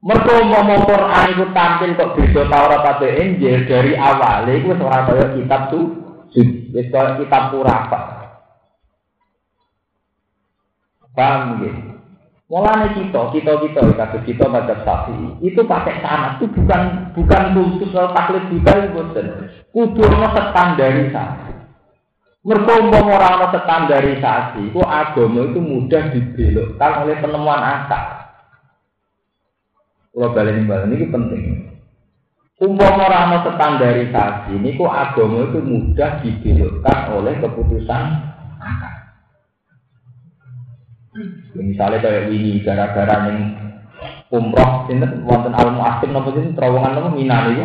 Mergo 0.07 0.35
mau 0.47 0.87
Quran 0.87 1.27
itu 1.35 1.45
tampil 1.51 1.91
kok 1.99 2.15
beda 2.15 2.43
Taurat 2.47 2.83
atau 2.95 3.11
Injil 3.11 3.67
dari 3.67 3.95
awal 3.99 4.51
itu 4.51 4.71
ora 4.71 5.07
kaya 5.07 5.27
kitab 5.35 5.71
tuh 5.75 5.85
wis 6.31 6.87
kitab 6.91 7.45
purapa. 7.51 8.01
Paham 11.15 11.63
gitu? 11.63 11.92
Mulanya 12.53 12.93
kita, 12.93 13.33
kita 13.33 13.65
kita, 13.65 13.81
kita 13.81 14.05
kita 14.29 14.45
pada 14.45 14.77
sapi 14.85 15.41
itu 15.41 15.65
pakai 15.65 16.05
sanat 16.05 16.37
itu 16.37 16.53
bukan 16.53 17.09
bukan 17.17 17.43
khusus 17.57 17.89
kalau 17.97 18.13
taklid 18.13 18.45
juga 18.53 18.77
itu 18.77 18.89
bosan. 18.93 19.27
Kudunya 19.73 20.29
standarisasi. 20.37 21.53
Mereka 22.45 22.75
orang 22.93 23.57
standarisasi, 23.57 24.69
itu 24.69 24.81
agama 24.85 25.49
itu 25.49 25.65
mudah 25.65 26.13
dibelokkan 26.13 26.93
oleh 27.09 27.17
penemuan 27.25 27.63
akal. 27.65 28.05
Kalau 30.13 30.37
balik 30.37 30.61
balik 30.69 30.93
ini 30.93 31.09
penting. 31.09 31.45
Umpama 32.61 33.09
orang 33.09 33.49
standarisasi, 33.49 34.61
ini 34.61 34.77
kok 34.77 34.93
agama 34.93 35.49
itu 35.49 35.59
mudah 35.65 36.21
dibelokkan 36.21 37.17
oleh 37.17 37.33
keputusan 37.41 38.05
akal. 38.61 39.02
Misalnya 41.53 42.01
kayak 42.01 42.33
ini 42.33 42.65
gara-gara 42.65 43.29
yang 43.29 43.53
umroh 44.33 44.89
ini 44.89 45.05
wonten 45.29 45.53
al 45.53 45.77
muasim 45.77 46.09
nopo 46.09 46.33
sini 46.33 46.57
terowongan 46.57 46.93
nopo 46.97 47.09
minat 47.13 47.53
itu. 47.53 47.65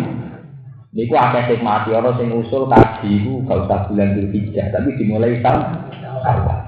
Niku 0.91 1.15
akeh 1.15 1.55
sing 1.55 1.59
mati 1.63 1.95
orang 1.95 2.19
sing 2.19 2.27
usul 2.35 2.67
kaji 2.67 3.23
itu 3.23 3.43
gak 3.45 3.67
usah 3.67 3.79
bulan 3.87 4.17
Dzulhijjah 4.17 4.71
tapi 4.75 4.97
dimulai 4.99 5.39
tahun 5.39 5.63
awal. 6.25 6.59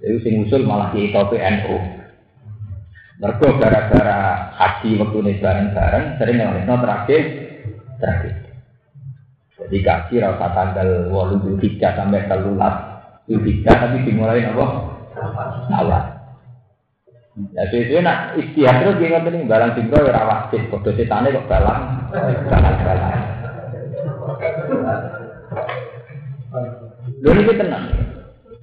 Jadi 0.00 0.16
sing 0.24 0.34
usul 0.44 0.64
malah 0.64 0.92
di 0.94 1.12
NU. 1.12 1.76
Mergo 3.16 3.48
gara-gara 3.56 4.52
haji 4.56 5.00
waktu 5.00 5.18
ini 5.24 5.32
bareng-bareng 5.40 6.04
sering 6.20 6.36
ngelesno 6.36 6.74
terakhir 6.84 7.22
terakhir. 8.00 8.34
Jadi 9.56 9.78
kaji 9.82 10.14
rasa 10.20 10.46
tanggal 10.52 10.88
walu 11.12 11.44
Dzulhijjah 11.44 11.92
sampai 11.96 12.24
telulas 12.28 12.76
Dzulhijjah 13.28 13.74
tapi 13.84 14.04
dimulai 14.04 14.46
nopo 14.46 14.85
awal. 15.72 16.02
Ya 17.52 17.68
sesuai 17.68 18.00
nak 18.00 18.40
istiadat 18.40 18.96
terus 18.96 19.12
ngerti 19.12 19.28
nih 19.28 19.44
barang 19.44 19.76
singkro 19.76 20.08
ya 20.08 20.16
rawat 20.16 20.48
sih, 20.48 20.60
kode 20.72 20.96
setane 20.96 21.36
kok 21.36 21.44
balang, 21.44 22.08
balang 22.48 22.76
balang. 22.80 23.12
Lalu 27.20 27.40
ini 27.44 27.52
tenang. 27.60 27.84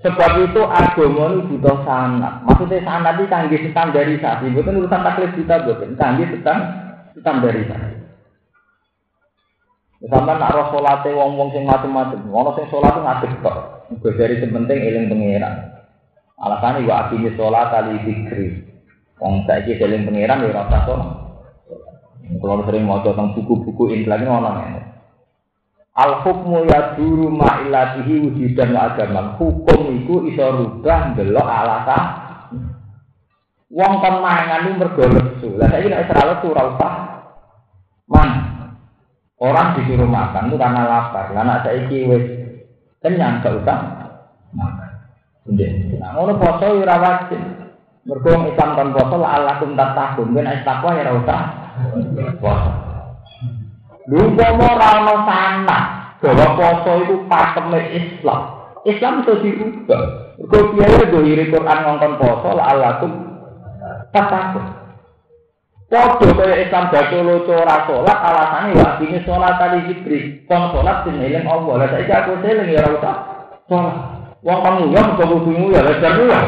Sebab 0.03 0.31
itu 0.41 0.61
agama 0.67 1.31
ini 1.31 1.47
butuh 1.53 1.85
sanat. 1.87 2.43
Maksudnya 2.43 2.83
sanat 2.83 3.15
ini 3.21 3.31
canggih 3.31 3.61
standarisasi. 3.71 4.51
Bukan 4.51 4.83
urusan 4.83 5.05
taklid 5.05 5.31
kita, 5.37 5.63
bukan 5.63 5.95
canggih 5.95 6.27
standarisasi. 7.21 8.03
Sampai 10.03 10.35
nak 10.35 10.51
roh 10.51 10.67
sholatnya 10.75 11.15
wong-wong 11.15 11.55
sing 11.55 11.63
macam-macam. 11.63 12.19
Wong 12.27 12.51
sing 12.59 12.67
sholat 12.67 12.91
ngadeg 12.99 13.31
kok. 13.39 13.87
Gue 14.03 14.11
dari 14.19 14.35
sepenting 14.43 14.83
eling 14.83 15.07
pengiran. 15.07 15.72
Alasannya 16.43 16.83
wa 16.83 17.07
akimi 17.07 17.31
sholat 17.39 17.71
kali 17.71 18.03
fikri. 18.03 18.47
Wong 19.23 19.47
saiki 19.47 19.79
seling 19.79 20.03
pangeran 20.03 20.43
ya 20.43 20.51
rasa 20.51 20.77
sholat. 20.83 21.09
Kalau 22.23 22.67
sering 22.67 22.83
mau 22.83 22.99
tentang 22.99 23.31
buku-buku 23.31 23.95
intelek 23.95 24.27
ngono 24.27 24.49
ngene. 24.51 24.81
Al 25.93 26.25
hukmu 26.25 26.65
ya 26.67 26.97
duru 26.97 27.31
ma'ilatihi 27.31 28.13
wujudan 28.27 28.75
wa 28.75 28.91
agaman. 28.91 29.25
Hukum 29.39 29.79
itu 29.95 30.27
iso 30.27 30.45
rubah 30.51 31.15
ndelok 31.15 31.47
alasan. 31.47 32.03
Wong 33.71 33.93
kan 34.03 34.19
mangan 34.19 34.67
itu 34.67 34.71
mergo 34.75 35.03
lesu. 35.07 35.47
Lah 35.55 35.71
saiki 35.71 35.87
nek 35.87 36.11
ora 36.11 36.63
man. 38.11 38.29
Orang 39.39 39.75
disuruh 39.79 40.07
makan 40.07 40.51
itu 40.51 40.55
karena 40.59 40.81
lapar. 40.87 41.31
Lah 41.31 41.43
nek 41.47 41.61
saiki 41.63 41.97
wis 42.03 42.25
kenyang 42.99 43.39
gak 43.39 43.63
usah 43.63 43.79
makan. 44.51 44.82
Nah, 45.43 46.09
ngono 46.15 46.39
poso 46.39 46.71
ya 46.71 46.87
ora 46.87 46.95
wajib. 47.03 47.41
Mergo 48.07 48.31
Islam 48.47 48.69
kan 48.79 48.89
poso 48.95 49.15
la 49.19 49.39
alakum 49.39 49.75
tatakun, 49.75 50.31
ben 50.31 50.47
nek 50.47 50.63
takwa 50.63 50.95
ya 50.95 51.03
ora 51.07 51.19
usah 51.19 51.41
poso. 52.39 52.71
Mau 54.07 54.55
ora 54.55 54.87
ono 55.03 55.15
sana 55.27 55.79
bahwa 56.23 56.47
poso 56.55 56.91
itu 57.03 57.15
pakeme 57.27 57.79
Islam. 57.91 58.41
Islam 58.87 59.23
itu 59.23 59.33
diubah. 59.43 60.03
Mergo 60.39 60.59
biaya 60.75 61.11
dohiri 61.11 61.51
Quran 61.51 61.79
ngongkon 61.83 62.13
poso 62.23 62.49
la 62.55 62.63
alakum 62.71 63.11
tatakun. 64.15 64.83
Podo 65.91 66.25
kaya 66.39 66.55
Islam 66.63 66.87
baca 66.87 67.17
loco 67.19 67.53
ora 67.53 67.85
salat 67.85 68.17
alasane 68.17 68.71
wa 68.79 68.95
dine 68.95 69.19
salat 69.27 69.59
kali 69.59 69.79
zikri. 69.91 70.19
Kon 70.47 70.71
salat 70.71 71.03
eling 71.05 71.45
Allah. 71.45 71.73
Lah 71.83 71.87
saiki 71.91 72.11
aku 72.15 72.39
eling 72.41 72.71
ya 72.71 72.81
ora 72.81 72.95
usah 72.95 73.15
salat. 73.67 74.12
Wong 74.43 74.59
kan 74.59 74.73
nguyah 74.83 75.03
mergo 75.15 75.23
kudu 75.39 75.71
lha 75.71 75.93
jan 76.03 76.13
nguyah. 76.19 76.43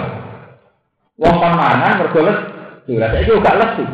Wong 1.15 1.35
kan 1.39 1.53
mangan 1.55 1.99
mergo 2.03 2.19
lesu, 2.27 2.91
lha 2.91 3.07
saiki 3.07 3.39
gak 3.39 3.59
lesu. 3.63 3.85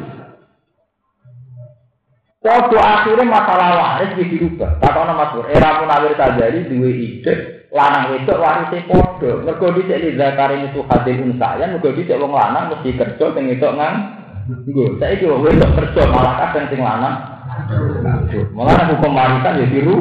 Kau 2.41 2.73
akhirnya 2.73 3.29
masalah 3.29 3.69
waris 3.77 4.17
di 4.17 4.25
dirubah. 4.33 4.81
Tahu 4.81 5.13
mas 5.13 5.29
Bur, 5.29 5.45
era 5.45 5.77
munawir 5.77 6.17
tajari 6.17 6.65
dua 6.65 6.89
ide, 6.89 7.33
lanang 7.69 8.17
wedok 8.17 8.41
warisnya 8.41 8.89
podo. 8.89 9.45
Mergo 9.45 9.69
dicek 9.77 10.01
di 10.01 10.17
zakar 10.17 10.49
ini 10.49 10.73
tuh 10.73 10.81
hadir 10.89 11.21
unsayan, 11.21 11.77
mergo 11.77 11.93
dicek 11.93 12.17
wong 12.17 12.33
lanang 12.33 12.73
mesti 12.73 12.97
kerja, 12.97 13.25
sing 13.37 13.45
itu 13.45 13.69
ngang. 13.69 14.17
Gue, 14.65 14.97
saya 14.97 15.21
itu 15.21 15.29
wedok 15.29 15.69
kerja 15.77 16.09
malah 16.09 16.49
kadang 16.49 16.65
sing 16.73 16.81
lanang. 16.81 17.15
Malah 18.57 18.89
hukum 18.89 19.13
warisan 19.13 19.61
ya 19.61 19.65
biru. 19.69 19.95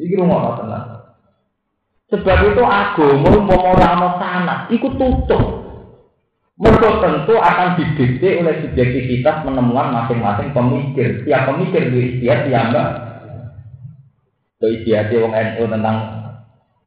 Iki 0.00 0.16
rumah 0.16 0.56
tenang. 0.56 0.87
Sebab 2.08 2.38
itu 2.40 2.64
agama 2.64 3.36
mau 3.44 3.60
orang 3.76 4.16
sana, 4.16 4.56
ikut 4.72 4.96
tutup. 4.96 5.44
Mereka 6.58 7.04
tentu 7.04 7.38
akan 7.38 7.78
didikte 7.78 8.42
oleh 8.42 8.64
subjektivitas 8.64 9.46
menemukan 9.46 9.94
masing-masing 9.94 10.50
pemikir. 10.50 11.22
Tiap 11.22 11.52
pemikir 11.52 11.92
di 11.92 12.18
istiadat 12.18 12.50
ya 12.50 12.60
mbak. 12.72 12.88
Itu 14.58 14.90
hati 14.90 15.14
wong 15.22 15.32
NU 15.38 15.64
tentang 15.70 15.96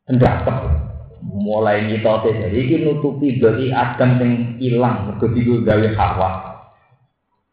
pendapat. 0.04 0.58
Mulai 1.22 1.88
nyitote 1.88 2.34
jadi 2.36 2.58
ini 2.58 2.78
nutupi 2.84 3.38
dari 3.38 3.70
Adam 3.72 4.20
yang 4.20 4.34
hilang, 4.60 5.16
begitu 5.22 5.64
gawe 5.64 5.88
hawa. 5.96 6.30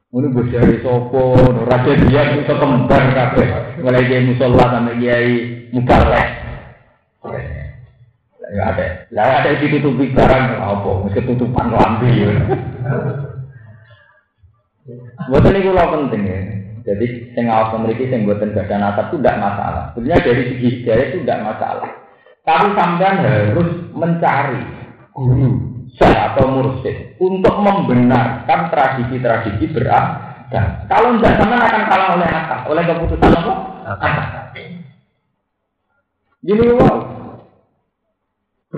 Ini 0.08 0.32
dari 0.48 0.80
sopo, 0.80 1.36
raja 1.68 1.92
dia 2.00 2.22
itu 2.32 2.48
kembar 2.48 3.02
kafe. 3.12 3.44
Mulai 3.84 4.08
dia 4.08 4.24
musola 4.24 4.72
sampai 4.72 4.96
kiai 4.98 5.32
mubalek. 5.70 6.28
Ya 8.48 8.72
ada, 8.72 8.86
lah 9.12 9.44
ada 9.44 9.60
ditutupi 9.60 10.08
barang 10.16 10.56
apa? 10.56 10.90
Mesti 11.04 11.20
tutupan 11.20 11.68
lambi. 11.68 12.32
Buat 15.28 15.44
ini 15.52 15.68
kalau 15.68 15.92
penting 15.92 16.22
ya. 16.24 16.38
Jadi 16.88 17.36
sing 17.36 17.44
awas 17.52 17.76
memiliki 17.76 18.08
sing 18.08 18.24
buatan 18.24 18.56
gada 18.56 18.80
atap 18.80 19.12
itu 19.12 19.20
tidak 19.20 19.36
masalah. 19.36 19.92
Sebenarnya 19.92 20.24
dari 20.24 20.42
segi 20.48 20.68
hidayah 20.80 21.06
itu 21.12 21.16
tidak 21.20 21.44
masalah. 21.44 21.88
Tapi 22.48 22.66
sampean 22.72 23.16
harus 23.20 23.70
mencari 23.92 24.62
guru 25.12 25.48
atau 26.00 26.44
mursyid 26.48 27.20
untuk 27.20 27.52
membenarkan 27.60 28.72
tradisi-tradisi 28.72 29.68
beragam. 29.76 30.66
Kalau 30.88 31.20
tidak 31.20 31.36
sampean 31.36 31.60
akan 31.68 31.82
kalah 31.84 32.08
oleh 32.16 32.28
akal, 32.32 32.58
oleh 32.72 32.82
keputusan 32.88 33.32
apa? 33.36 33.52
Gini 36.40 36.64
wow. 36.72 37.07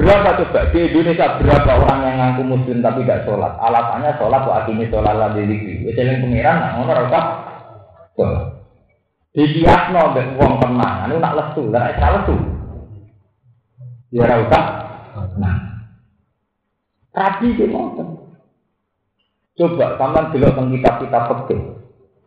Berapa 0.01 0.33
coba 0.33 0.73
di 0.73 0.81
Indonesia 0.81 1.37
berapa 1.37 1.77
orang 1.77 2.01
yang 2.09 2.17
ngaku 2.17 2.43
muslim 2.49 2.81
tapi 2.81 3.05
tidak 3.05 3.29
sholat? 3.29 3.53
Alasannya 3.61 4.17
sholat 4.17 4.49
wa 4.49 4.65
akimi 4.65 4.89
sholat 4.89 5.13
lah 5.13 5.37
di 5.37 5.45
diri. 5.45 5.85
Wes 5.85 6.01
pengiran 6.01 6.57
nak 6.57 6.73
ngono 6.81 6.93
ora 6.97 7.23
Dikiasno 9.31 10.01
mbek 10.11 10.41
wong 10.41 10.53
tenang, 10.59 11.05
anu 11.05 11.21
nak 11.21 11.37
lesu, 11.37 11.69
lah 11.69 11.93
ora 11.93 12.09
lesu. 12.17 12.35
Ya. 14.09 14.25
Nah. 15.37 15.57
Tapi 17.13 17.61
ki 17.61 17.69
Coba 19.61 19.87
sampean 20.01 20.33
delok 20.33 20.57
teng 20.57 20.73
kitab-kitab. 20.81 21.45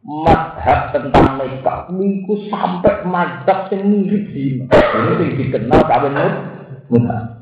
Madhab 0.05 0.79
tentang 0.93 1.41
nikah 1.41 1.89
niku 1.89 2.37
sampai 2.53 3.01
madhab 3.09 3.65
sing 3.73 3.81
mirip. 3.89 4.29
Ini 4.29 5.11
sing 5.17 5.29
dikenal 5.41 5.81
kawin. 5.89 6.13
Ya, 6.13 7.32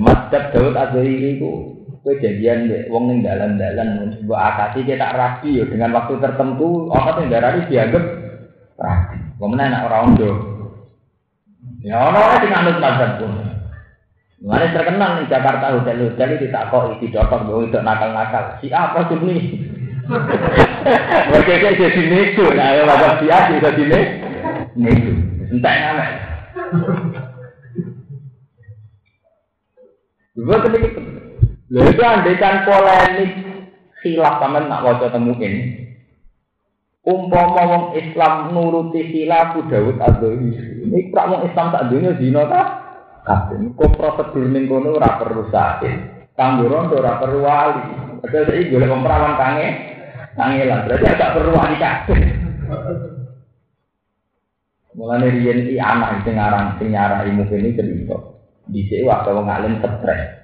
madhab 0.00 0.52
Daud 0.52 0.76
Azhari 0.76 1.14
niku 1.18 1.80
Kue 2.00 2.16
jadian 2.16 2.64
deh, 2.64 2.88
wong 2.88 3.12
ning 3.12 3.20
dalan-dalan 3.20 4.16
sebuah 4.16 4.40
akasi 4.56 4.88
kita 4.88 5.12
rapi 5.12 5.60
yo 5.60 5.68
dengan 5.68 5.92
waktu 5.92 6.16
tertentu 6.16 6.88
orang 6.88 7.28
yang 7.28 7.28
darah 7.28 7.52
ini 7.60 7.68
dianggap 7.68 8.04
rapi. 8.80 9.16
Kemudian 9.36 9.68
anak 9.68 9.84
orang 9.84 10.16
do. 10.16 10.30
Ya 11.84 12.00
orang 12.00 12.40
sing 12.40 12.52
anut 12.56 12.80
pun. 13.20 13.32
Mana 14.40 14.72
terkenal 14.72 15.20
di 15.20 15.28
Jakarta 15.28 15.76
hotel-hotel 15.76 16.40
itu 16.40 16.48
tak 16.48 16.72
kok 16.72 16.96
isi 16.96 17.12
dokter 17.12 17.44
bahwa 17.44 17.68
itu 17.68 17.76
nakal-nakal. 17.84 18.44
Si 18.64 18.72
apa 18.72 19.04
sih 19.04 19.20
ini? 19.20 19.36
Mereka 21.28 21.52
kayak 21.60 21.76
jadi 21.76 22.02
nego, 22.08 22.48
nah 22.56 22.72
ya 22.72 22.88
mazhab 22.88 23.20
si 23.20 23.28
A 23.28 23.38
jadi 23.52 23.84
nego. 24.72 25.12
Entah 25.52 25.74
yang 25.76 26.00
aneh. 30.36 30.44
Gue 30.44 30.56
tadi 30.62 30.78
Lha 31.70 31.86
itu 31.86 32.02
andekan 32.02 32.66
polemik 32.66 33.30
khilaf 34.02 34.42
sampean 34.42 34.66
nak 34.66 34.82
waca 34.82 35.06
temu 35.14 35.38
ini. 35.38 35.86
Umpama 37.06 37.62
wong 37.62 37.84
Islam 37.94 38.50
nuruti 38.50 39.06
khilaf 39.06 39.54
Daud 39.70 40.02
Adzhari. 40.02 40.50
Ini 40.82 41.14
prak 41.14 41.30
wong 41.30 41.46
Islam 41.46 41.70
tak 41.70 41.86
dunia 41.94 42.18
zina 42.18 42.42
ta? 42.50 42.62
Kabeh 43.22 43.70
kok 43.78 43.94
prosedur 43.94 44.50
ning 44.50 44.66
kono 44.66 44.98
ora 44.98 45.14
perlu 45.22 45.46
sakit. 45.46 46.34
Kanggo 46.34 46.66
ora 46.66 47.22
wali. 47.22 47.82
Padahal 48.18 48.50
iki 48.50 48.74
golek 48.74 48.90
wong 48.90 49.06
kange 49.06 49.66
kangelan. 50.34 50.84
Berarti 50.90 51.06
agak 51.06 51.32
perlu 51.38 51.50
wali 51.54 51.76
kabeh. 51.78 52.20
Mulane 54.98 55.26
riyen 55.30 55.70
iki 55.70 55.78
anak 55.78 56.26
sing 56.26 56.34
aran 56.34 56.74
sing 56.82 56.90
nyarai 56.90 57.30
mungkin 57.30 57.78
cerita. 57.78 58.39
Dhisik 58.70 59.02
waktu 59.02 59.34
wong 59.34 59.50
alim 59.50 59.82
stres 59.82 60.40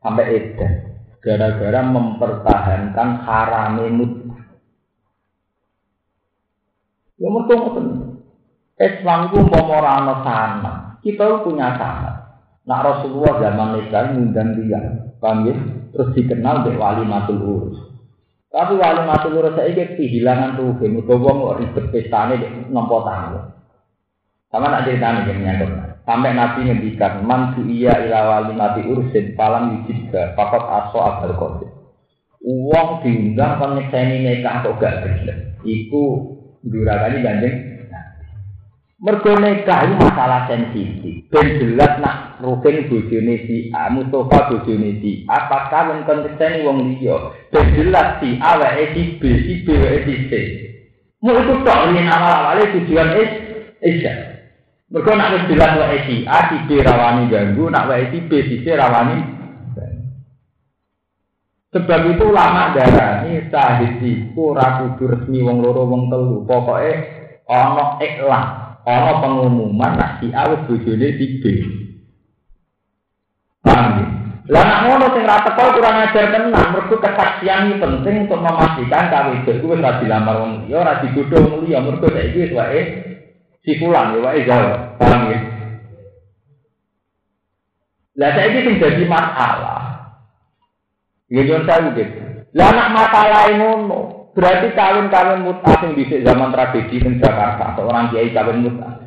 sampai 0.00 0.28
edan 0.36 0.72
gara-gara 1.20 1.80
mempertahankan 1.84 3.08
harame 3.24 3.86
mut'ah. 3.92 4.40
Ya 7.20 7.28
mergo 7.28 7.54
ngoten. 7.54 7.86
Islam 8.80 9.28
ku 9.28 9.44
umpama 9.44 9.76
ana 9.84 10.14
sana, 10.24 10.72
kita 11.04 11.44
punya 11.44 11.76
sana. 11.76 12.40
Nak 12.64 12.80
Rasulullah 12.80 13.36
zaman 13.36 13.68
nikah 13.76 14.16
ngundang 14.16 14.56
dia, 14.56 14.80
paham 15.20 15.44
ya? 15.44 15.54
Terus 15.92 16.16
dikenal 16.16 16.64
di 16.64 16.80
wali 16.80 17.04
matul 17.04 17.44
urus. 17.44 17.76
Tapi 18.48 18.80
wali 18.80 19.04
matul 19.04 19.36
urus 19.36 19.52
saya 19.52 19.84
kehilangan 19.96 20.56
tuh, 20.56 20.80
mergo 20.88 21.20
wong 21.20 21.36
kok 21.44 21.58
ribet 21.60 21.84
pestane 21.92 22.40
nampa 22.72 22.96
tamu. 23.04 23.40
Sama 24.48 24.72
nak 24.72 24.88
ceritane 24.88 25.28
yang 25.28 25.38
nyangkut. 25.44 25.89
Sampai 26.10 26.34
Nabi 26.34 26.66
ngendikan, 26.66 27.22
man 27.22 27.54
iya 27.70 27.94
ila 28.02 28.42
mati 28.50 28.82
ursin 28.82 29.38
palam 29.38 29.78
yujibga, 29.78 30.34
pakot 30.34 30.66
aso 30.66 30.98
agar 30.98 31.38
kodir. 31.38 31.70
Uang 32.42 33.06
diundang 33.06 33.62
kon 33.62 33.78
nyekseni 33.78 34.26
nikah 34.26 34.66
kok 34.66 34.82
gak 34.82 35.06
gelem. 35.06 35.54
Iku 35.62 36.02
durakane 36.66 37.22
gandeng. 37.22 37.56
Mergo 38.98 39.38
nikah 39.38 39.86
itu 39.86 39.94
masalah 40.02 40.50
sensitif. 40.50 41.30
Ben 41.30 41.46
jelas 41.62 42.02
nak 42.02 42.42
rukin 42.42 42.90
bojone 42.90 43.46
si 43.46 43.70
A, 43.70 43.86
Mustafa 43.94 44.50
bojone 44.50 44.98
si 44.98 45.22
A, 45.30 45.46
apakah 45.46 45.94
men 45.94 46.02
kon 46.10 46.26
nyekseni 46.26 46.66
wong 46.66 46.90
liya. 46.90 47.38
Ben 47.54 47.70
jelas 47.78 48.18
si 48.18 48.34
A 48.42 48.58
wae 48.58 48.98
si 48.98 49.14
B, 49.14 49.46
si 49.46 49.54
B 49.62 49.68
si 49.78 50.14
C. 50.26 50.32
Mau 51.22 51.38
itu 51.38 51.54
tok 51.62 51.94
ini 51.94 52.02
awal-awalnya 52.02 52.72
tujuan 52.74 53.14
is, 53.14 53.30
isya. 53.84 54.29
Mereka 54.90 55.10
nak 55.14 55.32
wis 55.38 55.46
jelas 55.54 55.78
wae 55.78 55.98
si 56.02 56.16
A, 56.26 56.50
si 56.50 56.56
B 56.66 56.82
rawani 56.82 57.30
ganggu, 57.30 57.70
nak 57.70 57.86
wae 57.86 58.10
si 58.10 58.26
B, 58.26 58.42
si 58.42 58.66
C 58.66 58.74
rawani. 58.74 59.22
Sebab 61.70 62.00
itu 62.10 62.26
lama 62.34 62.74
darah 62.74 63.22
ini 63.30 63.46
sahid 63.46 64.02
iku 64.02 64.58
kudu 64.58 65.04
resmi 65.06 65.38
wong 65.46 65.62
loro 65.62 65.86
wong 65.86 66.10
telu. 66.10 66.42
Pokoke 66.42 66.90
ana 67.46 68.02
iklan, 68.02 68.44
ana 68.82 69.12
pengumuman 69.22 69.94
nak 69.94 70.18
si 70.18 70.34
A 70.34 70.50
wis 70.50 70.66
bojone 70.66 71.08
si 71.14 71.38
B. 71.38 71.44
Paham 73.62 74.18
Lah 74.50 74.66
nak 74.66 74.82
ngono 74.90 75.06
sing 75.14 75.22
ra 75.22 75.46
teko 75.46 75.78
kurang 75.78 76.10
ajar 76.10 76.34
tenan, 76.34 76.74
mergo 76.74 76.98
kesaksian 76.98 77.70
iki 77.70 77.78
penting 77.78 78.26
untuk 78.26 78.42
memastikan 78.42 79.06
kawin 79.06 79.46
itu 79.46 79.62
wis 79.62 79.78
ora 79.78 80.02
dilamar 80.02 80.42
wong 80.42 80.66
liya, 80.66 80.82
ora 80.82 80.98
digodho 80.98 81.38
wong 81.38 81.62
liya, 81.62 81.78
mergo 81.78 82.10
saiki 82.10 82.50
wis 82.50 82.54
wae 82.58 83.09
pulang 83.78 84.16
ya 84.16 84.18
wae 84.24 84.42
jauh 84.42 84.74
paham 84.98 85.22
ya. 85.30 85.38
Lah 88.18 88.30
saya 88.34 88.50
ini 88.50 88.80
jadi 88.80 89.04
masalah. 89.06 89.82
Ya 91.30 91.46
jangan 91.46 91.64
saya 91.68 91.88
gitu 91.94 92.30
lah 92.50 92.66
anak 92.74 92.88
masalah 92.90 93.42
ngono. 93.54 94.00
Berarti 94.30 94.74
kawin-kawin 94.74 95.42
mutah 95.42 95.74
yang 95.82 95.98
bisa 95.98 96.22
zaman 96.22 96.54
tradisi 96.54 97.02
di 97.02 97.18
Jakarta 97.18 97.74
seorang 97.74 98.14
kiai 98.14 98.30
kawin 98.30 98.62
mutah. 98.62 99.06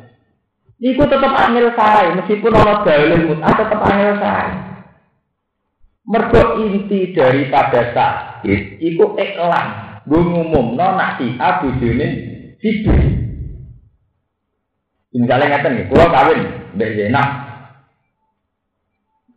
Itu 0.80 1.04
tetap 1.08 1.32
angel 1.32 1.72
saya. 1.72 2.12
Meskipun 2.12 2.52
orang 2.52 2.84
dalil 2.84 3.20
mutah 3.32 3.52
tetap 3.56 3.80
angel 3.84 4.14
saya. 4.20 4.52
Mergo 6.04 6.60
inti 6.60 7.16
daripada 7.16 7.80
sakit 7.96 8.60
itu 8.84 9.04
iklan. 9.16 9.68
Gue 10.04 10.20
ngumum 10.20 10.76
no 10.76 10.86
nak 11.00 11.16
si 11.16 11.32
A 11.40 11.64
si 11.64 11.88
B 11.88 12.00
Misalnya 15.14 15.46
ngeten 15.46 15.72
nih, 15.78 15.86
kulo 15.86 16.04
kawin 16.10 16.40
mbek 16.74 16.92
Zainab. 16.98 17.28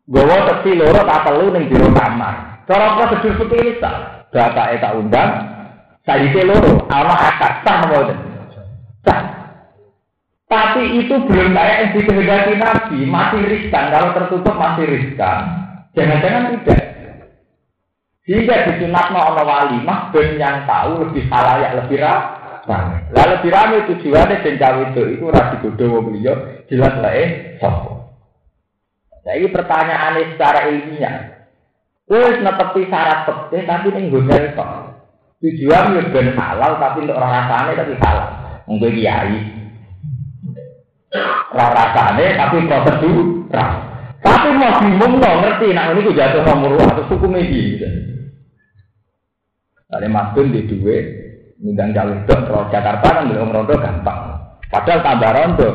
Gowo 0.09 0.37
teksi 0.49 0.71
loro 0.73 1.01
tak 1.05 1.21
telu 1.29 1.53
ning 1.53 1.69
jero 1.69 1.93
kamar. 1.93 2.65
Cara 2.65 2.97
prosedur 2.97 3.37
seperti 3.37 3.55
ini 3.61 3.71
tak. 3.77 3.95
Bapak 4.27 4.83
tak 4.83 4.95
undang, 4.99 5.31
saya 6.03 6.41
loro, 6.43 6.83
ana 6.87 7.15
akad 7.15 7.53
sah 7.63 7.77
mboten. 7.83 8.17
Sah. 9.03 9.21
Tapi 10.47 11.03
itu 11.03 11.15
belum 11.27 11.51
kayak 11.51 11.75
yang 11.75 11.89
dikehendaki 11.91 12.53
Nabi, 12.55 12.97
masih 13.03 13.41
riskan. 13.43 13.91
Kalau 13.91 14.15
tertutup 14.15 14.55
masih 14.55 14.87
riskan. 14.87 15.39
Jangan-jangan 15.91 16.55
tidak. 16.55 16.83
Sehingga 18.23 18.71
disunat 18.71 19.11
ono 19.11 19.43
wali, 19.43 19.83
mah 19.83 20.11
ben 20.15 20.39
yang 20.39 20.63
tahu 20.63 21.03
lebih 21.03 21.27
ya 21.31 21.75
lebih 21.79 21.99
rah. 21.99 22.36
Rame. 22.67 23.07
Lalu 23.15 23.35
dirame 23.47 23.77
tujuannya 23.87 24.43
cawe 24.43 24.81
itu 24.91 25.01
itu 25.15 25.25
rasi 25.31 25.55
bodoh 25.63 25.87
wong 25.97 26.19
liya 26.19 26.67
jelas 26.67 26.99
wae 26.99 27.55
sapa. 27.63 28.11
Nah 29.23 29.33
ini 29.35 29.47
pertanyaan 29.51 30.19
secara 30.35 30.67
ilmiah. 30.67 31.15
Wes 32.07 32.39
netepi 32.39 32.87
syarat 32.87 33.27
pekeh 33.27 33.63
tapi 33.67 33.87
ning 33.91 34.11
hotel 34.11 34.55
kok. 34.55 34.71
Tujuan 35.43 35.95
yo 35.95 36.01
ben 36.11 36.35
halal 36.35 36.79
tapi 36.79 37.03
untuk 37.03 37.19
rasane 37.19 37.71
tapi 37.75 37.93
halal. 37.99 38.27
Mungkin 38.67 38.95
kiai. 38.95 39.39
rasane 41.51 42.25
tapi 42.35 42.55
prosedur. 42.67 43.47
Tapi 44.17 44.49
mau 44.59 44.81
bingung 44.81 45.23
no 45.23 45.29
ngerti 45.39 45.71
nak 45.71 45.93
ini 45.95 46.11
jatuh 46.11 46.41
nomor 46.43 46.79
atau 46.83 47.05
hukum 47.07 47.37
ini. 47.37 47.79
Ada 49.87 50.11
masuk 50.11 50.51
di 50.51 50.67
dua, 50.67 50.99
ngundang 51.57 51.89
jalur 51.93 52.19
dok, 52.29 52.39
kalau 52.45 52.69
Jakarta 52.69 53.07
kan 53.17 53.29
belum 53.29 53.49
rondo 53.49 53.75
gampang. 53.77 54.19
Padahal 54.69 54.99
tambah 55.01 55.31
rondo, 55.33 55.69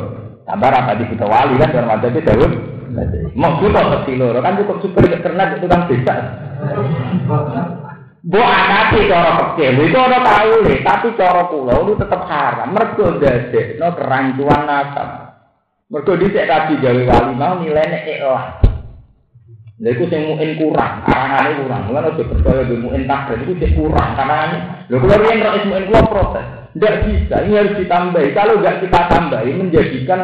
tambah 0.46 0.70
apa 0.70 0.92
di 0.98 1.04
kita 1.10 1.26
wali 1.26 1.58
kan, 1.58 1.74
orang 1.74 1.98
macam 1.98 2.10
itu 2.14 2.20
jauh. 2.22 2.50
Mau 3.32 3.56
kita 3.56 3.80
pasti 3.88 4.12
loro 4.20 4.38
kan 4.44 4.60
cukup 4.60 4.78
super 4.84 5.08
internet 5.08 5.56
itu 5.56 5.66
kan 5.66 5.88
bisa. 5.88 6.14
Bu 8.22 8.38
akati 8.38 9.10
cara 9.10 9.32
kecil 9.34 9.82
itu 9.82 9.98
orang 9.98 10.22
tahu 10.22 10.52
nih, 10.68 10.78
tapi 10.86 11.08
cara 11.18 11.42
pulau 11.50 11.88
itu 11.88 11.98
tetap 11.98 12.22
haram. 12.30 12.70
Mereka 12.70 13.18
dadi, 13.18 13.80
no 13.82 13.96
kerancuan 13.98 14.62
nasab. 14.68 15.08
Mereka 15.90 16.12
dicek 16.20 16.46
tadi 16.46 16.78
gawe 16.78 17.02
wali 17.02 17.32
mau 17.34 17.58
nilainya 17.58 17.98
ikhlas. 18.06 18.71
Lha 19.82 19.98
iku 19.98 20.06
sing 20.06 20.30
muin 20.30 20.54
kurang, 20.62 21.02
arangane 21.10 21.58
kurang. 21.58 21.90
Mulane 21.90 22.14
aja 22.14 22.22
percaya 22.22 22.62
di 22.70 22.78
muin 22.78 23.02
takdir 23.02 23.42
sing 23.42 23.74
kurang 23.74 24.14
karena 24.14 24.38
lho 24.86 24.96
kula 25.02 25.18
riyen 25.18 25.42
ro 25.42 25.58
muin 25.66 25.84
kula 25.90 26.02
protes. 26.06 26.46
Tidak 26.78 26.94
bisa, 27.02 27.36
ini 27.42 27.58
harus 27.58 27.74
ditambahi. 27.82 28.30
Kalau 28.30 28.62
nggak 28.62 28.78
kita 28.78 29.00
tambahi 29.10 29.50
menjadikan 29.58 30.20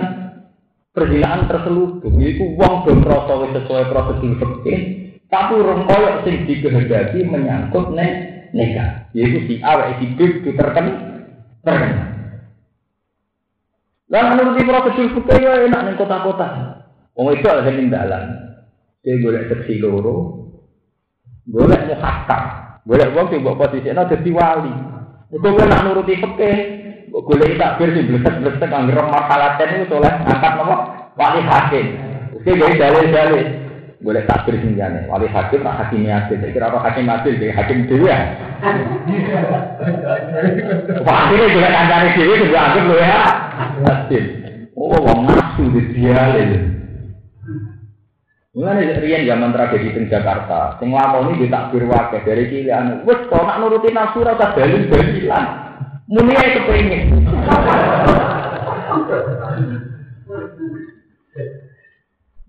perzinaan 0.95 1.51
terselubung. 1.51 2.23
Itu 2.23 2.55
uang 2.55 2.87
belum 2.87 2.99
proses 3.03 3.51
sesuai 3.59 3.85
prosedur 3.91 4.33
fikih. 4.39 4.79
Tapi 5.27 5.53
orang 5.59 5.91
koyok 5.91 6.15
sing 6.23 6.47
dikehendaki 6.47 7.27
menyangkut 7.27 7.93
nek 7.99 8.11
neka. 8.55 9.11
Yaitu 9.11 9.39
si 9.51 9.55
A, 9.61 9.91
si 9.99 10.07
B 10.15 10.19
itu 10.39 10.55
terken 10.55 10.87
terkena. 11.67 12.05
Lah 14.07 14.23
menurut 14.33 14.63
prosedur 14.63 15.19
fikih 15.19 15.39
ya 15.43 15.67
enak 15.67 15.83
ning 15.83 15.95
kota-kota. 15.99 16.79
Wong 17.19 17.35
itu 17.35 17.45
ada 17.51 17.67
dalan. 17.67 18.48
Dia 19.09 19.17
golek 19.25 19.49
seksi 19.49 19.81
loro. 19.81 20.37
Golek 21.49 21.89
muhakam. 21.89 22.43
Golek 22.85 23.09
wong 23.17 23.33
sing 23.33 23.41
mbok 23.41 23.57
posisine 23.57 23.97
dadi 23.97 24.31
wali. 24.37 24.69
Iku 25.33 25.49
kan 25.57 25.73
nak 25.73 25.89
nuruti 25.89 26.13
fikih. 26.21 26.57
Golek 27.09 27.57
takbir 27.57 27.97
sing 27.97 28.05
blesek-blesek 28.05 28.69
anggere 28.69 29.01
makalaten 29.09 29.81
itu 29.81 29.89
soleh 29.89 30.13
angkat 30.13 30.61
nopo 30.61 30.77
wali 31.17 31.41
hakim. 31.41 31.87
Oke 32.37 32.53
gawe 32.53 32.69
dalil-dalil. 32.77 33.45
Boleh 34.05 34.29
takbir 34.29 34.61
sing 34.61 34.77
jane. 34.77 35.09
Wali 35.09 35.25
hakim 35.25 35.65
nak 35.65 35.89
hakim 35.89 36.05
adil. 36.05 36.45
Kira 36.45 36.69
apa 36.69 36.79
hakim 36.85 37.09
adil 37.09 37.33
jadi 37.41 37.57
hakim 37.57 37.89
dhewe 37.89 38.13
ya. 38.13 38.21
Ini 41.09 41.45
juga 41.49 41.69
kancane 41.73 42.09
dhewe 42.13 42.35
juga 42.45 42.59
anggap 42.61 42.85
lho 42.85 42.97
ya. 43.01 43.21
Adil. 43.89 44.25
Oh, 44.77 45.01
wong 45.01 45.33
nafsu 45.33 45.65
di 45.73 45.97
dialil. 45.97 46.78
Mulane 48.59 48.99
riyen 48.99 49.23
zaman 49.23 49.55
tragedi 49.55 49.95
di 49.95 50.11
Jakarta, 50.11 50.83
sing 50.83 50.91
lakoni 50.91 51.39
di 51.39 51.47
takbir 51.47 51.87
wakil 51.87 52.27
dari 52.27 52.51
cilik 52.51 53.07
wis 53.07 53.31
kok 53.31 53.47
nak 53.47 53.63
nuruti 53.63 53.95
nafsu 53.95 54.27
ora 54.27 54.35
usah 54.35 54.51
dalil-dalilan. 54.59 55.45
Muni 56.11 56.35
ae 56.35 56.59
kepengin. 56.59 57.23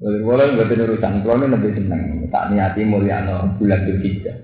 Boleh 0.02 0.22
boleh 0.26 0.46
nggak 0.58 0.74
urusan, 0.82 1.22
kalau 1.22 1.46
ini 1.46 1.54
lebih 1.54 1.72
seneng 1.78 2.04
tak 2.34 2.58
niati 2.58 2.82
mulyano 2.90 3.54
bulan 3.62 3.86
berhijjah. 3.86 4.38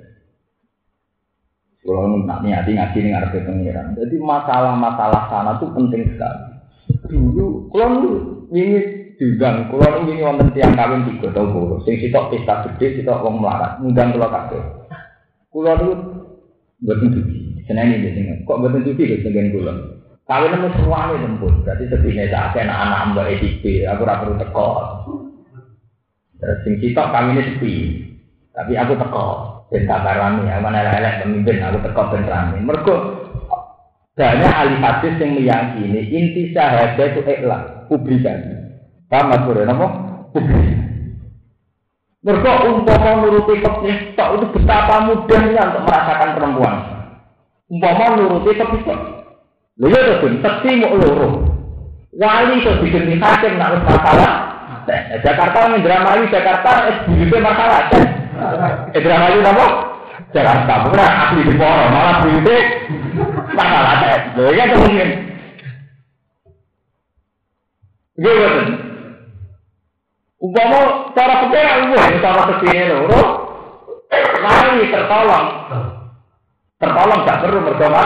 Kalau 1.82 2.30
tak 2.30 2.46
niati 2.46 2.78
ngaji 2.78 2.98
nih 3.02 3.10
ngarep 3.10 3.42
pengiran. 3.42 3.98
Jadi 3.98 4.16
masalah-masalah 4.22 5.34
sana 5.34 5.58
tuh 5.58 5.74
penting 5.74 6.14
sekali. 6.14 6.46
Dulu 7.10 7.74
kalau 7.74 8.06
ini 8.54 8.95
diundang. 9.18 9.72
Ini 9.72 10.24
wonten 10.24 10.52
tiang 10.52 10.76
kawin 10.76 11.08
tiga 11.10 11.32
tahun 11.32 11.52
kulo 11.52 11.76
sing 11.84 12.00
sitok 12.00 12.32
pesta 12.32 12.64
gede 12.68 13.02
sitok 13.02 13.24
wong 13.24 13.42
melarat 13.42 13.80
ngundang 13.80 14.16
kula 14.16 14.28
kabeh. 14.30 14.64
Kula 15.50 15.72
niku 15.80 15.94
mboten 16.84 17.08
dugi. 17.16 17.38
Seneng 17.66 17.96
iki 17.96 18.10
sing 18.14 18.26
kok 18.44 18.60
mboten 18.60 18.86
dugi 18.86 19.04
kok 19.08 19.22
sing 19.24 19.50
kula? 19.56 19.74
Kawin 20.26 20.52
nemu 20.52 20.70
suwane 20.82 21.16
lembut. 21.22 21.54
Berarti 21.64 21.86
sedine 21.88 22.28
sak 22.28 22.58
anak-anak 22.58 23.02
mbak 23.14 23.30
EDP 23.38 23.64
aku 23.86 24.04
ora 24.04 24.20
perlu 24.22 24.36
teko. 24.42 24.70
Terus 26.42 26.58
sing 26.68 26.74
sitok 26.82 27.12
kawine 27.14 27.42
sepi. 27.46 27.74
Tapi 28.56 28.74
aku 28.76 28.94
teko 29.00 29.28
ben 29.72 29.90
kabar 29.90 30.16
rame 30.16 30.46
aku 30.46 30.62
mana 30.62 30.86
elek 30.94 31.26
pemimpin 31.26 31.64
aku 31.64 31.78
teko 31.86 32.02
ben 32.12 32.24
rame. 32.28 32.58
Mergo 32.62 32.96
banyak 34.16 34.48
ahli 34.48 34.76
hadis 34.80 35.20
yang 35.20 35.36
meyakini 35.36 36.02
inti 36.08 36.56
syahadat 36.56 37.20
itu 37.20 37.22
ikhlas 37.28 37.84
publikasi 37.92 38.65
Paham 39.10 39.30
Mas 39.30 39.42
Bro, 39.46 39.62
napa? 39.66 39.88
Mereka 42.26 42.52
umpama 42.66 43.22
nuruti 43.22 43.62
fikih 43.62 44.18
tak 44.18 44.34
itu 44.34 44.46
betapa 44.58 45.06
mudahnya 45.06 45.62
untuk 45.70 45.86
merasakan 45.86 46.30
perempuan. 46.34 46.76
Umpama 47.70 48.18
nuruti 48.18 48.58
fikih 48.58 48.82
tok. 48.82 49.00
Lho 49.78 49.94
ya 49.94 50.18
tekti 50.18 50.72
mau 50.82 50.98
loro. 50.98 51.46
Wali 52.18 52.64
itu 52.64 52.72
bikin 52.82 53.22
hakim 53.22 53.62
nak 53.62 53.78
masalah. 53.86 54.34
Nah, 54.90 55.20
Jakarta 55.22 55.70
ini 55.70 55.86
drama 55.86 56.18
ini 56.18 56.34
Jakarta 56.34 56.90
es 56.90 56.98
bujute 57.06 57.38
masalah. 57.38 57.94
Eh 58.90 59.02
drama 59.06 59.30
ini 59.30 59.46
apa? 59.46 59.68
Jakarta 60.34 60.74
bukan 60.88 61.06
asli 61.06 61.42
di 61.46 61.54
Poro, 61.54 61.86
malah 61.94 62.26
bujute 62.26 62.58
masalah. 63.54 63.94
Lho 64.34 64.50
ya 64.50 64.66
to 64.66 64.76
mungkin. 64.82 65.10
Gimana? 68.16 68.85
Umpama 70.46 71.10
cara 71.18 71.50
pikir 71.50 71.90
wah 71.90 72.06
cara 72.22 72.42
ke 72.46 72.54
sini 72.62 72.86
loro, 72.86 73.22
mari 74.46 74.94
tertolong. 74.94 75.48
Tertolong 76.78 77.20
gak 77.26 77.42
perlu 77.42 77.66
berdoa. 77.66 78.06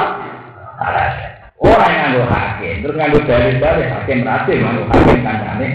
Orang 1.59 1.91
yang 1.91 2.15
nganggo 2.15 2.23
hakim, 2.31 2.75
terus 2.79 2.95
nganggo 2.95 3.19
dalil-dalil 3.27 3.87
hakim 3.91 4.23
berhasil 4.23 4.55
nganggo 4.55 4.83
hakim 4.87 5.19
kancane. 5.19 5.67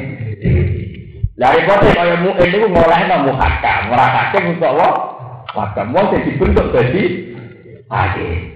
Dari 1.36 1.60
kote 1.68 1.88
kaya 1.92 2.16
mu 2.24 2.32
ini 2.40 2.56
ku 2.56 2.68
ngolehno 2.72 3.16
muhakam, 3.28 3.92
ora 3.92 4.06
hakim 4.08 4.56
untuk 4.56 4.72
Allah. 4.72 4.92
Wakam 5.52 5.92
wong 5.92 6.16
sing 6.16 6.20
dibentuk 6.24 6.72
dadi 6.72 7.04
hakim. 7.92 8.53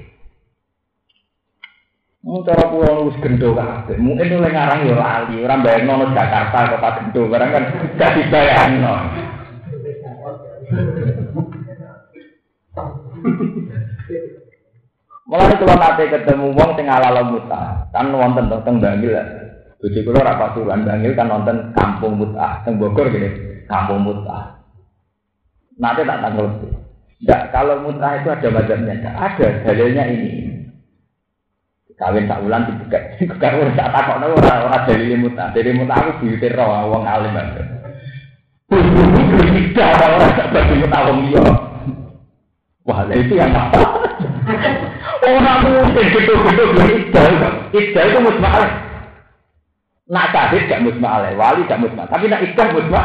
Mau 2.28 2.44
cara 2.44 2.68
pulau 2.68 3.08
nus 3.08 3.16
gendo 3.24 3.56
kabeh. 3.56 3.96
Mungkin 3.96 4.36
oleh 4.36 4.52
ngarang 4.52 4.84
ya 4.84 5.00
lali, 5.00 5.40
orang 5.48 5.64
bayang 5.64 5.88
nono 5.88 6.12
Jakarta 6.12 6.76
kota 6.76 6.88
gendo, 7.00 7.24
barang 7.24 7.50
kan 7.56 7.64
gak 7.96 8.12
dibayang 8.20 8.72
no. 8.84 8.94
Mulai 15.24 15.56
kalau 15.56 15.76
nanti 15.80 16.04
ketemu 16.12 16.46
wong 16.52 16.70
sing 16.76 16.84
ala 16.84 17.24
muta, 17.24 17.88
kan 17.96 18.12
wonten 18.12 18.52
teng 18.60 18.76
Bangil. 18.76 19.16
Bojo 19.80 19.98
kula 20.04 20.20
ora 20.20 20.36
pasuruan 20.36 20.84
Bangil 20.84 21.16
kan 21.16 21.32
nonton 21.32 21.72
Kampung 21.72 22.20
Muta, 22.20 22.60
teng 22.60 22.76
Bogor 22.76 23.08
gini, 23.08 23.64
Kampung 23.64 24.04
Muta. 24.04 24.68
Nanti 25.80 26.04
tak 26.04 26.20
tanggal. 26.20 26.60
Enggak, 27.24 27.42
kalau 27.56 27.80
muta 27.82 28.20
itu 28.20 28.28
ada 28.30 28.48
mazhabnya, 28.52 28.94
ada 29.16 29.46
dalilnya 29.64 30.04
ini 30.06 30.57
kawin 31.98 32.30
tak 32.30 32.38
ulang 32.46 32.62
dibuka 32.70 32.98
bukan 33.18 33.58
urus 33.58 33.74
tak 33.74 33.90
takok 33.90 34.22
ora 34.22 34.30
ora 34.38 34.54
ora 34.70 34.78
dari 34.86 35.18
muta 35.18 35.50
dari 35.50 35.74
muta 35.74 35.98
aku 35.98 36.10
buyute 36.22 36.48
roh 36.54 36.94
wong 36.94 37.02
alim 37.02 37.34
banget 37.34 37.66
tidak 38.70 39.98
orang 39.98 40.32
tak 40.38 40.48
bagi 40.54 40.74
muta 40.78 40.98
wong 41.10 41.18
liya 41.26 41.46
wah 42.86 43.02
itu 43.10 43.34
yang 43.34 43.50
apa 43.50 43.82
orang 45.26 45.58
mungkin 45.66 46.04
gitu-gitu 46.14 46.64
idal 47.02 47.32
idal 47.74 48.06
itu 48.06 48.18
musma 48.22 48.50
nak 50.08 50.30
sadis 50.30 50.70
gak 50.70 50.82
musma 50.86 51.26
wali 51.34 51.66
gak 51.66 51.82
musma 51.82 52.06
tapi 52.06 52.30
nak 52.30 52.46
idah 52.46 52.68
musma 52.78 53.02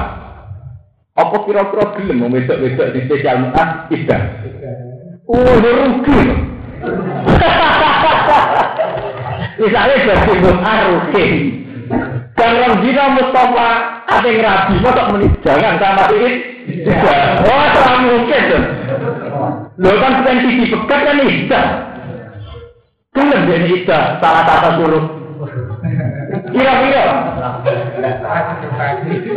apa 1.14 1.36
kira-kira 1.46 1.86
gelem 1.98 2.30
wedok-wedok 2.30 2.88
di 2.94 3.00
spesial 3.10 3.42
muta 3.42 3.90
idah 3.90 4.22
oh 5.26 5.58
rugi 5.58 6.22
Misalnya 9.60 9.98
jadi 10.02 10.34
mu'arufin. 10.42 11.32
Dan 12.34 12.50
orang 12.58 12.82
zina 12.82 13.06
Mustafa 13.14 13.70
ada 14.10 14.26
yang 14.26 14.42
rabi, 14.42 14.74
masa 14.82 15.04
menit 15.14 15.34
jangan 15.46 15.78
sama 15.78 16.06
ini. 16.10 16.32
Oh, 17.46 17.66
terlalu 17.76 18.02
mungkin 18.10 18.42
tuh. 18.50 18.64
Lo 19.78 19.92
kan 20.02 20.12
potensi 20.24 20.50
di 20.58 20.66
pekat 20.74 21.00
kan 21.06 21.22
ida. 21.22 21.62
Kan 23.14 23.26
lebih 23.30 23.86
ida, 23.86 24.18
salah 24.18 24.44
satu 24.50 24.70
suruh. 24.82 25.06
Kira-kira. 26.50 27.04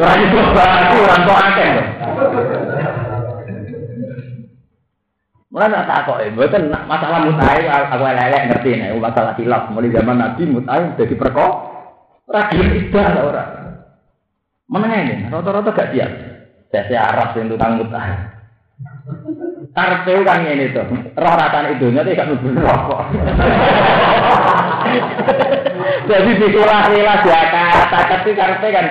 Lagi 0.00 0.24
coba, 0.32 0.66
orang 0.96 1.22
tua. 1.28 1.46
Mulai 5.56 5.72
tak 5.88 6.04
kok, 6.04 6.20
bukan 6.36 6.68
masalah 6.84 7.24
mutai, 7.24 7.64
aku 7.64 8.04
elek 8.04 8.44
ngerti 8.52 8.76
nih, 8.76 8.92
masalah 9.00 9.32
hilaf. 9.40 9.72
Mulai 9.72 9.88
zaman 9.88 10.20
Nabi 10.20 10.44
mutai 10.44 10.92
jadi 11.00 11.16
perko, 11.16 11.48
Ora 12.28 12.52
gelem 12.52 12.76
ibadah 12.76 13.22
ora. 13.24 13.44
Menengah 14.68 15.00
ini, 15.00 15.32
rata-rata 15.32 15.72
gak 15.72 15.96
siap. 15.96 16.10
Saya 16.68 17.08
Arab 17.08 17.32
yang 17.40 17.48
tukang 17.48 17.80
mutah. 17.80 18.04
Karpe 19.76 20.12
kan 20.28 20.44
ini 20.44 20.76
tuh, 20.76 20.84
roh 21.16 21.34
itu 21.72 21.86
nanti 21.88 22.12
gak 22.12 22.28
nubuh 22.28 22.52
rokok. 22.52 23.02
Jadi 26.04 26.30
dikulah-kulah 26.36 27.18
kata, 27.24 27.64
tapi 27.88 28.30
karpe 28.36 28.68
kan 28.76 28.86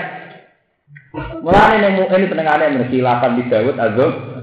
Mulai 1.45 1.77
ini 1.77 2.09
ini 2.09 2.25
pendengarnya 2.25 2.73
bersilakan 2.81 3.37
di 3.37 3.43
Dawud 3.53 3.77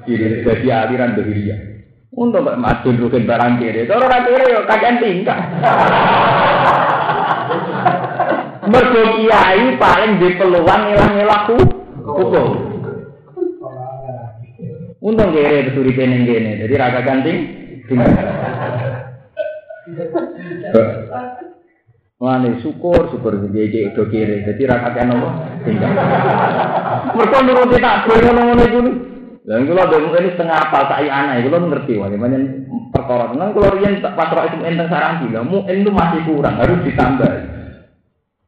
diri 0.07 0.41
jadi 0.47 0.67
aliran 0.87 1.19
Dohiria. 1.19 1.72
Untuk 2.13 2.45
mbak 2.45 2.61
Madun 2.61 3.01
Rukin 3.01 3.25
barang 3.25 3.57
kiri, 3.57 3.89
kalau 3.89 4.05
orang 4.05 4.29
kiri 4.29 4.53
yuk 4.53 4.69
kajian 4.69 5.01
tingkat. 5.01 5.41
Mergo 8.73 9.03
kiai 9.17 9.81
paling 9.81 10.21
di 10.21 10.29
peluang 10.37 10.83
ngilang-ngilang 10.93 11.45
hukum. 12.05 12.49
Untung 15.03 15.33
kere 15.35 15.73
besuri 15.73 15.97
pening 15.97 16.29
gini, 16.29 16.61
jadi 16.61 16.75
raga 16.77 17.01
ganting. 17.01 17.39
Mulane 22.21 22.51
syukur 22.63 23.09
syukur 23.09 23.41
jadi 23.49 23.97
do 23.97 24.05
kiri, 24.13 24.45
jadi 24.45 24.63
raga 24.69 25.01
apa? 25.01 25.29
Tinggal. 25.65 25.93
Mergo 27.17 27.39
nuruti 27.41 27.77
takbir 27.81 28.21
ngono-ngono 28.21 29.12
kalau 29.43 29.83
ada 29.83 29.97
ini 29.99 30.31
setengah 30.39 30.55
apa 30.55 30.87
saya 30.87 31.11
anak, 31.11 31.43
kalau 31.51 31.67
ngerti 31.67 31.99
wah, 31.99 32.07
gimana 32.07 32.39
perkara. 32.95 33.35
Kan 33.35 33.51
kalau 33.51 33.75
pas 34.15 34.31
roh 34.31 34.45
itu 34.47 34.57
enteng 34.63 34.87
sarang 34.87 35.27
gila, 35.27 35.43
mu 35.43 35.67
itu 35.67 35.91
masih 35.91 36.23
kurang, 36.23 36.63
harus 36.63 36.79
ditambah. 36.87 37.31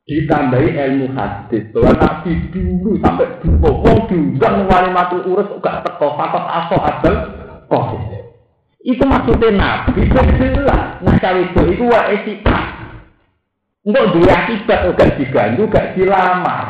Ditambahi 0.05 0.68
ilmu 0.76 1.16
hadis 1.16 1.64
bahwa 1.72 1.97
nabi 1.97 2.36
dulu 2.53 3.01
sampai 3.01 3.40
dulu, 3.40 3.72
wong 3.88 3.99
diundang 4.05 4.68
wali 4.68 4.92
mati 4.92 5.16
urus 5.16 5.49
gak 5.64 5.80
teko 5.80 6.12
fakot 6.20 6.45
aso 6.45 6.76
adal 6.76 7.14
kok. 7.72 8.05
Itu 8.84 9.01
maksudnya 9.09 9.57
nabi 9.57 10.05
jelas. 10.05 11.01
Nah 11.01 11.16
cawe 11.16 11.40
itu 11.40 11.62
itu 11.72 11.84
wa 11.88 12.01
etika. 12.12 12.59
Untuk 13.80 14.20
dia 14.20 14.45
akibat 14.45 14.92
gak 14.92 15.16
diganggu, 15.16 15.72
gak 15.72 15.97
dilamar. 15.97 16.64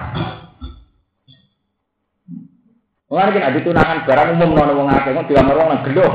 Mulane 3.15 3.31
kan 3.31 3.47
ada 3.47 3.61
tunangan 3.63 4.03
barang 4.11 4.29
umum 4.35 4.59
nono 4.59 4.73
wong 4.75 4.91
akeh 4.91 5.15
kok 5.15 5.31
wong 5.31 5.69
nang 5.71 5.87
gelo. 5.87 6.09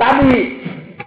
Tapi 0.00 0.32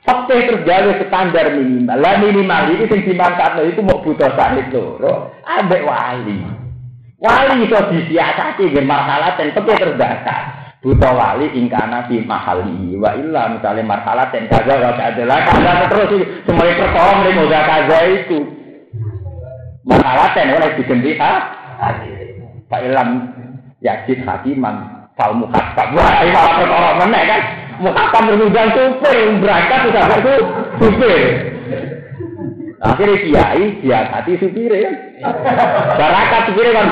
Fakta 0.08 0.40
tergawe 0.40 0.92
standar 1.04 1.52
minimal. 1.52 2.00
Lah 2.00 2.16
minimal 2.24 2.64
ini 2.72 2.88
sing 2.88 3.04
dimanfaatno 3.04 3.68
itu 3.68 3.84
mau 3.84 4.00
butuh 4.00 4.32
sahid 4.40 4.72
loro. 4.72 5.36
Ambek 5.44 5.84
wali. 5.84 6.48
Wali 7.20 7.68
iso 7.68 7.76
disiasati 7.92 8.72
nggih 8.72 8.88
marhalat 8.88 9.36
dan 9.36 9.52
fakta 9.52 9.76
terdata. 9.76 10.38
Butuh 10.80 11.12
wali 11.12 11.52
ingkana 11.60 12.08
fi 12.08 12.24
mahali 12.24 12.96
wa 12.96 13.20
illa 13.20 13.52
misalnya 13.52 13.84
marhalat 13.84 14.32
dan 14.32 14.48
kaza 14.48 14.80
wa 14.80 14.96
adalah 14.96 15.40
kaza 15.44 15.72
terus 15.92 16.10
semuanya 16.48 16.88
mrene 17.20 17.42
udah 17.44 17.64
kaza 17.68 17.98
itu. 18.08 18.57
Masalahnya 19.88 20.60
oleh 20.60 20.72
diganti 20.76 21.12
ha? 21.16 21.34
Pak 22.68 22.80
Ilham 22.84 23.10
Yajid 23.80 24.28
Hakiman 24.28 25.08
Fal 25.16 25.34
Mukhasab 25.40 25.96
Wah 25.96 26.12
ini 26.22 26.36
malah 26.36 26.54
perkara 26.60 26.90
mana 27.00 27.20
kan 27.24 27.42
Mukhasab 27.80 28.22
berhubungan 28.28 28.68
supir 28.76 29.18
Berangkat 29.40 29.80
sudah 29.88 30.04
itu 30.12 30.36
supir 30.84 31.22
Akhirnya 32.78 33.16
kiai 33.26 33.66
dia 33.82 34.00
hati 34.12 34.34
supir 34.38 34.72
ya 34.76 34.92
Barakat 35.96 36.42
supir 36.52 36.68
kan 36.76 36.88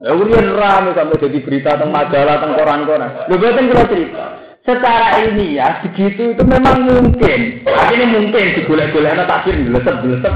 Ya 0.00 0.16
kemudian 0.16 0.56
rame 0.56 0.96
sampai 0.96 1.20
jadi 1.20 1.38
berita 1.44 1.76
tentang 1.76 1.92
majalah, 1.92 2.40
tentang 2.40 2.56
koran-koran. 2.56 3.10
Lu 3.28 3.36
kalau 3.36 3.84
cerita. 3.84 4.49
Secara 4.60 5.24
ilmiah 5.24 5.80
begitu 5.80 6.36
itu 6.36 6.42
memang 6.44 6.84
mungkin. 6.84 7.64
Ini 7.64 8.04
mungkin 8.12 8.44
digolek-golek 8.60 9.16
ana 9.16 9.24
takdir 9.24 9.56
dilesep-dilesep. 9.56 10.34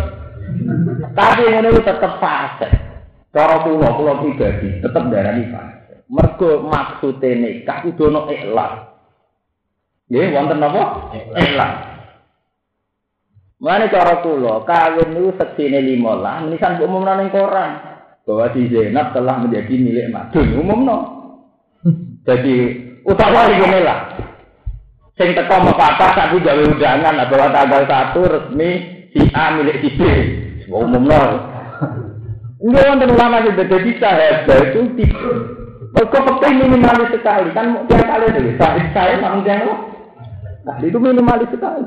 Tapi 1.13 1.43
ini 1.45 1.69
itu 1.69 1.81
tetap 1.85 2.19
fase. 2.19 2.69
Cara 3.35 3.61
kula 3.67 3.89
kula 3.99 4.13
pribadi 4.25 4.81
tetap 4.81 5.13
darani 5.13 5.45
fase. 5.53 6.07
Mergo 6.09 6.65
maksude 6.65 7.31
nikah 7.37 7.85
kudu 7.85 8.09
ono 8.09 8.21
ikhlas. 8.33 8.73
Nggih 10.09 10.33
wonten 10.33 10.59
napa? 10.61 10.83
Ikhlas. 11.37 11.75
Mana 13.61 13.89
cara 13.93 14.21
kula 14.25 14.65
kawin 14.65 15.17
niku 15.17 15.31
seksine 15.41 15.81
15, 15.81 16.49
menisan 16.49 16.81
umumna 16.85 17.17
ning 17.17 17.33
koran 17.33 17.95
bahwa 18.25 18.49
si 18.57 18.73
Zainab 18.73 19.13
telah 19.13 19.37
menjadi 19.41 19.75
milik 19.77 20.09
Madun 20.13 20.49
umumno. 20.57 20.97
Jadi 22.25 22.57
utawa 23.05 23.53
iki 23.53 23.81
lah. 23.85 24.14
Sing 25.15 25.31
teko 25.31 25.63
mepatah 25.63 26.11
tapi 26.11 26.43
gawe 26.43 26.63
undangan 26.75 27.23
bahwa 27.31 27.47
tanggal 27.55 27.83
satu 27.87 28.21
resmi 28.27 28.71
si 29.15 29.23
A 29.31 29.55
milik 29.55 29.79
si 29.79 29.91
B. 29.95 30.01
Umum 30.67 31.07
nol. 31.07 31.33
Enggak 32.59 32.87
wonten 32.91 33.15
ulama 33.15 33.47
sing 33.47 33.55
jadi 33.55 33.91
sahabat 34.03 34.75
itu 34.75 34.81
tipe. 34.99 35.31
Mereka 35.95 36.19
penting 36.19 36.55
minimalis 36.59 37.15
sekali 37.15 37.55
kan 37.55 37.87
tiap 37.87 38.03
kali 38.03 38.27
dulu. 38.35 38.51
Saya 38.59 38.83
saya 38.91 39.15
namun 39.23 39.47
yang 39.47 39.71
Nah 40.65 40.81
itu 40.83 40.99
minimalis 40.99 41.53
sekali. 41.55 41.87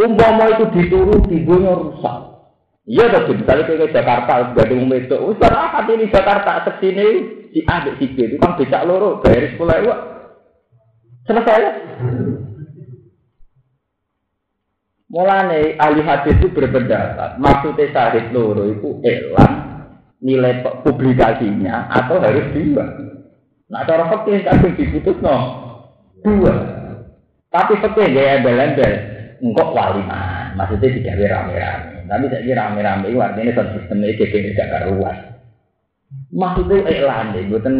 Umpama 0.00 0.48
itu 0.48 0.64
dituruti, 0.72 1.44
dunia 1.44 1.76
rusak. 1.76 2.18
Iya 2.88 3.12
tapi 3.12 3.36
misalnya 3.36 3.68
ke 3.68 3.92
Jakarta, 3.92 4.32
ada 4.48 4.64
itu. 4.72 5.16
Ustaz, 5.28 5.52
ah, 5.52 5.84
ini 5.84 6.08
Jakarta, 6.08 6.64
ke 6.64 6.72
sini 6.80 7.06
si 7.52 7.60
A 7.68 7.84
si 7.84 8.06
B 8.16 8.16
itu 8.24 8.40
kan 8.40 8.56
becak 8.56 8.88
loro 8.88 9.20
bayar 9.20 9.52
sekolah 9.52 9.76
itu 9.76 9.92
selesai 11.26 11.60
ya 11.60 11.72
Mulane 15.10 15.74
ahli 15.74 16.06
hadis 16.06 16.38
itu 16.38 16.54
berpendapat 16.54 17.42
maksudnya 17.42 17.90
sahid 17.90 18.30
loro 18.30 18.62
itu 18.70 19.02
elang 19.02 19.54
nilai 20.22 20.62
publikasinya 20.86 21.90
atau 21.90 22.22
harus 22.22 22.46
dua. 22.54 22.86
Nah 23.66 23.82
cara 23.90 24.06
fakir 24.06 24.46
kadang 24.46 24.78
diputus 24.78 25.18
no 25.18 25.36
dua. 26.22 26.54
Tapi 27.50 27.82
fakir 27.82 28.06
gaya 28.14 28.38
embel-embel 28.38 28.92
engkau 29.42 29.74
waliman 29.74 30.54
maksudnya 30.54 30.94
tidak 30.94 31.26
rame-rame. 31.26 32.06
Tapi 32.06 32.24
saya 32.30 32.52
rame-rame 32.54 33.06
itu 33.10 33.18
artinya 33.18 33.66
sistemnya 33.74 34.14
kayak 34.14 34.54
gak 34.54 34.70
karuan. 34.70 35.18
Maksudnya 36.30 36.86
iklan 36.86 37.34
deh, 37.34 37.42
buatan 37.50 37.74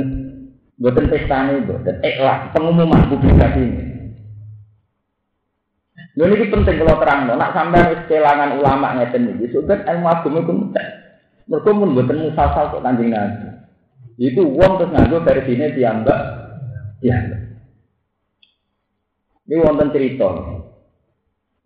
pesta 0.80 1.36
ini, 1.52 1.68
buatan 1.68 1.96
iklan 2.00 2.38
pengumuman 2.56 3.02
publikasi 3.12 3.60
ini. 3.60 3.84
Lalu 6.16 6.32
ini 6.40 6.46
penting 6.52 6.76
kalau 6.80 6.96
terang, 6.98 7.28
nak 7.28 7.52
sampai 7.52 8.08
kehilangan 8.08 8.58
ulama 8.58 8.96
ngeten 8.98 9.36
ini, 9.36 9.46
sudah 9.52 9.84
ilmu 9.84 10.08
agama 10.08 10.40
itu 10.42 10.52
mudah. 10.56 10.88
Mereka 11.46 11.70
pun 11.70 11.94
buatan 11.94 12.18
musasal 12.24 12.64
kok 12.72 12.82
kanjeng 12.82 13.12
nabi. 13.12 13.48
Itu 14.20 14.42
uang 14.44 14.72
terus 14.76 14.92
nganggo 14.92 15.18
dari 15.24 15.42
sini 15.48 15.72
dianggap, 15.76 16.20
dianggap. 17.00 17.40
Ini 19.48 19.54
wonten 19.64 19.90
cerita. 19.90 20.30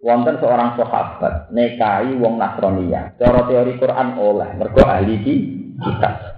Wonten 0.05 0.37
seorang 0.41 0.77
sahabat 0.77 1.53
nekai 1.53 2.17
wong 2.17 2.41
Nasrania. 2.41 3.13
Cara 3.17 3.45
teori 3.49 3.77
Quran 3.77 4.17
oleh 4.17 4.57
mergo 4.57 4.81
ahli 4.85 5.17
di 5.21 5.35
kitab. 5.81 6.34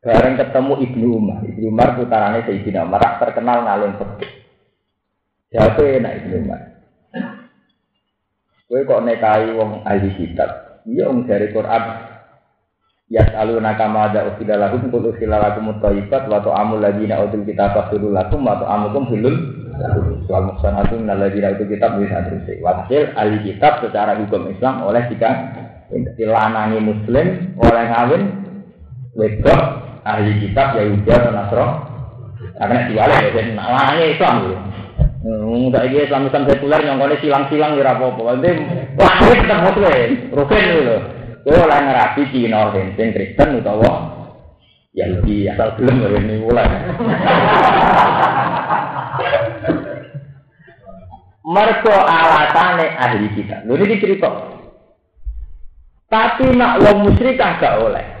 Bareng 0.00 0.40
ketemu 0.40 0.74
Ibnu 0.80 1.06
Umar. 1.12 1.44
Ibnu 1.44 1.66
Umar 1.68 1.92
putarane 1.92 2.40
Sayyidina 2.48 2.88
Umar 2.88 3.20
terkenal 3.20 3.68
ngalung 3.68 4.00
fikih. 4.00 4.32
Jatuh 5.52 6.00
enak 6.00 6.24
Ibnu 6.24 6.34
Umar. 6.40 6.60
Kowe 8.64 8.80
kok 8.86 9.02
nekai 9.04 9.52
wong 9.52 9.84
ahli 9.84 10.08
kitab. 10.16 10.80
Iya 10.88 11.12
wong 11.12 11.28
dari 11.28 11.52
Quran. 11.52 11.82
Ya 13.10 13.26
selalu 13.26 13.58
nakama 13.58 14.06
ada 14.06 14.30
usilah 14.30 14.56
lakum 14.56 14.86
kul 14.88 15.10
usilah 15.10 15.42
lakum 15.42 15.74
mutaibat 15.74 16.30
wa 16.30 16.38
ta'amul 16.38 16.78
ladina 16.78 17.18
utul 17.26 17.42
kitab 17.42 17.74
fasurul 17.74 18.14
lakum 18.14 18.46
wa 18.46 18.54
ta'amukum 18.54 19.10
hilul 19.10 19.34
soal 20.30 20.46
muksanatu 20.46 20.94
minal 20.94 21.18
ladina 21.18 21.50
utul 21.50 21.66
kitab 21.66 21.98
bisa 21.98 22.22
terus 22.30 22.46
walhasil 22.62 23.10
ahli 23.18 23.42
kitab 23.42 23.82
secara 23.82 24.14
hukum 24.14 24.46
Islam 24.54 24.86
oleh 24.86 25.02
jika 25.10 25.26
dilanangi 25.90 26.78
muslim 26.78 27.26
oleh 27.58 27.84
ngawin 27.90 28.22
wedok 29.18 29.89
ahli 30.04 30.32
kitab 30.40 30.76
Yahudi 30.76 31.10
atau 31.10 31.32
Nasro 31.32 31.66
karena 32.60 32.88
diwale 32.88 33.14
ya 33.16 33.30
jadi 33.32 33.50
nak 33.56 33.96
Islam 34.00 34.34
gitu. 34.44 34.56
Enggak 35.20 35.84
iki 35.92 36.08
Islam 36.08 36.32
Islam 36.32 36.48
sekuler 36.48 36.80
nyongkone 36.80 37.16
silang-silang 37.20 37.76
ya 37.76 37.92
apa-apa. 37.92 38.40
Nanti 38.40 38.50
lahir 38.96 39.36
tetep 39.36 39.58
muslim, 39.64 40.10
rukun 40.32 40.64
gitu. 40.64 40.96
Kowe 41.40 41.56
oleh 41.56 41.78
ngerapi 41.80 42.22
Cina 42.32 42.68
sing 42.72 43.08
Kristen 43.16 43.64
utawa 43.64 43.92
Yahudi 44.92 45.48
asal 45.48 45.76
belum 45.76 46.04
ini 46.04 46.34
mulai. 46.40 46.68
Mergo 51.44 51.96
alatane 51.96 52.86
ahli 52.96 53.28
kita. 53.32 53.64
Lho 53.64 53.80
ini 53.80 53.96
cerita. 54.00 54.28
Tapi 56.10 56.52
nak 56.52 56.84
wong 56.84 57.08
musyrikah 57.08 57.56
gak 57.56 57.80
oleh. 57.80 58.19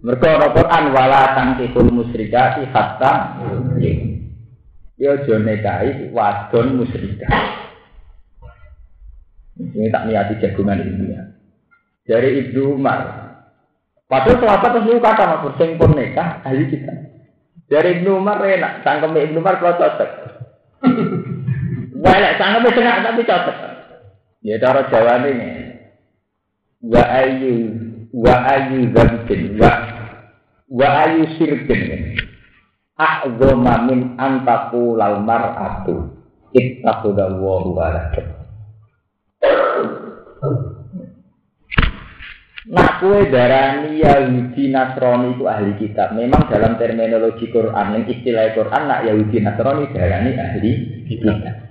Mergo 0.00 0.24
ana 0.24 0.48
Quran 0.56 0.84
wala 0.96 1.22
tangkihul 1.36 1.92
musyrikati 1.92 2.64
hatta 2.72 3.36
Ya 5.00 5.16
aja 5.16 5.36
wadon. 6.12 6.84
Ini 9.60 9.92
tak 9.92 10.04
niati 10.08 10.40
jagungan 10.40 10.80
ini 10.80 11.16
ya. 11.16 11.24
Dari 12.04 12.36
Ibnu 12.44 12.76
Umar. 12.76 13.00
Padahal 14.08 14.40
sahabat 14.42 14.70
terus 14.76 15.00
kata 15.00 15.24
mas 15.24 15.42
bersing 15.46 15.80
pun 15.80 15.96
ahli 15.96 16.64
kita. 16.68 16.94
Dari 17.70 18.00
Ibnu 18.00 18.18
Umar 18.18 18.44
enak, 18.44 18.84
tangkem 18.84 19.14
Ibnu 19.14 19.40
Umar 19.40 19.56
kalau 19.56 19.78
cocok. 19.78 20.10
Banyak 22.02 22.32
tangkem 22.36 22.66
setengah 22.68 22.96
tapi 23.00 23.22
cocok. 23.24 23.58
Ya 24.44 24.56
cara 24.60 24.88
Jawa 24.88 25.22
ini. 25.28 25.48
Wa 26.84 27.04
wa 28.10 28.34
ayu 28.50 28.90
zambin 28.90 29.58
wa 29.58 29.72
wa 30.70 30.88
ayu 31.06 31.26
sirkin. 31.38 32.14
A'zoma 33.00 33.88
min 33.88 34.20
antaku 34.20 34.98
lal 34.98 35.24
mar'atu. 35.24 36.20
Ittaqudallahi 36.50 37.68
wa 37.72 37.88
Nak 42.70 42.90
kue 43.02 43.26
darani 43.32 44.04
Yahudi 44.04 44.68
Nasrani 44.68 45.34
itu 45.34 45.48
ahli 45.48 45.72
kitab. 45.80 46.12
Memang 46.12 46.46
dalam 46.52 46.76
terminologi 46.76 47.48
Quran, 47.50 47.98
yang 47.98 48.04
istilah 48.04 48.52
Quran, 48.52 48.82
nak 48.84 49.00
Yahudi 49.08 49.38
Nasrani 49.42 49.84
darani 49.90 50.30
ahli 50.36 50.70
kitab. 51.08 51.69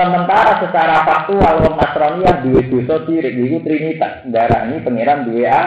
Sementara 0.00 0.64
secara 0.64 1.04
faktual 1.04 1.60
wong 1.60 1.76
Nasrani 1.76 2.24
yang 2.24 2.40
dua 2.40 2.64
dosa 2.72 3.04
sirik 3.04 3.36
itu 3.36 3.60
trinitas, 3.60 4.24
darani 4.32 4.80
pangeran 4.80 5.28
dua 5.28 5.44
a. 5.44 5.60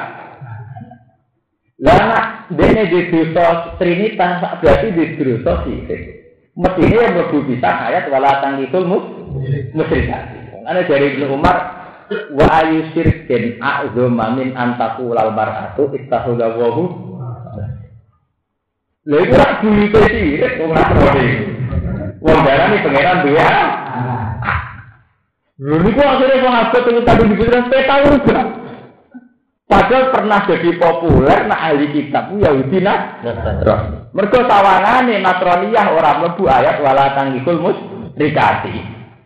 Lah 1.78 2.02
nak 2.02 2.26
dene 2.50 2.90
di 2.90 3.14
dosa 3.14 3.78
trinitas 3.78 4.42
berarti 4.58 4.90
di 4.90 5.06
dosa 5.22 5.62
sirik. 5.62 6.02
Mestinya 6.58 6.98
yang 6.98 7.14
berbu 7.14 7.46
bisa 7.46 7.70
ayat 7.94 8.10
wala 8.10 8.42
tangkikul 8.42 8.90
mus 8.90 9.06
musyrikati. 9.78 10.66
Ana 10.66 10.82
dari 10.82 11.14
Ibnu 11.14 11.30
Umar 11.30 11.58
wa 12.34 12.46
ayu 12.58 12.90
sirkin 12.98 13.62
a'zama 13.62 14.34
min 14.34 14.58
antaku 14.58 15.14
lal 15.14 15.30
mar'atu 15.30 15.94
ittakhudha 15.94 16.58
wahu 16.58 16.90
lha 19.06 19.18
iku 19.30 19.36
rak 19.38 19.62
buyute 19.62 20.02
sirik 20.10 20.58
wong 20.58 20.74
ngrasane 20.74 21.28
wong 22.18 22.40
darani 22.42 22.78
pangeran 22.82 23.18
duwe 23.28 23.46
lho 23.46 23.83
niku 25.64 26.02
akhire 26.04 26.44
wong 26.44 26.56
abot 26.60 26.82
sing 26.84 26.96
tadi 27.08 27.24
dibilang 27.32 27.68
peta 27.72 27.96
uga 28.04 28.40
Padahal 29.64 30.14
pernah 30.14 30.46
jadi 30.46 30.70
populer 30.78 31.50
nak 31.50 31.62
ahli 31.72 31.90
kitab 31.90 32.30
Yahudi 32.38 32.78
nah. 32.84 33.18
Mergo 34.14 34.40
tawangane 34.46 35.18
Nasraniyah 35.18 35.88
ora 35.98 36.22
mlebu 36.22 36.46
ayat 36.46 36.78
wala 36.84 37.18
tangikul 37.18 37.58
mus 37.58 37.80
rikati. 38.14 38.76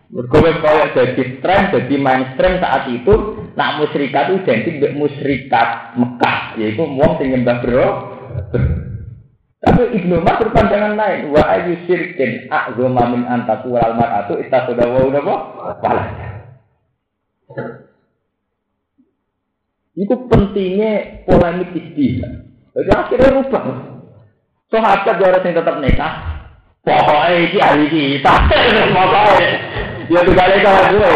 Mergo 0.08 0.38
wis 0.40 0.56
kaya 0.64 0.96
dadi 0.96 1.44
tren, 1.44 1.68
dadi 1.76 1.96
mainstream 2.00 2.64
saat 2.64 2.88
itu, 2.88 3.44
nak 3.60 3.84
musyrikat 3.84 4.40
identik 4.40 4.80
dengan 4.80 5.04
musyrikat 5.04 6.00
Mekah, 6.00 6.56
yaitu 6.56 6.80
wong 6.80 7.20
sing 7.20 7.36
nyembah 7.36 7.58
bro. 7.60 7.88
Tapi 9.58 9.84
Ibnu 10.00 10.24
Umar 10.24 10.40
berpandangan 10.40 10.96
lain, 10.96 11.34
wa 11.36 11.44
ayu 11.44 11.76
syirkin 11.90 12.48
a'zama 12.48 13.04
min 13.12 13.28
antaku 13.28 13.76
wal 13.76 14.00
mar'atu 14.00 14.40
ittakhadha 14.40 14.86
wa 14.86 15.12
napa? 15.12 15.36
Walad. 15.84 16.27
Itu 19.98 20.16
pentingnya 20.30 21.26
polemik 21.26 21.74
istilah. 21.74 22.46
Jadi 22.78 22.90
akhirnya 22.94 23.34
rubah. 23.34 23.64
Sahabat 24.68 25.16
so, 25.16 25.24
yang 25.48 25.56
tetap 25.56 25.76
nikah, 25.80 26.14
pokoknya 26.84 27.40
ini 27.40 27.58
ahli 27.64 27.86
kita, 27.88 28.34
pokoknya 29.00 29.48
Ya 30.08 30.24
kembali 30.24 30.58
kalau 30.64 30.84
gue, 30.96 31.16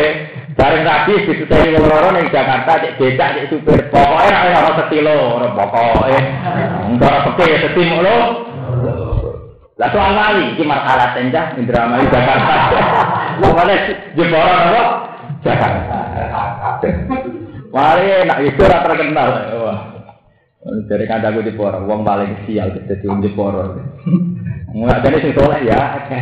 bareng 0.52 0.84
rapi 0.84 1.14
di 1.24 1.48
saya 1.48 1.80
loro 1.80 2.12
ning 2.12 2.28
Jakarta 2.28 2.76
cek 2.84 3.00
becak 3.00 3.40
cek 3.40 3.46
supir. 3.48 3.88
Pokoke 3.88 4.28
nek 4.28 4.52
ora 4.52 4.72
setilo, 4.84 5.16
ora 5.40 5.48
pokoke. 5.56 6.20
Ora 7.00 7.20
peke 7.32 7.56
setim 7.64 8.04
lo. 8.04 8.18
Lah 9.80 9.90
soal 9.96 10.12
lali 10.12 10.44
iki 10.54 10.68
masalah 10.68 11.16
senjah 11.16 11.56
Indramayu 11.56 12.04
Jakarta. 12.12 12.56
Pokoke 13.42 13.76
jeboro 14.20 14.52
apa? 14.52 14.84
Jakarta. 15.40 15.98
Mari 17.72 18.28
nak 18.28 18.40
itu 18.44 18.62
ora 18.62 18.84
terkenal. 18.84 19.30
Wah. 19.62 19.80
Dari 20.62 21.10
kandaku 21.10 21.42
di 21.42 21.58
Poro, 21.58 21.82
uang 21.90 22.06
paling 22.06 22.46
sial 22.46 22.70
jadi 22.70 23.02
di 23.02 23.30
Poro. 23.34 23.82
Nggak 24.70 25.02
jadi 25.02 25.18
sing 25.26 25.34
ya, 25.66 25.80
oke. 25.98 26.20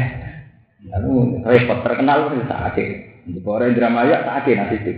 Lalu 0.89 1.43
repot 1.43 1.79
terkenal 1.83 2.31
itu 2.31 2.47
sakit. 2.47 2.89
Di 3.29 3.39
orang 3.43 3.75
Indramayu 3.75 4.15
sakit 4.15 4.55
nanti 4.55 4.75
itu. 4.79 4.91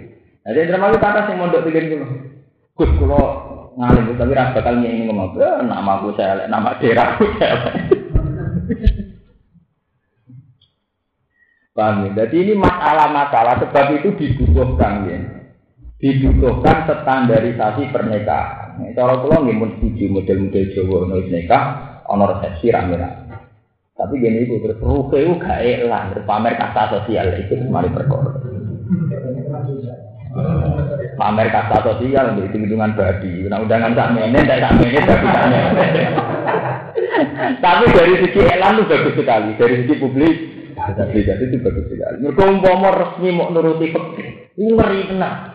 Jadi 0.45 0.59
Indramayu 0.69 1.01
kata 1.01 1.25
sih 1.25 1.35
mondok 1.35 1.65
tiga 1.65 1.81
dulu. 1.89 2.05
Gus 2.77 2.91
kulo 3.01 3.21
ngalim 3.81 4.13
tapi 4.13 4.38
rasa 4.38 4.61
bakal 4.61 4.77
ini 4.83 5.09
ngomong, 5.09 5.39
eh, 5.39 5.63
nama 5.63 6.03
gue 6.03 6.13
saya, 6.13 6.45
nama 6.45 6.77
daerah 6.77 7.17
gue 7.17 7.29
saya. 7.39 7.55
Paham 11.71 12.03
ya? 12.03 12.09
Jadi 12.23 12.35
ini 12.45 12.53
masalah-masalah 12.59 13.63
sebab 13.63 13.85
itu 13.95 14.11
dibutuhkan 14.19 15.07
ya. 15.07 15.40
Dibutuhkan 16.02 16.90
standarisasi 16.90 17.94
pernikahan. 17.94 18.90
Cara 18.98 19.22
kula 19.22 19.45
nggih 19.45 19.53
mun 19.53 19.69
setuju 19.78 20.10
model-model 20.10 20.65
Jawa 20.73 20.98
nulis 21.06 21.30
nikah 21.30 21.64
ana 22.10 22.26
resepsi 22.26 22.73
rame-rame. 22.73 23.38
Tapi 23.94 24.18
gini 24.18 24.49
itu 24.49 24.57
terus 24.65 24.82
ruke 24.82 25.22
itu 25.22 25.38
gak 25.38 25.61
elang, 25.61 26.10
pamer 26.26 26.57
kasta 26.57 26.90
sosial 26.90 27.38
itu 27.38 27.53
mari 27.69 27.86
perkara. 27.94 28.34
Pamer 31.22 31.48
kasta 31.53 31.78
sosial 31.86 32.34
itu 32.34 32.57
hitungan 32.57 32.98
babi. 32.98 33.45
Nah 33.45 33.61
undangan 33.61 33.94
tak 33.94 34.10
menen, 34.18 34.49
tak 34.49 34.57
tak 34.57 34.73
menen, 34.82 35.06
tapi 35.06 35.26
tak 35.30 35.45
Tapi 37.61 37.84
dari 37.94 38.15
segi 38.26 38.41
elang 38.41 38.82
itu 38.82 38.90
bagus 38.90 39.14
sekali, 39.22 39.53
dari 39.53 39.76
segi 39.86 39.94
publik 40.02 40.36
aplikasi 40.82 41.44
itu 41.45 41.61
bagus 41.61 41.86
sekali. 41.86 42.26
Mereka 42.26 42.41
umpama 42.41 42.90
resmi 42.90 43.30
mau 43.30 43.53
nuruti 43.53 43.94
pekeh, 43.94 44.57
itu 44.57 44.73
ngeri 44.73 45.14
tenang. 45.14 45.51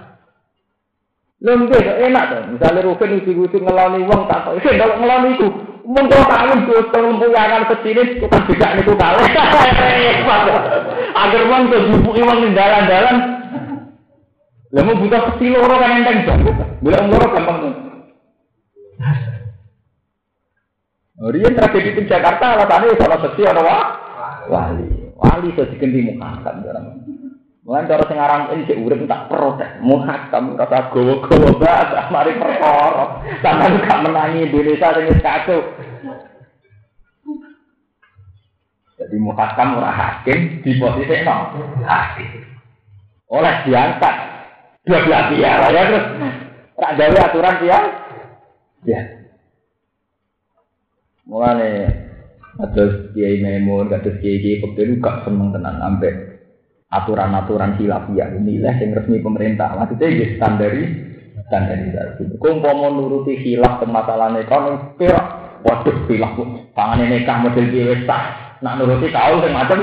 Lembek 1.37 1.85
enak 1.85 2.25
tuh, 2.33 2.43
misalnya 2.57 2.81
Rukin 2.81 3.21
itu 3.21 3.61
ngelani 3.61 4.09
uang 4.09 4.25
tak 4.25 4.49
tahu, 4.49 4.57
itu 4.57 4.73
ngelani 4.73 5.37
itu, 5.37 5.49
Mungkin 5.87 6.11
kawin 6.11 6.67
gotong 6.67 7.05
lempuyangan 7.15 7.71
kecil 7.71 8.19
kita 8.19 8.39
bisa 8.51 8.67
niku 8.75 8.99
kalah. 8.99 9.23
Agar 11.23 11.43
uang 11.47 11.63
tuh 11.71 11.81
dibuki 11.95 12.27
uang 12.27 12.43
di 12.43 12.59
dalan-dalan. 12.59 13.17
Lalu 14.75 14.93
butuh 15.07 15.23
kecil 15.31 15.63
orang 15.63 15.79
kan 15.79 15.97
enteng 16.03 16.19
banget. 16.27 16.57
Bila 16.83 17.07
orang 17.07 17.33
gampang 17.39 17.59
tuh. 17.63 17.75
Oh, 21.23 21.31
dia 21.31 21.55
tragedi 21.55 21.91
di 21.97 22.03
Jakarta 22.11 22.59
alasannya 22.59 22.99
salah 22.99 23.19
sesi 23.23 23.43
ada 23.47 23.63
wali. 24.51 24.91
Wali 25.15 25.47
itu 25.55 25.63
diganti 25.71 26.03
muka 26.03 26.43
kan 26.43 26.67
Mulai 27.67 27.91
cara 27.91 28.07
sing 28.07 28.15
aran 28.15 28.63
cek 28.63 28.79
urip 28.79 29.11
tak 29.11 29.27
protes, 29.27 29.83
muhakam 29.83 30.55
kata 30.55 30.87
gowo-gowo 30.95 31.59
banget, 31.59 32.07
mari 32.15 32.39
perkara. 32.39 33.27
Sampeyan 33.43 33.83
gak 33.83 34.03
menangi 34.07 34.47
Indonesia 34.47 34.95
wis 35.03 35.19
kacau. 35.19 35.75
Jadi 38.97 39.17
muhakam 39.19 39.83
ora 39.83 39.91
hakim 39.91 40.63
di 40.63 40.79
posisi 40.79 41.27
no 41.27 41.59
hakim. 41.83 42.47
Oleh 43.35 43.55
diangkat 43.67 44.15
dua 44.87 45.03
belah 45.03 45.23
pihak 45.35 45.59
ya 45.75 45.83
terus 45.91 46.07
tak 46.79 46.95
gawe 46.95 47.19
aturan 47.19 47.59
dia. 47.59 47.79
Ya. 48.87 49.01
Mulane 51.27 51.71
Atus 52.63 53.11
Kiai 53.13 53.43
Memun, 53.43 53.91
atus 53.91 54.23
Kiai 54.23 54.39
Kiai 54.39 54.63
Fakir 54.63 54.97
gak 55.03 55.27
seneng 55.27 55.51
tenan 55.51 55.83
ambek 55.83 56.15
aturan-aturan 57.03 57.77
khilafiyah 57.77 58.37
inilah 58.41 58.75
yang 58.81 58.97
resmi 58.97 59.19
pemerintah 59.21 59.77
maksudnya 59.77 60.09
ya 60.13 60.27
standari 60.39 60.85
standarisasi 61.47 62.37
mau 62.41 62.89
nuruti 62.91 63.39
khilaf 63.41 63.79
ke 63.83 63.87
masalah 63.87 64.33
ekonomi 64.37 64.97
kira 64.99 65.21
waduh 65.63 65.97
khilaf 66.09 66.35
tangan 66.73 67.05
ini 67.05 67.27
kah 67.29 67.39
model 67.43 67.67
biasa 67.69 68.17
nak 68.65 68.75
nuruti 68.81 69.07
kau 69.13 69.37
yang 69.45 69.53
macam 69.53 69.79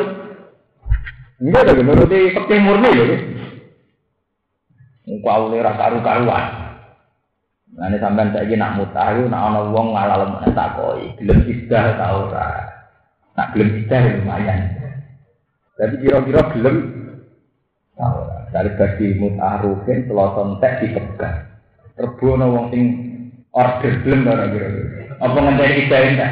enggak 1.40 1.64
ada 1.70 1.82
nuruti 1.84 2.20
seperti 2.34 2.56
murni 2.60 2.90
loh 2.94 3.10
kau 5.24 5.52
ini 5.52 5.58
rasa 5.62 5.94
karuan 6.02 6.64
Nah, 7.74 7.90
ini 7.90 7.98
sampean 7.98 8.30
saya 8.30 8.54
nak 8.54 8.78
mutah 8.78 9.18
itu 9.18 9.26
nak 9.34 9.50
ono 9.50 9.74
wong 9.74 9.98
tak 10.54 10.78
koi, 10.78 11.10
gelem 11.18 11.42
idah 11.50 11.98
tau 11.98 12.30
ora. 12.30 12.70
Nak 13.34 13.58
gelem 13.58 13.82
idah 13.82 13.98
ya 13.98 14.12
lumayan. 14.22 14.60
Jadi 15.82 15.96
kira-kira 16.06 16.42
gelem. 16.54 17.03
Dari 18.54 18.70
bagi 18.78 19.18
mutah 19.18 19.66
rugen 19.66 20.06
seloson 20.06 20.62
tek 20.62 20.86
dipegang. 20.86 21.50
Rebono 21.98 22.46
wong 22.54 22.66
sing 22.70 22.86
order 23.50 23.94
gelem 24.06 24.30
ora 24.30 24.46
kira-kira. 24.46 25.18
Apa 25.18 25.38
ngenteni 25.42 25.82
idah 25.90 26.02
enggak? 26.06 26.32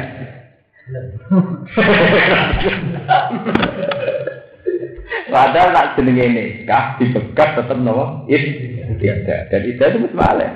Padahal 5.32 5.70
tak 5.74 5.98
jenenge 5.98 6.26
nikah 6.30 6.94
dibekas 7.02 7.50
tetep 7.58 7.78
nopo? 7.82 8.26
Ida. 8.30 9.50
Dan 9.50 9.62
ida 9.66 9.84
itu 9.90 9.98
mesti. 10.06 10.46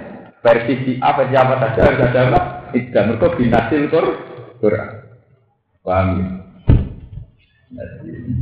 Versi 0.46 0.74
si 0.86 0.92
A 1.02 1.18
versi 1.18 1.34
apa 1.34 1.54
saja 1.58 1.80
harus 1.90 2.02
ada 2.06 2.20
apa? 2.30 2.40
Ida. 2.78 3.10
Mereka 3.10 3.34
binasil 3.34 3.90
Qur 3.90 4.06
Quran. 4.62 4.90
Paham 5.82 6.06
ya? 6.14 6.26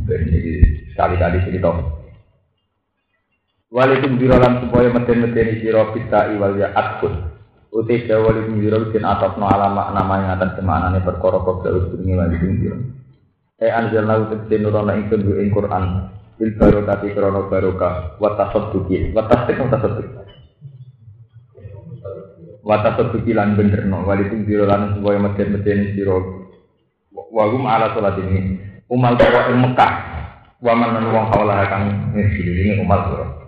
Jadi 0.05 0.41
sekali-kali 0.93 1.39
cerita. 1.49 2.04
Walikum 3.75 4.23
birolan 4.23 4.63
supaya 4.63 4.87
meten-meten 4.87 5.59
siro 5.59 5.91
bisa 5.91 6.31
iwal 6.31 6.55
ya 6.55 6.71
atkun. 6.79 7.27
Uti 7.75 8.07
walikum 8.07 8.63
biro 8.63 8.95
bin 8.95 9.03
atas 9.03 9.35
no 9.35 9.51
alama 9.51 9.91
nama 9.91 10.15
yang 10.23 10.31
atas 10.39 10.55
semanane 10.55 11.03
perkara 11.03 11.43
kok 11.43 11.67
terus 11.67 11.91
bunyi 11.91 12.15
walikum 12.15 12.55
biro. 12.55 12.79
Eh 13.59 13.75
anjalna 13.75 14.31
uti 14.31 14.63
nurona 14.63 14.95
ingkun 14.95 15.27
ing 15.27 15.51
Quran. 15.51 16.07
Bil 16.39 16.55
barokati 16.55 17.19
krono 17.19 17.51
barokah. 17.51 18.15
Wa 18.23 18.39
tasadduqi 18.39 19.11
wa 19.11 19.27
tasdiq 19.27 19.59
tasadduq 19.59 20.07
wa 22.63 22.79
tasadduqi 22.79 23.35
lan 23.35 23.59
benerno. 23.59 24.07
Walikum 24.07 24.47
biro 24.47 24.71
lan 24.71 25.03
supaya 25.03 25.19
meden-meden 25.19 25.99
sira. 25.99 26.23
Wa 27.11 27.51
hum 27.51 27.67
ala 27.67 27.91
salat 27.91 28.23
ini. 28.23 28.55
Umal 28.87 29.19
ing 29.19 29.59
Mekah. 29.59 29.93
Wa 30.63 30.79
man 30.79 30.95
wong 31.11 31.27
kang 31.35 32.15
ini 32.15 32.79
umal 32.79 33.03
sira 33.11 33.44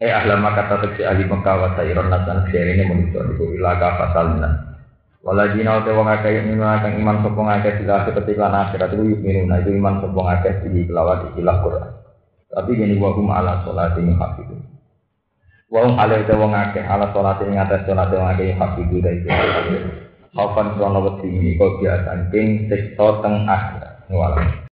eh 0.00 0.12
ahla 0.12 0.36
maka 0.36 0.68
tetep 0.68 1.00
ahli 1.04 1.24
Mekah 1.24 1.54
wa 1.56 1.68
sayron 1.76 2.08
nasan 2.12 2.48
ini 2.52 2.84
manusia 2.84 3.24
iku 3.24 3.56
ilaga 3.56 3.96
fasalna 3.96 4.66
Waladina 5.26 5.82
te 5.82 5.90
wong 5.90 6.06
akeh 6.06 6.38
yang 6.38 6.62
akan 6.62 7.02
iman 7.02 7.18
sapa 7.18 7.40
ngakeh 7.42 7.82
sila 7.82 8.06
seperti 8.06 8.38
lan 8.38 8.54
akhirat 8.54 8.94
itu 8.94 9.10
yuminuna 9.10 9.58
itu 9.58 9.74
iman 9.74 9.98
sapa 9.98 10.20
ngakeh 10.22 10.70
di 10.70 10.86
kelawat 10.86 11.34
ikilah 11.34 11.56
Quran. 11.66 11.92
Tapi 12.46 12.70
gini 12.78 12.94
wahum 13.02 13.34
ala 13.34 13.58
sholat 13.66 13.98
ini 13.98 14.14
hafidu. 14.14 14.54
Wahum 15.66 15.98
ala 15.98 16.22
wong 16.22 16.52
akeh 16.54 16.84
ala 16.86 17.10
sholat 17.10 17.42
ini 17.42 17.58
atas 17.58 17.82
sholat 17.90 18.06
wong 18.14 18.22
akeh 18.22 18.54
hafidu 18.54 19.02
dari. 19.02 19.26
Kapan 20.30 20.66
krono 20.78 21.00
wedi 21.02 21.26
ini 21.26 21.50
kau 21.58 21.74
biasa 21.82 22.30
king 22.30 22.70
sektor 22.70 23.18
teng 23.18 23.50
akhirat. 23.50 24.06
Walau. 24.06 24.62